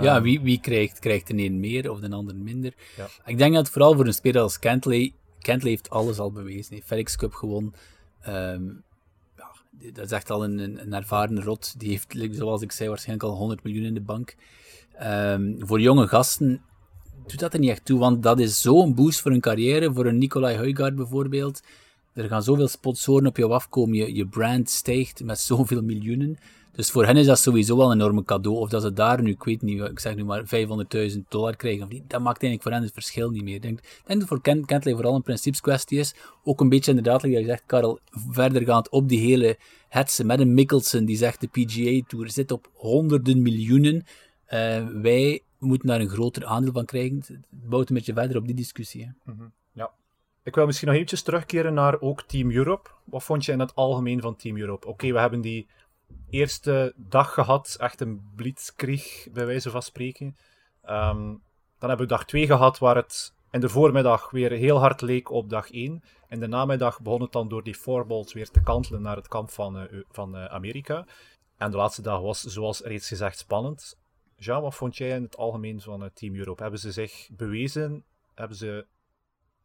ja, 0.00 0.14
Ehm, 0.14 0.22
wie, 0.22 0.40
wie 0.40 0.60
krijgt, 0.60 0.98
krijgt 0.98 1.26
de 1.26 1.36
een 1.36 1.60
meer 1.60 1.90
of 1.90 2.00
de 2.00 2.10
ander 2.10 2.36
minder? 2.36 2.74
Ja. 2.96 3.06
Ik 3.24 3.38
denk 3.38 3.54
dat 3.54 3.70
vooral 3.70 3.94
voor 3.94 4.06
een 4.06 4.14
speler 4.14 4.42
als 4.42 4.58
Kentley, 4.58 5.14
Kentley 5.38 5.70
heeft 5.70 5.90
alles 5.90 6.18
al 6.18 6.32
bewezen. 6.32 6.68
Hij 6.68 6.76
heeft 6.76 6.86
FedEx 6.86 7.16
Cup 7.16 7.32
gewonnen. 7.32 7.74
Ehm, 8.20 8.70
dat 9.92 10.04
is 10.04 10.10
echt 10.10 10.30
al 10.30 10.44
een, 10.44 10.58
een, 10.58 10.92
ervaren 10.92 11.42
rot. 11.42 11.74
Die 11.78 11.90
heeft, 11.90 12.36
zoals 12.36 12.62
ik 12.62 12.72
zei, 12.72 12.88
waarschijnlijk 12.88 13.28
al 13.28 13.36
100 13.36 13.62
miljoen 13.62 13.84
in 13.84 13.94
de 13.94 14.00
bank. 14.00 14.34
Ehm, 14.92 15.54
voor 15.58 15.80
jonge 15.80 16.06
gasten 16.06 16.62
doet 17.26 17.38
dat 17.38 17.52
er 17.52 17.58
niet 17.58 17.70
echt 17.70 17.84
toe, 17.84 17.98
want 17.98 18.22
dat 18.22 18.40
is 18.40 18.60
zo'n 18.60 18.94
boost 18.94 19.20
voor 19.20 19.30
een 19.30 19.40
carrière. 19.40 19.92
Voor 19.92 20.06
een 20.06 20.18
Nicolai 20.18 20.56
Huygaard 20.56 20.94
bijvoorbeeld. 20.94 21.62
Er 22.12 22.28
gaan 22.28 22.42
zoveel 22.42 22.68
sponsoren 22.68 23.26
op 23.26 23.36
jou 23.36 23.52
afkomen. 23.52 23.96
Je, 23.96 24.14
je 24.14 24.26
brand 24.26 24.70
stijgt 24.70 25.24
met 25.24 25.38
zoveel 25.38 25.82
miljoenen. 25.82 26.38
Dus 26.74 26.90
voor 26.90 27.06
hen 27.06 27.16
is 27.16 27.26
dat 27.26 27.38
sowieso 27.38 27.76
wel 27.76 27.90
een 27.90 28.00
enorme 28.00 28.24
cadeau. 28.24 28.56
Of 28.58 28.68
dat 28.68 28.82
ze 28.82 28.92
daar 28.92 29.22
nu, 29.22 29.30
ik 29.30 29.44
weet 29.44 29.62
niet, 29.62 29.80
ik 29.80 29.98
zeg 29.98 30.14
nu 30.14 30.24
maar 30.24 30.44
500.000 30.44 31.18
dollar 31.28 31.56
krijgen 31.56 31.84
of 31.84 31.88
niet. 31.88 32.10
Dat 32.10 32.20
maakt 32.20 32.42
eigenlijk 32.42 32.62
voor 32.62 32.72
hen 32.72 32.82
het 32.82 32.92
verschil 32.92 33.30
niet 33.30 33.42
meer. 33.42 33.54
Ik 33.54 33.62
denk, 33.62 33.80
denk 34.04 34.20
dat 34.20 34.28
voor 34.28 34.40
Ken, 34.40 34.64
Kentley 34.64 34.94
vooral 34.94 35.14
een 35.14 35.22
principeskwestie 35.22 35.98
is. 35.98 36.14
Ook 36.44 36.60
een 36.60 36.68
beetje 36.68 36.90
inderdaad, 36.90 37.22
like 37.22 37.38
je 37.38 37.44
zegt, 37.44 37.62
Karel, 37.66 37.98
verdergaand 38.30 38.88
op 38.88 39.08
die 39.08 39.20
hele 39.20 39.58
hetze 39.88 40.24
met 40.24 40.40
een 40.40 40.54
Mickelson 40.54 41.04
die 41.04 41.16
zegt 41.16 41.40
de 41.40 41.46
PGA 41.46 42.06
Tour 42.08 42.30
zit 42.30 42.50
op 42.50 42.70
honderden 42.72 43.42
miljoenen. 43.42 44.04
Eh, 44.44 44.86
wij 44.86 45.40
moeten 45.58 45.88
daar 45.88 46.00
een 46.00 46.08
groter 46.08 46.44
aandeel 46.44 46.72
van 46.72 46.84
krijgen. 46.84 47.16
Het 47.26 47.38
bouwt 47.50 47.88
een 47.88 47.94
beetje 47.94 48.12
verder 48.12 48.36
op 48.36 48.46
die 48.46 48.54
discussie. 48.54 49.04
Hè. 49.04 49.32
Ik 50.44 50.54
wil 50.54 50.66
misschien 50.66 50.86
nog 50.86 50.96
eventjes 50.96 51.22
terugkeren 51.22 51.74
naar 51.74 52.00
ook 52.00 52.22
Team 52.22 52.50
Europe. 52.50 52.90
Wat 53.04 53.24
vond 53.24 53.44
je 53.44 53.52
in 53.52 53.60
het 53.60 53.74
algemeen 53.74 54.20
van 54.20 54.36
Team 54.36 54.58
Europe? 54.58 54.86
Oké, 54.86 55.12
we 55.12 55.18
hebben 55.18 55.40
die 55.40 55.66
eerste 56.30 56.92
dag 56.96 57.34
gehad, 57.34 57.76
echt 57.78 58.00
een 58.00 58.32
blitzkrieg, 58.36 59.28
bij 59.32 59.46
wijze 59.46 59.70
van 59.70 59.82
spreken. 59.82 60.36
Ehm, 60.82 61.18
dan 61.78 61.88
hebben 61.88 62.06
we 62.06 62.12
dag 62.14 62.24
2 62.24 62.46
gehad, 62.46 62.78
waar 62.78 62.96
het 62.96 63.34
in 63.50 63.60
de 63.60 63.68
voormiddag 63.68 64.30
weer 64.30 64.50
heel 64.50 64.78
hard 64.78 65.00
leek 65.00 65.30
op 65.30 65.48
dag 65.50 65.70
1. 65.70 66.02
In 66.28 66.40
de 66.40 66.46
namiddag 66.46 67.00
begon 67.00 67.20
het 67.22 67.32
dan 67.32 67.48
door 67.48 67.62
die 67.62 67.74
fourballs 67.74 68.32
weer 68.32 68.48
te 68.48 68.62
kantelen 68.62 69.02
naar 69.02 69.16
het 69.16 69.28
kamp 69.28 69.50
van, 69.50 69.78
eh, 69.78 69.92
Eu- 69.92 70.04
van 70.10 70.36
eh, 70.36 70.44
Amerika. 70.44 71.06
En 71.56 71.70
de 71.70 71.76
laatste 71.76 72.02
dag 72.02 72.20
was, 72.20 72.40
zoals 72.42 72.80
reeds 72.80 73.08
gezegd, 73.08 73.38
spannend. 73.38 73.98
Jean, 74.36 74.62
wat 74.62 74.74
vond 74.74 74.96
jij 74.96 75.16
in 75.16 75.22
het 75.22 75.36
algemeen 75.36 75.80
van 75.80 76.02
eh, 76.04 76.10
Team 76.14 76.34
Europe? 76.34 76.62
Hebben 76.62 76.80
ze 76.80 76.92
zich 76.92 77.28
bewezen? 77.32 78.04
Hebben 78.34 78.56
ze 78.56 78.86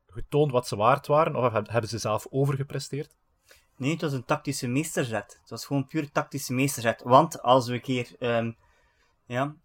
getoond 0.08 0.52
wat 0.52 0.68
ze 0.68 0.76
waard 0.76 1.08
waren? 1.08 1.36
Of 1.36 1.52
heb- 1.52 1.70
hebben 1.70 1.90
ze 1.90 1.98
zelf 1.98 2.28
overgepresteerd? 2.30 3.16
Nee, 3.80 3.92
het 3.92 4.02
was 4.02 4.14
een 4.14 4.26
tactische 4.26 4.68
meesterzet. 4.68 5.38
Het 5.42 5.50
was 5.50 5.66
gewoon 5.66 5.88
puur 5.88 6.12
tactische 6.12 6.54
meesterzet. 6.54 7.02
Want 7.04 7.42
als 7.42 7.68
we 7.68 7.74
een 7.74 7.82
keer 7.82 8.16
ehm, 8.20 8.52
ja, 9.26 9.56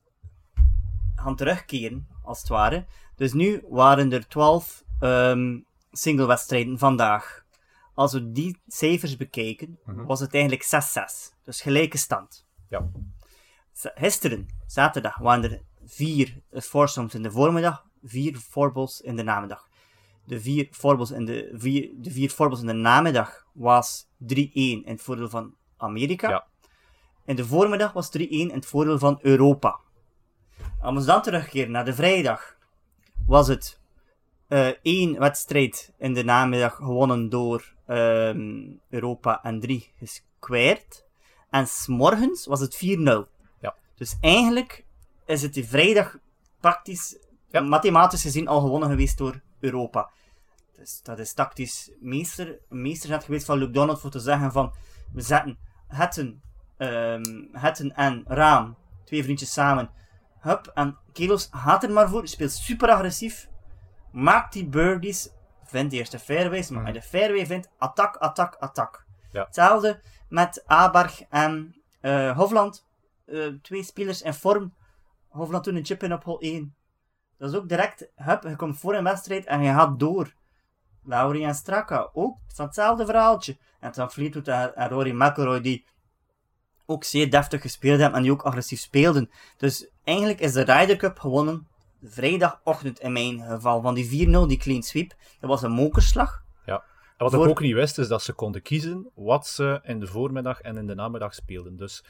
gaan 1.16 1.36
terugkeren, 1.36 2.08
als 2.22 2.38
het 2.38 2.48
ware. 2.48 2.84
Dus 3.16 3.32
nu 3.32 3.62
waren 3.68 4.12
er 4.12 4.28
12 4.28 4.84
ehm 5.00 5.58
singlewedstrijden 5.92 6.78
vandaag. 6.78 7.44
Als 7.94 8.12
we 8.12 8.32
die 8.32 8.58
cijfers 8.66 9.16
bekijken, 9.16 9.78
Mhm. 9.84 10.04
was 10.04 10.20
het 10.20 10.34
eigenlijk 10.34 10.62
6-6. 10.62 11.32
Dus 11.44 11.60
gelijke 11.60 11.98
stand. 11.98 12.46
Ja. 12.68 12.90
Gisteren, 13.72 14.48
zaterdag, 14.66 15.18
waren 15.18 15.44
er 15.52 15.60
vier 15.84 16.42
eh, 16.50 16.60
foursomes 16.60 17.14
in 17.14 17.22
de 17.22 17.30
voormiddag, 17.30 17.84
vier 18.02 18.36
fourballs 18.36 19.00
in 19.00 19.16
de 19.16 19.22
namiddag. 19.22 19.68
De 20.24 20.40
vier 20.40 20.68
fourballs 20.70 21.10
in 21.10 21.24
de, 21.24 21.50
vier, 21.54 21.90
de 21.96 22.10
vier 22.10 22.34
in 22.38 22.66
de 22.66 22.72
namiddag 22.72 23.46
was 23.52 24.06
3-1 24.06 24.26
in 24.52 24.82
het 24.84 25.02
voordeel 25.02 25.28
van 25.28 25.54
Amerika. 25.76 26.28
Ja. 26.28 26.46
In 27.24 27.36
de 27.36 27.46
voormiddag 27.46 27.92
was 27.92 28.10
3-1 28.18 28.20
in 28.20 28.50
het 28.50 28.66
voordeel 28.66 28.98
van 28.98 29.18
Europa. 29.22 29.80
Als 30.80 30.94
we 30.98 31.04
dan 31.04 31.22
terugkeren 31.22 31.70
naar 31.70 31.84
de 31.84 31.94
vrijdag, 31.94 32.56
was 33.26 33.48
het 33.48 33.80
eh, 34.48 34.68
één 34.82 35.18
wedstrijd 35.18 35.92
in 35.98 36.14
de 36.14 36.24
namiddag 36.24 36.74
gewonnen 36.74 37.28
door 37.28 37.74
ehm, 37.86 38.62
Europa 38.90 39.42
en 39.42 39.60
drie 39.60 39.92
gesquared. 39.98 41.04
En 41.50 41.66
s'morgens 41.66 42.46
was 42.46 42.60
het 42.60 42.76
4-0. 42.76 42.78
Ja. 43.60 43.74
Dus 43.94 44.16
eigenlijk 44.20 44.84
is 45.26 45.42
het 45.42 45.54
die 45.54 45.64
vrijdag 45.68 46.18
praktisch, 46.60 47.16
Ja. 47.48 47.60
mathematisch 47.60 48.22
gezien, 48.22 48.48
al 48.48 48.60
gewonnen 48.60 48.88
geweest 48.88 49.18
door 49.18 49.40
Europa. 49.64 50.10
Dus 50.76 51.00
dat 51.02 51.18
is 51.18 51.32
tactisch 51.32 51.90
meester, 52.00 52.58
meesterzet 52.68 53.24
geweest 53.24 53.44
van 53.46 53.58
Luke 53.58 53.72
Donald 53.72 54.00
voor 54.00 54.10
te 54.10 54.18
zeggen 54.18 54.52
van, 54.52 54.72
we 55.12 55.20
zetten 55.20 55.58
Hetten, 55.88 56.42
ehm 56.76 57.46
Hetten 57.52 57.94
en 57.94 58.24
Raam, 58.26 58.76
twee 59.04 59.22
vriendjes 59.22 59.52
samen, 59.52 59.90
hup, 60.40 60.70
en 60.74 60.98
Kelos 61.12 61.48
gaat 61.50 61.82
er 61.82 61.92
maar 61.92 62.08
voor, 62.08 62.28
speelt 62.28 62.52
super 62.52 62.88
agressief, 62.88 63.48
maakt 64.12 64.52
die 64.52 64.66
birdies, 64.66 65.28
vindt 65.64 65.92
eerst 65.92 66.12
de 66.12 66.18
fairways, 66.18 66.70
maar 66.70 66.84
als 66.84 66.94
je 66.94 67.00
de 67.00 67.06
fairway 67.06 67.46
vindt, 67.46 67.70
attack, 67.78 68.16
attack, 68.16 68.54
attack. 68.54 69.04
Ja. 69.30 69.44
Hetzelfde 69.44 70.00
met 70.28 70.62
Aberg 70.66 71.22
en 71.28 71.76
eh, 72.00 72.36
Hofland, 72.36 72.86
eh, 73.24 73.46
twee 73.62 73.82
spelers 73.82 74.22
in 74.22 74.34
vorm, 74.34 74.74
Hofland 75.28 75.64
toen 75.64 75.76
een 75.76 75.84
chip 75.84 76.02
in 76.02 76.12
op 76.12 76.24
hole 76.24 76.38
1. 76.40 76.74
Dat 77.38 77.50
is 77.50 77.56
ook 77.56 77.68
direct, 77.68 78.08
hup, 78.14 78.42
je 78.42 78.56
komt 78.56 78.78
voor 78.78 78.94
een 78.94 79.04
wedstrijd 79.04 79.46
en 79.46 79.62
je 79.62 79.72
gaat 79.72 79.98
door. 79.98 80.34
Laurie 81.04 81.44
en 81.44 81.54
Straka, 81.54 82.10
ook 82.12 82.38
van 82.46 82.64
hetzelfde 82.64 83.04
verhaaltje. 83.04 83.56
En 83.80 83.92
dan 83.94 84.10
Fleetwood 84.10 84.48
en, 84.48 84.76
en 84.76 84.88
Rory 84.88 85.10
McIlroy, 85.22 85.60
die 85.60 85.84
ook 86.86 87.04
zeer 87.04 87.30
deftig 87.30 87.60
gespeeld 87.60 88.00
hebben 88.00 88.16
en 88.18 88.22
die 88.22 88.32
ook 88.32 88.42
agressief 88.42 88.80
speelden. 88.80 89.30
Dus 89.56 89.90
eigenlijk 90.04 90.40
is 90.40 90.52
de 90.52 90.62
Ryder 90.62 90.96
Cup 90.96 91.18
gewonnen 91.18 91.66
vrijdagochtend 92.02 93.00
in 93.00 93.12
mijn 93.12 93.40
geval. 93.40 93.82
Van 93.82 93.94
die 93.94 94.28
4-0, 94.28 94.46
die 94.46 94.58
clean 94.58 94.82
sweep, 94.82 95.14
dat 95.40 95.50
was 95.50 95.62
een 95.62 95.70
mokerslag. 95.70 96.42
En 97.16 97.24
wat 97.24 97.32
Voor- 97.34 97.44
ik 97.44 97.50
ook 97.50 97.60
niet 97.60 97.74
wist, 97.74 97.98
is 97.98 98.08
dat 98.08 98.22
ze 98.22 98.32
konden 98.32 98.62
kiezen 98.62 99.10
wat 99.14 99.46
ze 99.46 99.80
in 99.82 100.00
de 100.00 100.06
voormiddag 100.06 100.60
en 100.60 100.76
in 100.76 100.86
de 100.86 100.94
namiddag 100.94 101.34
speelden. 101.34 101.76
Dus 101.76 102.04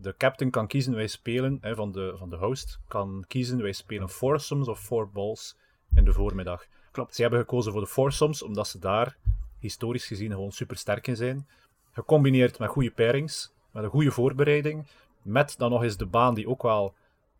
de 0.00 0.14
captain 0.16 0.50
kan 0.50 0.66
kiezen, 0.66 0.94
wij 0.94 1.06
spelen, 1.06 1.58
hè, 1.60 1.74
van, 1.74 1.92
de, 1.92 2.14
van 2.16 2.30
de 2.30 2.36
host, 2.36 2.78
kan 2.88 3.24
kiezen, 3.28 3.62
wij 3.62 3.72
spelen 3.72 4.08
foursomes 4.08 4.68
of 4.68 4.80
four 4.80 5.10
balls 5.10 5.56
in 5.94 6.04
de 6.04 6.12
voormiddag. 6.12 6.66
Klopt. 6.90 7.14
Ze 7.14 7.20
hebben 7.20 7.40
gekozen 7.40 7.72
voor 7.72 7.80
de 7.80 7.86
foursomes, 7.86 8.42
omdat 8.42 8.68
ze 8.68 8.78
daar 8.78 9.16
historisch 9.58 10.06
gezien 10.06 10.30
gewoon 10.30 10.52
super 10.52 10.76
sterk 10.76 11.06
in 11.06 11.16
zijn. 11.16 11.48
Gecombineerd 11.92 12.58
met 12.58 12.68
goede 12.68 12.90
pairings, 12.90 13.52
met 13.70 13.84
een 13.84 13.90
goede 13.90 14.10
voorbereiding, 14.10 14.86
met 15.22 15.54
dan 15.58 15.70
nog 15.70 15.82
eens 15.82 15.96
de 15.96 16.06
baan 16.06 16.34
die 16.34 16.48
ook 16.48 16.62
wel 16.62 16.94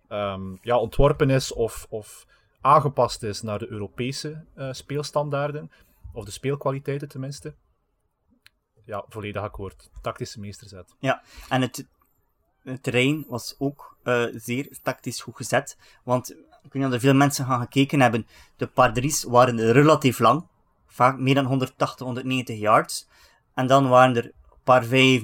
ehm, 0.09 0.57
ja, 0.63 0.79
ontworpen 0.79 1.31
is 1.31 1.53
of, 1.53 1.87
of 1.89 2.27
aangepast 2.61 3.23
is 3.23 3.43
naar 3.43 3.59
de 3.59 3.69
Europese 3.69 4.45
eh, 4.55 4.73
speelstandaarden. 4.73 5.71
Of 6.13 6.25
de 6.25 6.31
speelkwaliteiten 6.31 7.09
tenminste. 7.09 7.55
Ja, 8.85 9.05
volledig 9.09 9.43
akkoord. 9.43 9.91
Tactische 10.01 10.41
meesterzet. 10.41 10.95
En 11.49 11.61
het, 11.61 11.87
het 12.63 12.83
terrein 12.83 13.25
was 13.29 13.55
ook 13.59 13.97
eh, 14.03 14.25
zeer 14.35 14.69
tactisch 14.83 15.21
goed 15.21 15.37
gezet. 15.37 15.77
Want 16.05 16.31
ik 16.63 16.73
weet 16.73 16.83
niet 16.83 16.85
of 16.85 16.93
er 16.93 17.01
veel 17.01 17.15
mensen 17.15 17.45
gaan 17.45 17.61
gekeken 17.61 18.01
hebben. 18.01 18.27
De 18.57 18.69
3's 18.69 19.25
waren 19.25 19.73
relatief 19.73 20.19
lang. 20.19 20.47
Vaak 20.87 21.19
meer 21.19 21.35
dan 21.35 21.45
180, 21.45 22.07
190 22.07 22.59
yards. 22.59 23.09
En 23.55 23.67
dan 23.67 23.89
waren 23.89 24.17
er 24.17 24.33
par 24.65 24.85
5 24.85 25.23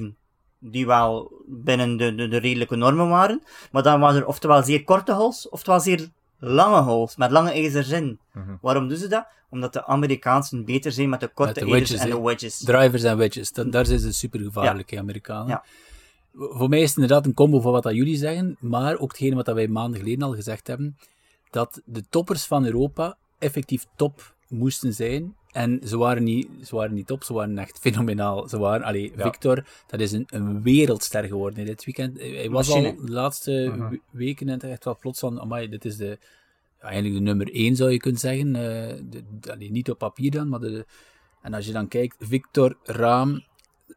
die 0.59 0.87
wel 0.87 1.43
binnen 1.47 1.97
de, 1.97 2.15
de, 2.15 2.29
de 2.29 2.37
redelijke 2.37 2.77
normen 2.77 3.09
waren. 3.09 3.43
Maar 3.73 3.83
dan 3.83 4.01
waren 4.01 4.21
er 4.21 4.27
oftewel 4.27 4.63
zeer 4.63 4.85
korte 4.85 5.13
holes, 5.13 5.49
oftewel 5.49 5.81
zeer 5.81 6.09
lange 6.39 6.81
holes, 6.81 7.17
met 7.17 7.31
lange 7.31 7.51
ijzers 7.51 7.89
in. 7.89 8.21
Mhm. 8.33 8.55
Waarom 8.61 8.89
doen 8.89 8.99
ze 8.99 9.09
dat? 9.09 9.27
Omdat 9.51 9.73
de 9.73 9.87
Amerikaansen 9.87 10.65
beter 10.65 10.93
zijn 10.93 11.09
met 11.09 11.21
de 11.21 11.29
korte 11.29 11.53
de 11.53 11.61
ijzers 11.61 11.91
wedges, 11.91 12.01
en 12.01 12.11
de 12.11 12.21
wedges. 12.21 12.59
Drivers 12.59 13.03
en 13.03 13.17
wedges, 13.17 13.53
dat, 13.53 13.73
daar 13.73 13.87
zijn 13.87 13.99
ze 13.99 14.13
super 14.13 14.41
gevaarlijk, 14.41 14.97
Amerikanen. 14.97 15.49
Ja. 15.49 15.65
Voor 16.35 16.69
mij 16.69 16.81
is 16.81 16.89
het 16.89 16.97
inderdaad 16.97 17.27
een 17.27 17.35
combo 17.35 17.61
van 17.61 17.73
wat 17.73 17.83
dat 17.83 17.95
jullie 17.95 18.17
zeggen, 18.17 18.57
maar 18.61 18.99
ook 18.99 19.09
hetgene 19.09 19.35
wat 19.35 19.45
dat 19.45 19.55
wij 19.55 19.69
maanden 19.69 20.01
geleden 20.01 20.23
al 20.23 20.35
gezegd 20.35 20.67
hebben, 20.67 20.97
dat 21.51 21.83
de 21.85 22.03
toppers 22.11 22.45
van 22.45 22.65
Europa 22.65 23.17
effectief 23.39 23.87
top 23.97 24.35
moesten 24.49 24.93
zijn. 24.95 25.37
En 25.51 25.81
ze 25.85 25.97
waren 25.97 26.23
niet, 26.23 26.49
ze 26.65 26.77
waren 26.77 26.95
niet 26.95 27.07
top, 27.07 27.25
ze 27.25 27.33
waren 27.33 27.59
echt 27.59 27.79
fenomenaal. 27.79 28.49
Ze 28.49 28.59
waren, 28.59 28.87
allee, 28.87 29.13
Ja. 29.17 29.23
Victor, 29.23 29.65
dat 29.87 30.01
is 30.01 30.13
een, 30.13 30.27
een 30.29 30.63
wereldster 30.63 31.25
geworden 31.25 31.59
in 31.59 31.67
dit 31.67 31.85
weekend. 31.85 32.19
Hij 32.19 32.51
was 32.51 32.69
Machine. 32.69 32.89
al 32.89 33.05
de 33.07 33.13
laatste 33.13 33.73
Mhm. 33.77 33.89
we- 33.89 34.01
weken 34.11 34.49
en 34.49 34.61
echt 34.61 34.85
wel 34.85 34.99
plots 34.99 35.21
van, 35.21 35.41
amai, 35.41 35.69
dit 35.69 35.85
is 35.85 35.97
de, 35.97 36.19
eigenlijk 36.81 37.15
de 37.15 37.21
nummer 37.21 37.49
1 37.53 37.77
zou 37.77 37.91
je 37.91 37.97
kunnen 37.99 38.21
zeggen. 38.21 38.57
Eh, 38.57 38.63
de, 39.11 39.23
de- 39.41 39.53
allee, 39.53 39.71
niet 39.71 39.91
op 39.91 39.99
papier 39.99 40.31
dan, 40.31 40.49
maar 40.49 40.61
de, 40.61 40.87
en 41.43 41.55
als 41.55 41.67
je 41.67 41.73
dan 41.73 41.89
kijkt, 41.89 42.17
Victor, 42.19 42.77
Raam, 42.83 43.45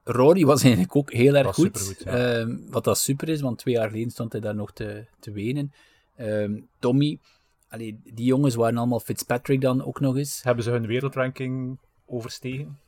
Rory 0.10 0.46
was 0.46 0.63
eigenlijk 0.63 0.96
ook 0.96 1.12
heel 1.12 1.36
erg 1.36 1.54
goed. 1.56 1.78
supergoed, 1.78 2.04
ja. 2.04 2.12
Ehm, 2.39 2.58
wat 2.70 2.84
dat 2.84 2.98
super 2.98 3.30
is, 3.30 3.41
want 3.41 3.58
twee 3.58 3.74
jaar 3.74 3.89
geleden 3.89 4.12
stond 4.12 4.32
hij 4.32 4.41
daar 4.41 4.56
nog 4.56 4.72
te, 4.72 5.06
te 5.20 5.32
wenen. 5.32 5.72
Ehm, 6.15 6.60
Tommy, 6.80 7.20
allee, 7.70 8.00
die 8.04 8.26
jongens 8.26 8.56
waren 8.56 8.78
allemaal 8.78 9.00
Fitzpatrick 9.00 9.62
dan 9.62 9.84
ook 9.84 10.00
nog 10.00 10.17
eens. 10.17 10.43
Hebben 10.43 10.63
ze 10.63 10.72
hun 10.72 10.88
wereldranking 10.88 11.78
overstegen? 12.06 12.80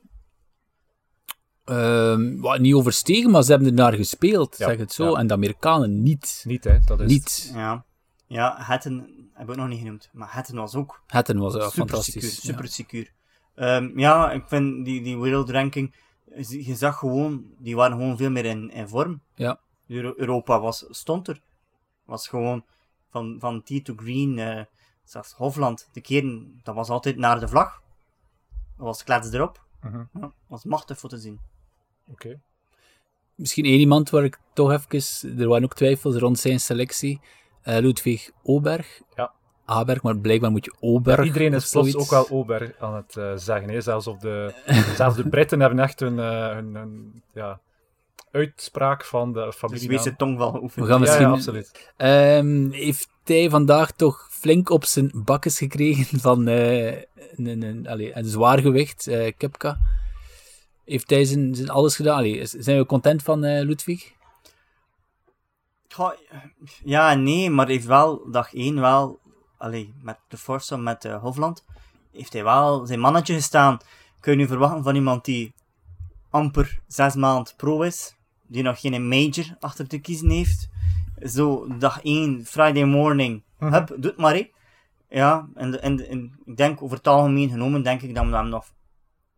Ehm, 1.66 2.40
wat, 2.40 2.60
niet 2.60 2.74
overstegen, 2.74 3.32
maar 3.32 3.44
ze 3.44 3.50
hebben 3.52 3.68
er 3.68 3.74
naar 3.74 3.94
gespeeld, 3.94 4.58
Ja, 4.58 4.68
zeg 4.68 4.78
het 4.78 4.94
zo. 4.94 5.12
ja. 5.12 5.20
En 5.20 5.28
de 5.28 5.34
Amerikanen 5.34 6.04
niet. 6.04 6.44
Niet, 6.48 6.64
hè? 6.64 6.78
Dat 6.86 7.00
is... 7.00 7.08
Niet. 7.08 7.52
Ja. 7.54 7.86
Ja, 8.28 8.56
Hatton 8.60 9.08
heb 9.34 9.50
ik 9.50 9.56
nog 9.56 9.68
niet 9.68 9.80
genoemd. 9.80 10.10
Maar 10.14 10.28
Hatton 10.28 10.56
was 10.56 10.76
ook 10.76 11.04
Hatton 11.08 11.38
was 11.38 11.56
uh, 11.56 11.62
super 11.62 11.78
fantastisch. 11.78 12.14
secuur. 12.14 12.30
Super 12.54 12.68
secuur. 12.68 13.12
Ehm, 13.56 14.00
ja, 14.00 14.32
ik 14.32 14.44
vind 14.48 14.86
die, 14.86 15.02
die 15.02 15.18
wereldranking, 15.18 15.96
je 16.38 16.76
zag 16.76 16.98
gewoon, 16.98 17.46
die 17.58 17.76
waren 17.76 17.98
gewoon 17.98 18.18
veel 18.18 18.30
meer 18.30 18.46
in, 18.46 18.72
in 18.72 18.88
vorm. 18.88 19.22
Ja. 19.36 19.60
Euro- 19.88 20.14
Europa 20.18 20.60
was, 20.60 20.86
stond 20.90 21.28
er. 21.28 21.42
Was 22.06 22.28
gewoon 22.28 22.66
van, 23.10 23.36
van 23.40 23.64
tee 23.64 23.82
to 23.82 23.94
green, 23.98 24.40
eh, 24.40 24.64
zelfs 25.04 25.32
Hofland, 25.34 25.90
de 25.92 26.02
keren, 26.02 26.60
dat 26.64 26.76
was 26.76 26.90
altijd 26.90 27.18
naar 27.18 27.40
de 27.40 27.48
vlag. 27.48 27.82
Dat 28.78 28.86
was 28.86 29.04
klets 29.04 29.32
erop. 29.32 29.66
Mhm. 29.82 30.04
Ja, 30.14 30.34
was 30.48 30.64
machtig 30.64 31.00
voor 31.00 31.10
te 31.10 31.18
zien. 31.18 31.40
Oké. 32.08 32.40
Misschien 33.36 33.66
één 33.66 33.80
iemand 33.80 34.10
waar 34.10 34.24
ik 34.24 34.40
toch 34.54 34.72
even... 34.72 35.40
Er 35.40 35.48
waren 35.48 35.64
ook 35.64 35.76
twijfels 35.76 36.16
rond 36.16 36.40
zijn 36.40 36.60
selectie. 36.60 37.20
Eh, 37.62 37.78
Ludwig 37.78 38.32
Oberg. 38.44 39.02
Ja. 39.16 39.34
Aberg, 39.70 40.02
maar 40.02 40.18
blijkbaar 40.18 40.52
moet 40.52 40.66
je 40.66 40.74
Oberg 40.80 41.26
Iedereen 41.26 41.56
of 41.56 41.64
is 41.64 41.72
plots 41.72 41.96
ook 41.96 42.10
wel 42.10 42.30
Ober 42.30 42.76
aan 42.80 42.96
het 42.96 43.18
eh, 43.18 43.32
zeggen. 43.36 43.70
Hè? 43.70 43.82
Zelfs, 43.82 44.08
op 44.08 44.20
de, 44.20 44.54
zelfs 44.96 45.16
de 45.16 45.30
Britten 45.30 45.60
hebben 45.60 45.80
echt 45.80 46.00
hun, 46.00 46.20
eh, 46.20 46.50
hun, 46.50 46.76
hun, 46.76 47.24
ja, 47.34 47.60
uitspraak 48.32 49.06
van 49.06 49.34
de 49.34 49.46
Dus 49.46 49.56
familie. 49.56 49.88
wees 49.88 50.04
de 50.04 50.16
tong 50.16 50.38
wel 50.38 50.52
geoefend. 50.52 50.86
We 50.86 50.92
gaan 50.92 51.02
ja, 51.02 51.06
misschien... 51.06 51.28
ja, 51.28 51.34
absoluut. 51.34 51.92
Ehm, 51.98 52.70
heeft 52.72 53.10
hij 53.24 53.50
vandaag 53.50 53.92
toch 53.92 54.28
flink 54.32 54.70
op 54.70 54.86
zijn 54.86 55.12
bakkes 55.14 55.58
gekregen 55.58 56.20
van 56.20 56.48
eh, 56.48 56.88
een, 56.88 57.06
een, 57.46 57.62
een, 57.64 57.88
allee, 57.88 58.16
een 58.16 58.26
zwaargewicht, 58.26 59.08
eh 59.08 59.34
Kepka? 59.38 59.80
Heeft 60.86 61.10
hij 61.10 61.26
zijn, 61.26 61.56
zijn 61.56 61.70
alles 61.70 61.96
gedaan? 61.96 62.18
Allee, 62.18 62.46
zijn 62.46 62.78
we 62.78 62.86
content 62.86 63.24
van 63.24 63.44
eh, 63.44 63.66
Ludwig? 63.66 64.12
Ja 66.84 67.14
nee, 67.14 67.50
maar 67.50 67.66
hij 67.66 67.76
heeft 67.76 67.88
wel 67.88 68.32
dag 68.32 68.54
1 68.54 68.80
wel, 68.80 69.20
allee, 69.60 69.94
met 70.02 70.18
de 70.28 70.38
foursome 70.38 70.84
met 70.84 71.06
eh, 71.06 71.22
Hofland, 71.22 71.66
heeft 72.12 72.34
hij 72.34 72.44
wel 72.44 72.86
zijn 72.86 73.00
mannetje 73.00 73.34
gestaan. 73.34 73.78
Kun 74.20 74.32
je 74.32 74.38
nu 74.38 74.48
verwachten 74.48 74.84
van 74.84 74.96
iemand 74.96 75.26
die 75.26 75.54
amper 76.30 76.80
zes 76.88 77.16
maand 77.16 77.54
pro 77.58 77.82
is, 77.82 78.16
die 78.48 78.64
nog 78.64 78.80
geen 78.80 79.08
major 79.08 79.56
achter 79.60 79.88
te 79.88 80.00
kiezen 80.00 80.30
heeft. 80.30 80.70
Zo, 81.24 81.68
dag 81.78 82.00
1, 82.04 82.46
Friday 82.46 82.84
morning, 82.84 83.44
Mhm. 83.60 83.74
hup, 83.74 83.88
doe 83.88 84.12
het 84.12 84.18
maar 84.18 84.34
hé. 84.34 84.50
Ja, 85.10 85.50
en, 85.56 85.82
en, 85.82 86.08
en 86.10 86.40
ik 86.46 86.58
denk 86.58 86.82
over 86.82 86.98
het 86.98 87.08
algemeen 87.08 87.50
genomen, 87.50 87.84
denk 87.84 88.02
ik 88.02 88.16
dat 88.16 88.26
we 88.26 88.36
hem 88.36 88.50
nog 88.50 88.72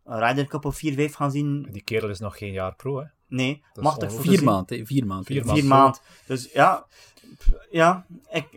een 0.06 0.20
Ryder 0.20 0.48
Cup 0.48 0.66
of 0.66 0.76
4, 0.76 0.94
5 0.94 1.14
gaan 1.14 1.32
zien. 1.32 1.68
Die 1.72 1.82
kerel 1.84 2.10
is 2.10 2.20
nog 2.20 2.38
geen 2.38 2.52
jaar 2.52 2.76
pro, 2.76 3.00
hè? 3.00 3.06
Nee, 3.28 3.64
is 3.74 3.82
machtig 3.82 4.12
voor 4.12 4.22
Vier 4.22 4.44
maanden, 4.44 4.86
vier 4.86 5.06
maanden. 5.06 5.26
Vier 5.26 5.46
ja. 5.46 5.54
Vier 5.54 5.66
maanden. 5.66 6.00
Dus 6.26 6.52
ja, 6.54 6.86
pff, 7.38 7.52
ja, 7.72 8.06
ik, 8.32 8.48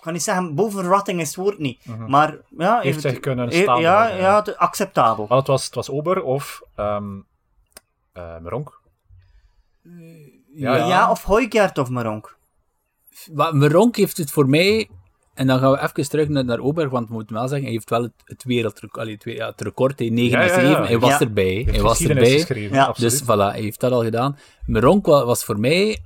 ik 0.00 0.06
ga 0.06 0.10
niet 0.12 0.22
zeggen, 0.22 0.54
boven 0.54 0.80
verwachting 0.80 1.20
is 1.20 1.26
het 1.26 1.36
woord 1.36 1.58
niet. 1.58 1.86
Mhm. 1.86 2.10
Maar 2.10 2.36
ja, 2.58 2.80
Heeft 2.80 3.00
zich 3.00 3.20
kunnen 3.20 3.48
eh, 3.50 3.62
staan. 3.62 3.80
Ja, 3.80 3.96
houden, 3.98 4.18
ja, 4.20 4.36
het- 4.36 4.56
acceptabel. 4.56 5.26
Maar 5.28 5.38
het 5.38 5.46
was, 5.46 5.64
het 5.64 5.74
was 5.74 5.90
Ober 5.90 6.22
of 6.22 6.62
ehm 6.76 7.04
eh, 8.12 8.38
Meronk. 8.38 8.80
Ja, 10.54 10.76
Ja, 10.76 11.10
of 11.10 11.24
Hoijkaart 11.24 11.78
of 11.78 11.88
Maronk. 11.88 12.36
Maar 13.32 13.56
Meronk 13.56 13.96
heeft 13.96 14.16
het 14.16 14.30
voor 14.30 14.48
mij, 14.48 14.88
en 15.34 15.46
dan 15.46 15.58
gaan 15.58 15.70
we 15.70 15.80
even 15.80 16.08
terug 16.08 16.28
naar, 16.28 16.44
naar 16.44 16.58
Oberg, 16.58 16.90
want 16.90 17.08
we 17.08 17.14
moeten 17.14 17.34
wel 17.36 17.48
zeggen, 17.48 17.64
hij 17.66 17.72
heeft 17.72 17.90
wel 17.90 18.02
het, 18.02 18.12
het 18.24 18.44
wereldrecord, 18.44 18.98
allee, 19.02 19.14
het, 19.14 19.24
we- 19.24 19.34
ja, 19.34 19.46
het 19.48 19.60
record, 19.60 19.98
hij 19.98 20.08
9 20.08 20.38
Ja, 20.38 20.44
en 20.44 20.48
ja, 20.48 20.54
7, 20.54 20.70
ja. 20.70 20.84
hij 20.84 20.98
was 20.98 21.10
Ja. 21.10 21.20
erbij, 21.20 21.66
hij 21.70 21.80
was 21.80 22.00
erbij. 22.04 22.44
Dus 22.98 23.22
voilà, 23.22 23.26
hij 23.52 23.60
heeft 23.60 23.80
dat 23.80 23.92
al 23.92 24.02
gedaan. 24.02 24.38
Meronk 24.66 25.06
wa- 25.06 25.24
was 25.24 25.44
voor 25.44 25.58
mij... 25.60 25.98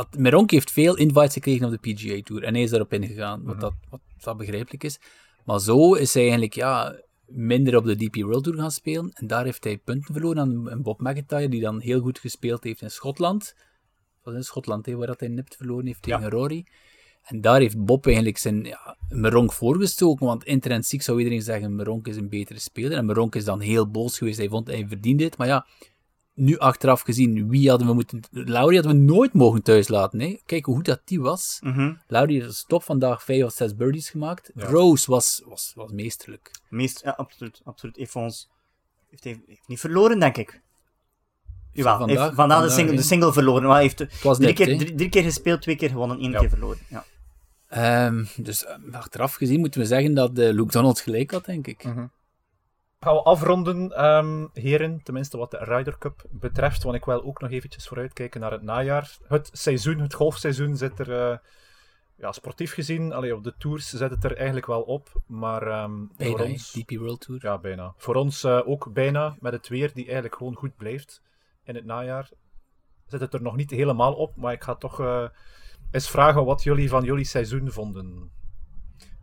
had- 0.00 0.18
Meronk 0.18 0.50
heeft 0.50 0.70
veel 0.70 0.96
invites 0.96 1.32
gekregen 1.32 1.66
op 1.66 1.82
de 1.82 1.92
PGA 1.92 2.20
Tour. 2.22 2.42
En 2.42 2.54
hij 2.54 2.62
is 2.62 2.70
daarop 2.70 2.92
ingegaan, 2.92 3.42
wat, 3.44 3.60
dat, 3.60 3.72
wat 4.20 4.36
begrijpelijk 4.36 4.84
is. 4.84 5.00
Maar 5.44 5.60
zo 5.60 5.94
is 5.94 6.14
hij 6.14 6.22
eigenlijk 6.22 6.54
ja, 6.54 7.00
minder 7.26 7.76
op 7.76 7.84
de 7.84 7.96
DP 7.96 8.16
World 8.16 8.44
Tour 8.44 8.58
gaan 8.58 8.70
spelen. 8.70 9.10
En 9.14 9.26
daar 9.26 9.44
heeft 9.44 9.64
hij 9.64 9.78
punten 9.78 10.14
verloren 10.14 10.68
aan 10.70 10.82
Bob 10.82 11.00
McIntyre, 11.00 11.48
die 11.48 11.60
dan 11.60 11.80
heel 11.80 12.00
goed 12.00 12.18
gespeeld 12.18 12.64
heeft 12.64 12.82
in 12.82 12.90
Schotland. 12.90 13.44
Dat 13.44 13.54
was 14.22 14.34
in 14.34 14.44
Schotland, 14.44 14.86
hè, 14.86 14.96
waar 14.96 15.06
dat 15.06 15.20
hij 15.20 15.28
nipt 15.28 15.56
verloren 15.56 15.86
heeft 15.86 16.02
tegen 16.02 16.30
Rory. 16.30 16.66
En 17.22 17.40
daar 17.40 17.60
heeft 17.60 17.84
Bob 17.84 18.06
eigenlijk 18.06 18.38
zijn 18.38 18.64
ja, 18.64 18.96
Meronk 19.08 19.52
voorgestoken, 19.52 20.26
want 20.26 20.44
intrinsiek 20.44 21.02
zou 21.02 21.18
iedereen 21.18 21.42
zeggen 21.42 21.74
Meronk 21.74 22.08
is 22.08 22.16
een 22.16 22.28
betere 22.28 22.58
speler. 22.58 22.92
En 22.98 23.06
Meronk 23.06 23.34
is 23.34 23.44
dan 23.44 23.60
heel 23.60 23.90
boos 23.90 24.18
geweest, 24.18 24.38
hij 24.38 24.48
vond 24.48 24.66
hij 24.66 24.86
verdiende 24.88 25.24
het. 25.24 25.36
Maar 25.36 25.46
ja, 25.46 25.66
nu 26.40 26.58
achteraf 26.58 27.00
gezien, 27.00 27.48
wie 27.48 27.68
hadden 27.68 27.86
we 27.88 27.94
moeten... 27.94 28.20
Laurie 28.30 28.78
hadden 28.80 28.96
we 28.96 29.12
nooit 29.12 29.32
mogen 29.32 29.62
thuislaten. 29.62 30.20
Hè? 30.20 30.38
Kijk 30.46 30.64
hoe 30.64 30.74
goed 30.74 30.84
dat 30.84 31.00
die 31.04 31.20
was. 31.20 31.58
Mhm. 31.62 31.94
Laurie 32.06 32.42
heeft 32.42 32.68
top 32.68 32.82
vandaag 32.82 33.22
vijf 33.24 33.44
of 33.44 33.52
zes 33.52 33.74
birdies 33.76 34.10
gemaakt. 34.10 34.50
Ja. 34.54 34.66
Rose 34.66 35.10
was, 35.10 35.42
was, 35.46 35.72
was 35.74 35.90
meesterlijk. 35.92 36.50
Meest, 36.68 37.00
ja, 37.04 37.10
absoluut, 37.10 37.60
absoluut. 37.64 37.96
Heeft 37.96 38.16
ons 38.16 38.48
heeft, 39.10 39.24
heeft, 39.24 39.40
heeft 39.46 39.68
niet 39.68 39.80
verloren, 39.80 40.18
denk 40.18 40.36
ik. 40.36 40.60
Jawel, 41.72 41.98
Vandaag- 41.98 42.22
heeft 42.24 42.34
vandaag, 42.34 42.62
de, 42.62 42.70
single, 42.70 42.96
de 42.96 43.02
single 43.02 43.32
verloren. 43.32 43.68
Maar 43.68 43.80
heeft 43.80 43.96
drie 43.96 44.36
net, 44.38 44.54
keer, 44.54 44.78
drie, 44.78 44.94
drie 44.94 45.08
keer 45.08 45.22
gespeeld, 45.22 45.62
twee 45.62 45.76
keer 45.76 45.88
gewonnen, 45.88 46.18
één 46.18 46.30
Ja. 46.30 46.38
keer 46.38 46.48
verloren. 46.48 46.78
Ja. 46.88 47.04
Ehm, 47.68 48.24
dus 48.36 48.64
eh, 48.64 48.74
achteraf 48.92 49.34
gezien 49.34 49.60
moeten 49.60 49.80
we 49.80 49.86
zeggen 49.86 50.14
dat 50.14 50.38
eh, 50.38 50.52
Luke 50.52 50.72
Donald 50.72 51.00
gelijk 51.00 51.30
had, 51.30 51.44
denk 51.44 51.66
ik. 51.66 51.84
Gaan 53.04 53.14
we 53.14 53.22
afronden, 53.22 53.92
ehm, 53.92 54.46
heren, 54.52 55.02
tenminste 55.02 55.36
wat 55.36 55.50
de 55.50 55.58
Ryder 55.58 55.98
Cup 55.98 56.24
betreft, 56.30 56.82
want 56.82 56.96
ik 56.96 57.04
wil 57.04 57.24
ook 57.24 57.40
nog 57.40 57.50
eventjes 57.50 57.88
vooruitkijken 57.88 58.40
naar 58.40 58.50
het 58.50 58.62
najaar. 58.62 59.16
Het 59.28 59.50
seizoen, 59.52 59.98
het 59.98 60.14
golfseizoen 60.14 60.76
zit 60.76 60.98
er, 60.98 61.30
eh, 61.30 61.38
ja, 62.16 62.32
sportief 62.32 62.72
gezien, 62.74 63.12
allee, 63.12 63.34
op 63.34 63.44
de 63.44 63.54
tours 63.58 63.88
zit 63.88 64.10
het 64.10 64.24
er 64.24 64.36
eigenlijk 64.36 64.66
wel 64.66 64.82
op, 64.82 65.22
maar 65.26 65.62
ehm, 65.66 66.06
Bijna, 66.16 66.36
voor 66.36 66.46
ons... 66.46 66.72
DP 66.72 66.90
World 66.90 67.20
Tour. 67.20 67.40
Ja, 67.42 67.58
bijna. 67.58 67.94
Voor 67.96 68.14
ons 68.14 68.44
eh, 68.44 68.68
ook 68.68 68.92
bijna, 68.92 69.36
met 69.40 69.52
het 69.52 69.68
weer 69.68 69.92
die 69.92 70.04
eigenlijk 70.04 70.34
gewoon 70.34 70.54
goed 70.54 70.76
blijft 70.76 71.22
in 71.64 71.74
het 71.74 71.84
najaar, 71.84 72.30
zit 73.06 73.20
het 73.20 73.34
er 73.34 73.42
nog 73.42 73.56
niet 73.56 73.70
helemaal 73.70 74.14
op, 74.14 74.36
maar 74.36 74.52
ik 74.52 74.62
ga 74.62 74.74
toch 74.74 75.00
eh, 75.00 75.28
eens 75.90 76.10
vragen 76.10 76.44
wat 76.44 76.62
jullie 76.62 76.88
van 76.88 77.04
jullie 77.04 77.24
seizoen 77.24 77.70
vonden. 77.70 78.30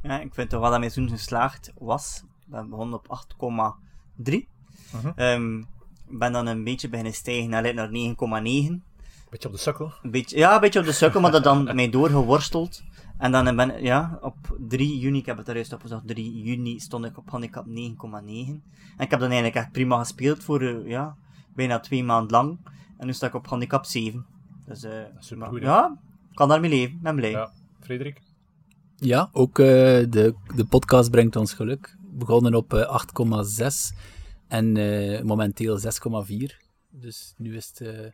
Ja, 0.01 0.19
ik 0.21 0.33
vind 0.33 0.49
toch 0.49 0.61
wel 0.61 0.69
dat 0.69 0.79
mijn 0.79 0.91
seizoen 0.91 1.17
geslaagd 1.17 1.71
was. 1.75 2.23
Ik 2.47 2.53
ben 2.53 2.69
begonnen 2.69 2.99
op 2.99 3.07
8,3. 3.07 4.47
Mhm. 4.93 5.11
Ehm, 5.15 5.57
ik 6.07 6.19
ben 6.19 6.31
dan 6.31 6.45
een 6.47 6.63
beetje 6.63 6.89
beginnen 6.89 7.13
stijgen 7.13 7.49
naar, 7.49 7.73
naar 7.73 7.89
9,9. 7.89 8.83
Beetje 9.29 9.47
op 9.47 9.53
de 9.53 9.59
sukkel. 9.59 9.91
Beetje, 10.03 10.37
ja, 10.37 10.55
een 10.55 10.61
beetje 10.61 10.79
op 10.79 10.85
de 10.85 10.91
sukkel, 10.91 11.21
maar 11.21 11.31
dat 11.31 11.43
dan 11.43 11.63
mij 11.75 11.89
doorgeworsteld. 11.89 12.83
En 13.17 13.31
dan 13.31 13.55
ben 13.55 13.83
ja, 13.83 14.17
op 14.21 14.57
3 14.67 14.99
juni, 14.99 15.17
ik 15.17 15.25
heb 15.25 15.37
het 15.37 15.47
er 15.47 15.55
juist 15.55 15.73
opgezocht, 15.73 16.07
3 16.07 16.41
juni 16.41 16.79
stond 16.79 17.05
ik 17.05 17.17
op 17.17 17.29
handicap 17.29 17.65
9,9. 17.65 17.71
En 17.73 19.03
ik 19.03 19.09
heb 19.11 19.19
dan 19.19 19.29
eigenlijk 19.31 19.55
echt 19.55 19.71
prima 19.71 19.97
gespeeld 19.99 20.43
voor 20.43 20.61
eh, 20.61 20.87
ja, 20.87 21.15
bijna 21.55 21.79
twee 21.79 22.03
maanden 22.03 22.31
lang. 22.31 22.57
En 22.97 23.05
nu 23.05 23.13
sta 23.13 23.27
ik 23.27 23.33
op 23.33 23.47
handicap 23.47 23.85
7. 23.85 24.25
Dus 24.65 24.83
eh, 24.83 24.91
supergoed, 25.19 25.61
maar- 25.61 25.69
hè? 25.69 25.77
ja, 25.77 25.97
ik 26.29 26.35
kan 26.35 26.47
daarmee 26.49 26.69
leven, 26.69 26.99
ben 27.01 27.15
blij. 27.15 27.31
Ja, 27.31 27.51
Frederik? 27.79 28.21
Ja, 28.95 29.29
ook 29.31 29.59
eh, 29.59 29.65
de, 30.09 30.35
de 30.55 30.65
podcast 30.65 31.11
brengt 31.11 31.35
ons 31.35 31.53
geluk. 31.53 31.95
Begonnen 32.17 32.55
op 32.55 32.73
eh, 32.73 33.03
8,6 33.59 33.97
en 34.47 34.77
eh, 34.77 35.21
momenteel 35.21 35.79
6,4. 35.79 35.87
Dus 36.89 37.33
nu 37.37 37.55
is 37.55 37.67
het 37.67 37.81
eh, 37.81 38.11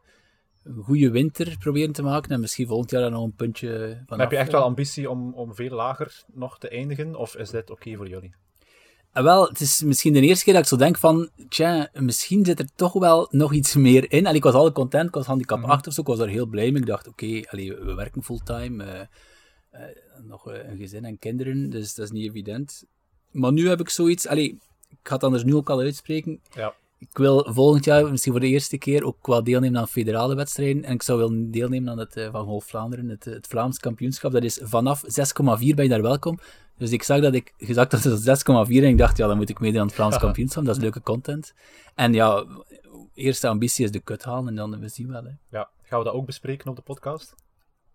een 0.63 0.83
goede 0.83 1.11
winter 1.11 1.57
proberen 1.57 1.93
te 1.93 2.03
maken 2.03 2.31
en 2.31 2.39
misschien 2.39 2.67
volgend 2.67 2.91
jaar 2.91 3.01
dan 3.01 3.11
nog 3.11 3.23
een 3.23 3.35
puntje 3.35 4.03
van. 4.05 4.19
Heb 4.19 4.31
je 4.31 4.37
echt 4.37 4.51
wel 4.51 4.63
ambitie 4.63 5.09
om, 5.09 5.33
om 5.33 5.55
veel 5.55 5.75
lager 5.75 6.23
nog 6.33 6.59
te 6.59 6.69
eindigen, 6.69 7.15
of 7.15 7.35
is 7.35 7.49
dit 7.49 7.69
oké 7.69 7.95
voor 7.95 8.07
jullie? 8.07 8.33
Wel, 9.13 9.47
het 9.47 9.59
is 9.59 9.81
misschien 9.81 10.13
de 10.13 10.21
eerste 10.21 10.43
keer 10.43 10.53
dat 10.53 10.63
ik 10.63 10.69
zo 10.69 10.75
denk 10.77 10.97
van, 10.97 11.29
tja, 11.49 11.89
misschien 11.93 12.45
zit 12.45 12.59
er 12.59 12.69
toch 12.75 12.93
wel 12.93 13.27
nog 13.31 13.53
iets 13.53 13.75
meer 13.75 14.11
in. 14.11 14.25
En 14.25 14.35
ik 14.35 14.43
was 14.43 14.53
al 14.53 14.71
content, 14.71 15.07
ik 15.07 15.13
was 15.13 15.25
handicap. 15.25 15.63
8 15.63 15.87
of 15.87 15.93
zo, 15.93 16.01
ik 16.01 16.07
was 16.07 16.17
daar 16.17 16.27
heel 16.27 16.45
blij 16.45 16.71
mee. 16.71 16.81
Ik 16.81 16.87
dacht, 16.87 17.07
oké, 17.07 17.25
we 17.51 17.93
werken 17.95 18.23
fulltime, 18.23 18.83
eh, 18.83 18.99
eh, 19.69 19.95
nog 20.23 20.49
eh, 20.49 20.69
een 20.69 20.77
gezin 20.77 21.05
en 21.05 21.19
kinderen, 21.19 21.69
dus 21.69 21.95
dat 21.95 22.05
is 22.05 22.11
niet 22.11 22.29
evident. 22.29 22.85
Maar 23.33 23.51
nu 23.51 23.67
heb 23.67 23.79
ik 23.79 23.89
zoiets, 23.89 24.27
allee, 24.27 24.57
ik 24.89 24.97
ga 25.03 25.13
het 25.13 25.23
anders 25.23 25.43
nu 25.43 25.55
ook 25.55 25.69
al 25.69 25.79
uitspreken. 25.79 26.39
Ja. 26.55 26.73
Ik 26.99 27.17
wil 27.17 27.47
volgend 27.49 27.85
jaar, 27.85 28.09
misschien 28.09 28.31
voor 28.31 28.41
de 28.41 28.47
eerste 28.47 28.77
keer, 28.77 29.03
ook 29.03 29.27
wel 29.27 29.43
deelnemen 29.43 29.79
aan 29.79 29.87
federale 29.87 30.35
wedstrijden. 30.35 30.83
En 30.83 30.93
ik 30.93 31.03
zou 31.03 31.19
willen 31.19 31.51
deelnemen 31.51 31.91
aan 31.91 31.97
het 31.97 32.17
eh, 32.17 32.31
Van 32.31 32.45
Golf 32.45 32.65
Vlaanderen, 32.65 33.09
het, 33.09 33.25
het 33.25 33.47
Vlaams 33.47 33.79
kampioenschap. 33.79 34.31
Dat 34.31 34.43
is 34.43 34.59
vanaf 34.63 35.03
6,4 35.03 35.09
ben 35.75 35.83
je 35.83 35.89
daar 35.89 36.01
welkom. 36.01 36.39
Dus 36.77 36.91
ik 36.91 37.03
zag 37.03 37.21
dat 37.21 37.33
ik 37.33 37.53
gezegd 37.67 37.91
had 37.91 38.03
dat 38.03 38.23
het 38.23 38.45
6,4 38.69 38.75
en 38.75 38.83
ik 38.83 38.97
dacht, 38.97 39.17
ja, 39.17 39.27
dan 39.27 39.37
moet 39.37 39.49
ik 39.49 39.59
meedoen 39.59 39.79
aan 39.79 39.85
het 39.85 39.95
Vlaams 39.95 40.17
kampioenschap. 40.25 40.65
Dat 40.65 40.75
is 40.75 40.81
leuke 40.81 41.01
content. 41.01 41.53
En 41.95 42.13
ja, 42.13 42.45
eerste 43.13 43.47
ambitie 43.47 43.85
is 43.85 43.91
de 43.91 43.99
kut 43.99 44.23
halen 44.23 44.47
en 44.47 44.55
dan 44.55 44.79
we 44.79 44.87
zien 44.87 45.07
wel. 45.07 45.23
Hè. 45.23 45.31
Ja, 45.49 45.69
gaan 45.83 45.99
we 45.99 46.05
dat 46.05 46.13
ook 46.13 46.25
bespreken 46.25 46.69
op 46.69 46.75
de 46.75 46.81
podcast? 46.81 47.35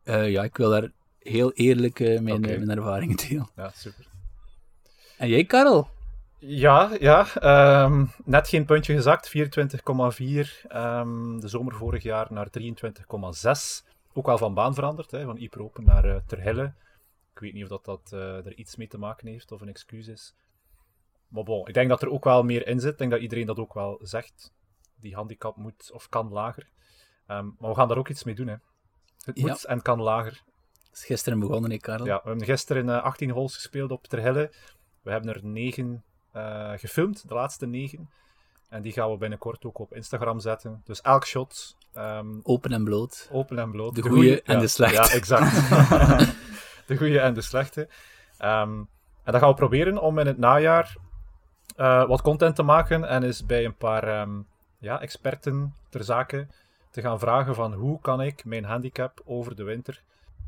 Eh, 0.02 0.30
ja, 0.30 0.42
ik 0.42 0.56
wil 0.56 0.70
daar 0.70 0.90
heel 1.18 1.52
eerlijk 1.52 2.00
eh, 2.00 2.20
mijn, 2.20 2.44
eh, 2.44 2.58
mijn 2.58 2.78
ervaringen 2.78 3.16
delen. 3.16 3.48
Ja, 3.56 3.70
super. 3.74 4.06
En 5.18 5.28
jij, 5.28 5.44
Karel? 5.44 5.88
Ja, 6.38 6.90
ja 7.00 7.34
ehm, 7.34 8.04
net 8.24 8.48
geen 8.48 8.64
puntje 8.64 8.94
gezakt, 8.94 9.28
24,4. 9.28 10.64
ehm, 10.68 11.38
de 11.40 11.48
zomer 11.48 11.74
vorig 11.74 12.02
jaar 12.02 12.26
naar 12.32 12.50
23,6. 12.50 13.84
Ook 14.12 14.26
wel 14.26 14.38
van 14.38 14.54
baan 14.54 14.74
veranderd, 14.74 15.10
hè, 15.10 15.24
van 15.24 15.36
Yper 15.36 15.62
Open 15.62 15.84
naar 15.84 16.04
eh 16.04 16.16
Terhille. 16.26 16.72
Ik 17.34 17.38
weet 17.38 17.52
niet 17.52 17.62
of 17.62 17.68
dat, 17.68 17.84
dat 17.84 18.12
eh, 18.12 18.46
er 18.46 18.54
iets 18.56 18.76
mee 18.76 18.88
te 18.88 18.98
maken 18.98 19.28
heeft 19.28 19.52
of 19.52 19.60
een 19.60 19.68
excuus 19.68 20.06
is. 20.06 20.34
Maar 21.28 21.44
bon, 21.44 21.66
ik 21.68 21.74
denk 21.74 21.88
dat 21.88 22.02
er 22.02 22.10
ook 22.10 22.24
wel 22.24 22.42
meer 22.42 22.66
in 22.66 22.80
zit. 22.80 22.92
Ik 22.92 22.98
denk 22.98 23.10
dat 23.10 23.20
iedereen 23.20 23.46
dat 23.46 23.58
ook 23.58 23.74
wel 23.74 23.98
zegt. 24.02 24.52
Die 25.00 25.14
handicap 25.14 25.56
moet 25.56 25.90
of 25.92 26.08
kan 26.08 26.28
lager. 26.32 26.68
Ehm, 27.26 27.46
maar 27.58 27.70
we 27.70 27.76
gaan 27.76 27.88
daar 27.88 27.98
ook 27.98 28.08
iets 28.08 28.24
mee 28.24 28.34
doen. 28.34 28.46
Hè. 28.46 28.54
Het 29.24 29.38
Ja. 29.38 29.46
moet 29.46 29.64
en 29.64 29.82
kan 29.82 30.00
lager. 30.02 30.42
Is 30.92 31.04
gisteren 31.04 31.38
begonnen, 31.38 31.70
hè, 31.70 31.76
Karel? 31.76 32.06
Ja, 32.06 32.20
we 32.22 32.28
hebben 32.28 32.46
gisteren 32.46 32.88
eh, 32.88 33.02
18 33.02 33.30
holes 33.30 33.54
gespeeld 33.54 33.90
op 33.90 34.06
Terhille. 34.06 34.52
We 35.08 35.14
hebben 35.14 35.34
er 35.34 35.40
9 35.44 36.02
eh, 36.32 36.70
gefilmd, 36.76 37.28
de 37.28 37.34
laatste 37.34 37.66
9. 37.66 38.08
En 38.68 38.82
die 38.82 38.92
gaan 38.92 39.10
we 39.10 39.16
binnenkort 39.16 39.64
ook 39.64 39.78
op 39.78 39.94
Instagram 39.94 40.40
zetten. 40.40 40.82
Dus 40.84 41.00
elk 41.00 41.26
shot, 41.26 41.76
ehm, 41.92 42.26
Open 42.42 42.72
en 42.72 42.84
bloot. 42.84 43.28
open 43.32 43.58
en 43.58 43.70
bloot. 43.70 43.94
De 43.94 44.02
De 44.02 44.08
goeie 44.08 44.22
goeie- 44.28 44.42
en 44.42 44.54
ja, 44.54 44.60
de 44.60 44.66
slechte. 44.66 44.94
Ja, 44.96 45.08
exact. 45.10 45.52
de 46.88 46.96
goede 46.96 47.20
en 47.20 47.34
de 47.34 47.40
slechte. 47.40 47.88
En 48.38 48.88
dan 49.24 49.40
gaan 49.40 49.48
we 49.48 49.54
proberen 49.54 49.98
om 50.02 50.18
in 50.18 50.26
het 50.26 50.38
najaar 50.38 50.96
eh, 51.76 52.06
wat 52.06 52.22
content 52.22 52.56
te 52.56 52.62
maken 52.62 53.04
en 53.04 53.22
eens 53.22 53.46
bij 53.46 53.64
een 53.64 53.76
paar 53.76 54.04
ehm, 54.08 54.30
ja, 54.78 55.00
experten 55.00 55.74
ter 55.88 56.04
zake 56.04 56.46
te 56.90 57.00
gaan 57.00 57.18
vragen 57.18 57.54
van 57.54 57.72
hoe 57.72 58.00
kan 58.00 58.20
ik 58.20 58.44
mijn 58.44 58.64
handicap 58.64 59.22
over 59.24 59.56
de 59.56 59.62
winter 59.64 60.02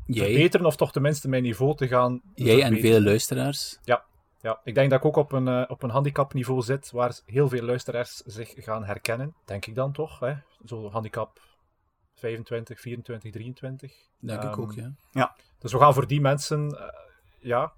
Jij, 0.05 0.25
verbeteren 0.25 0.65
of 0.65 0.75
toch 0.75 0.91
tenminste 0.91 1.29
mijn 1.29 1.43
niveau 1.43 1.75
te 1.75 1.87
gaan 1.87 2.21
jij 2.35 2.61
en 2.63 2.79
vele 2.79 3.01
luisteraars. 3.03 3.79
Ja, 3.83 4.03
ik 4.63 4.75
denk 4.75 4.89
dat 4.89 4.99
ik 4.99 5.05
ook 5.05 5.15
op 5.15 5.31
een, 5.31 5.47
eh, 5.47 5.63
op 5.67 5.83
een 5.83 5.89
handicapniveau 5.89 6.61
zit 6.61 6.91
waar 6.91 7.19
heel 7.25 7.49
veel 7.49 7.61
luisteraars 7.61 8.15
zich 8.15 8.53
gaan 8.55 8.83
herkennen. 8.85 9.35
Denk 9.45 9.65
ik 9.65 9.75
dan 9.75 9.91
toch, 9.91 10.19
hè? 10.19 10.35
Zo 10.65 10.89
handicap 10.89 11.41
25, 12.13 12.79
24, 12.79 13.31
23. 13.31 14.09
Denk 14.19 14.43
ik 14.43 14.49
Ehm, 14.49 14.61
ook, 14.61 14.73
ja. 15.11 15.35
Dus 15.59 15.71
we 15.71 15.79
gaan 15.79 15.93
voor 15.93 16.07
die 16.07 16.21
mensen 16.21 16.79
eh, 16.79 16.87
ja, 17.39 17.73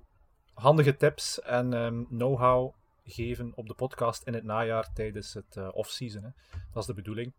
handige 0.54 0.96
tips 0.96 1.42
en 1.42 1.74
ehm, 1.74 2.04
know-how 2.04 2.74
geven 3.04 3.52
op 3.56 3.68
de 3.68 3.74
podcast 3.74 4.24
in 4.24 4.34
het 4.34 4.44
najaar 4.44 4.94
tijdens 4.94 5.34
het 5.34 5.58
eh, 5.58 5.70
off-season. 5.72 6.24
Hè. 6.24 6.30
Dat 6.72 6.82
is 6.82 6.86
de 6.86 6.94
bedoeling. 6.94 7.34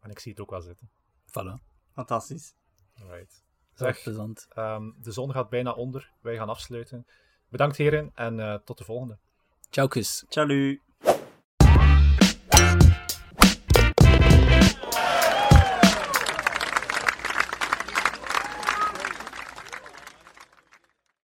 En 0.00 0.10
ik 0.10 0.18
zie 0.18 0.32
het 0.32 0.40
ook 0.40 0.50
wel 0.50 0.60
zitten. 0.60 0.90
Voilà. 1.26 1.54
Fantastisch. 1.92 2.54
Alright. 3.00 3.44
Zeg. 3.74 4.06
Ehm, 4.06 4.90
de 4.98 5.12
zon 5.12 5.32
gaat 5.32 5.48
bijna 5.48 5.72
onder. 5.72 6.12
Wij 6.20 6.36
gaan 6.36 6.48
afsluiten. 6.48 7.06
Bedankt 7.52 7.76
heren 7.76 8.10
en 8.14 8.40
eh, 8.40 8.54
tot 8.64 8.78
de 8.78 8.84
volgende. 8.84 9.18
Ciao, 9.70 9.86
kus. 9.88 10.24
Salut. 10.28 10.80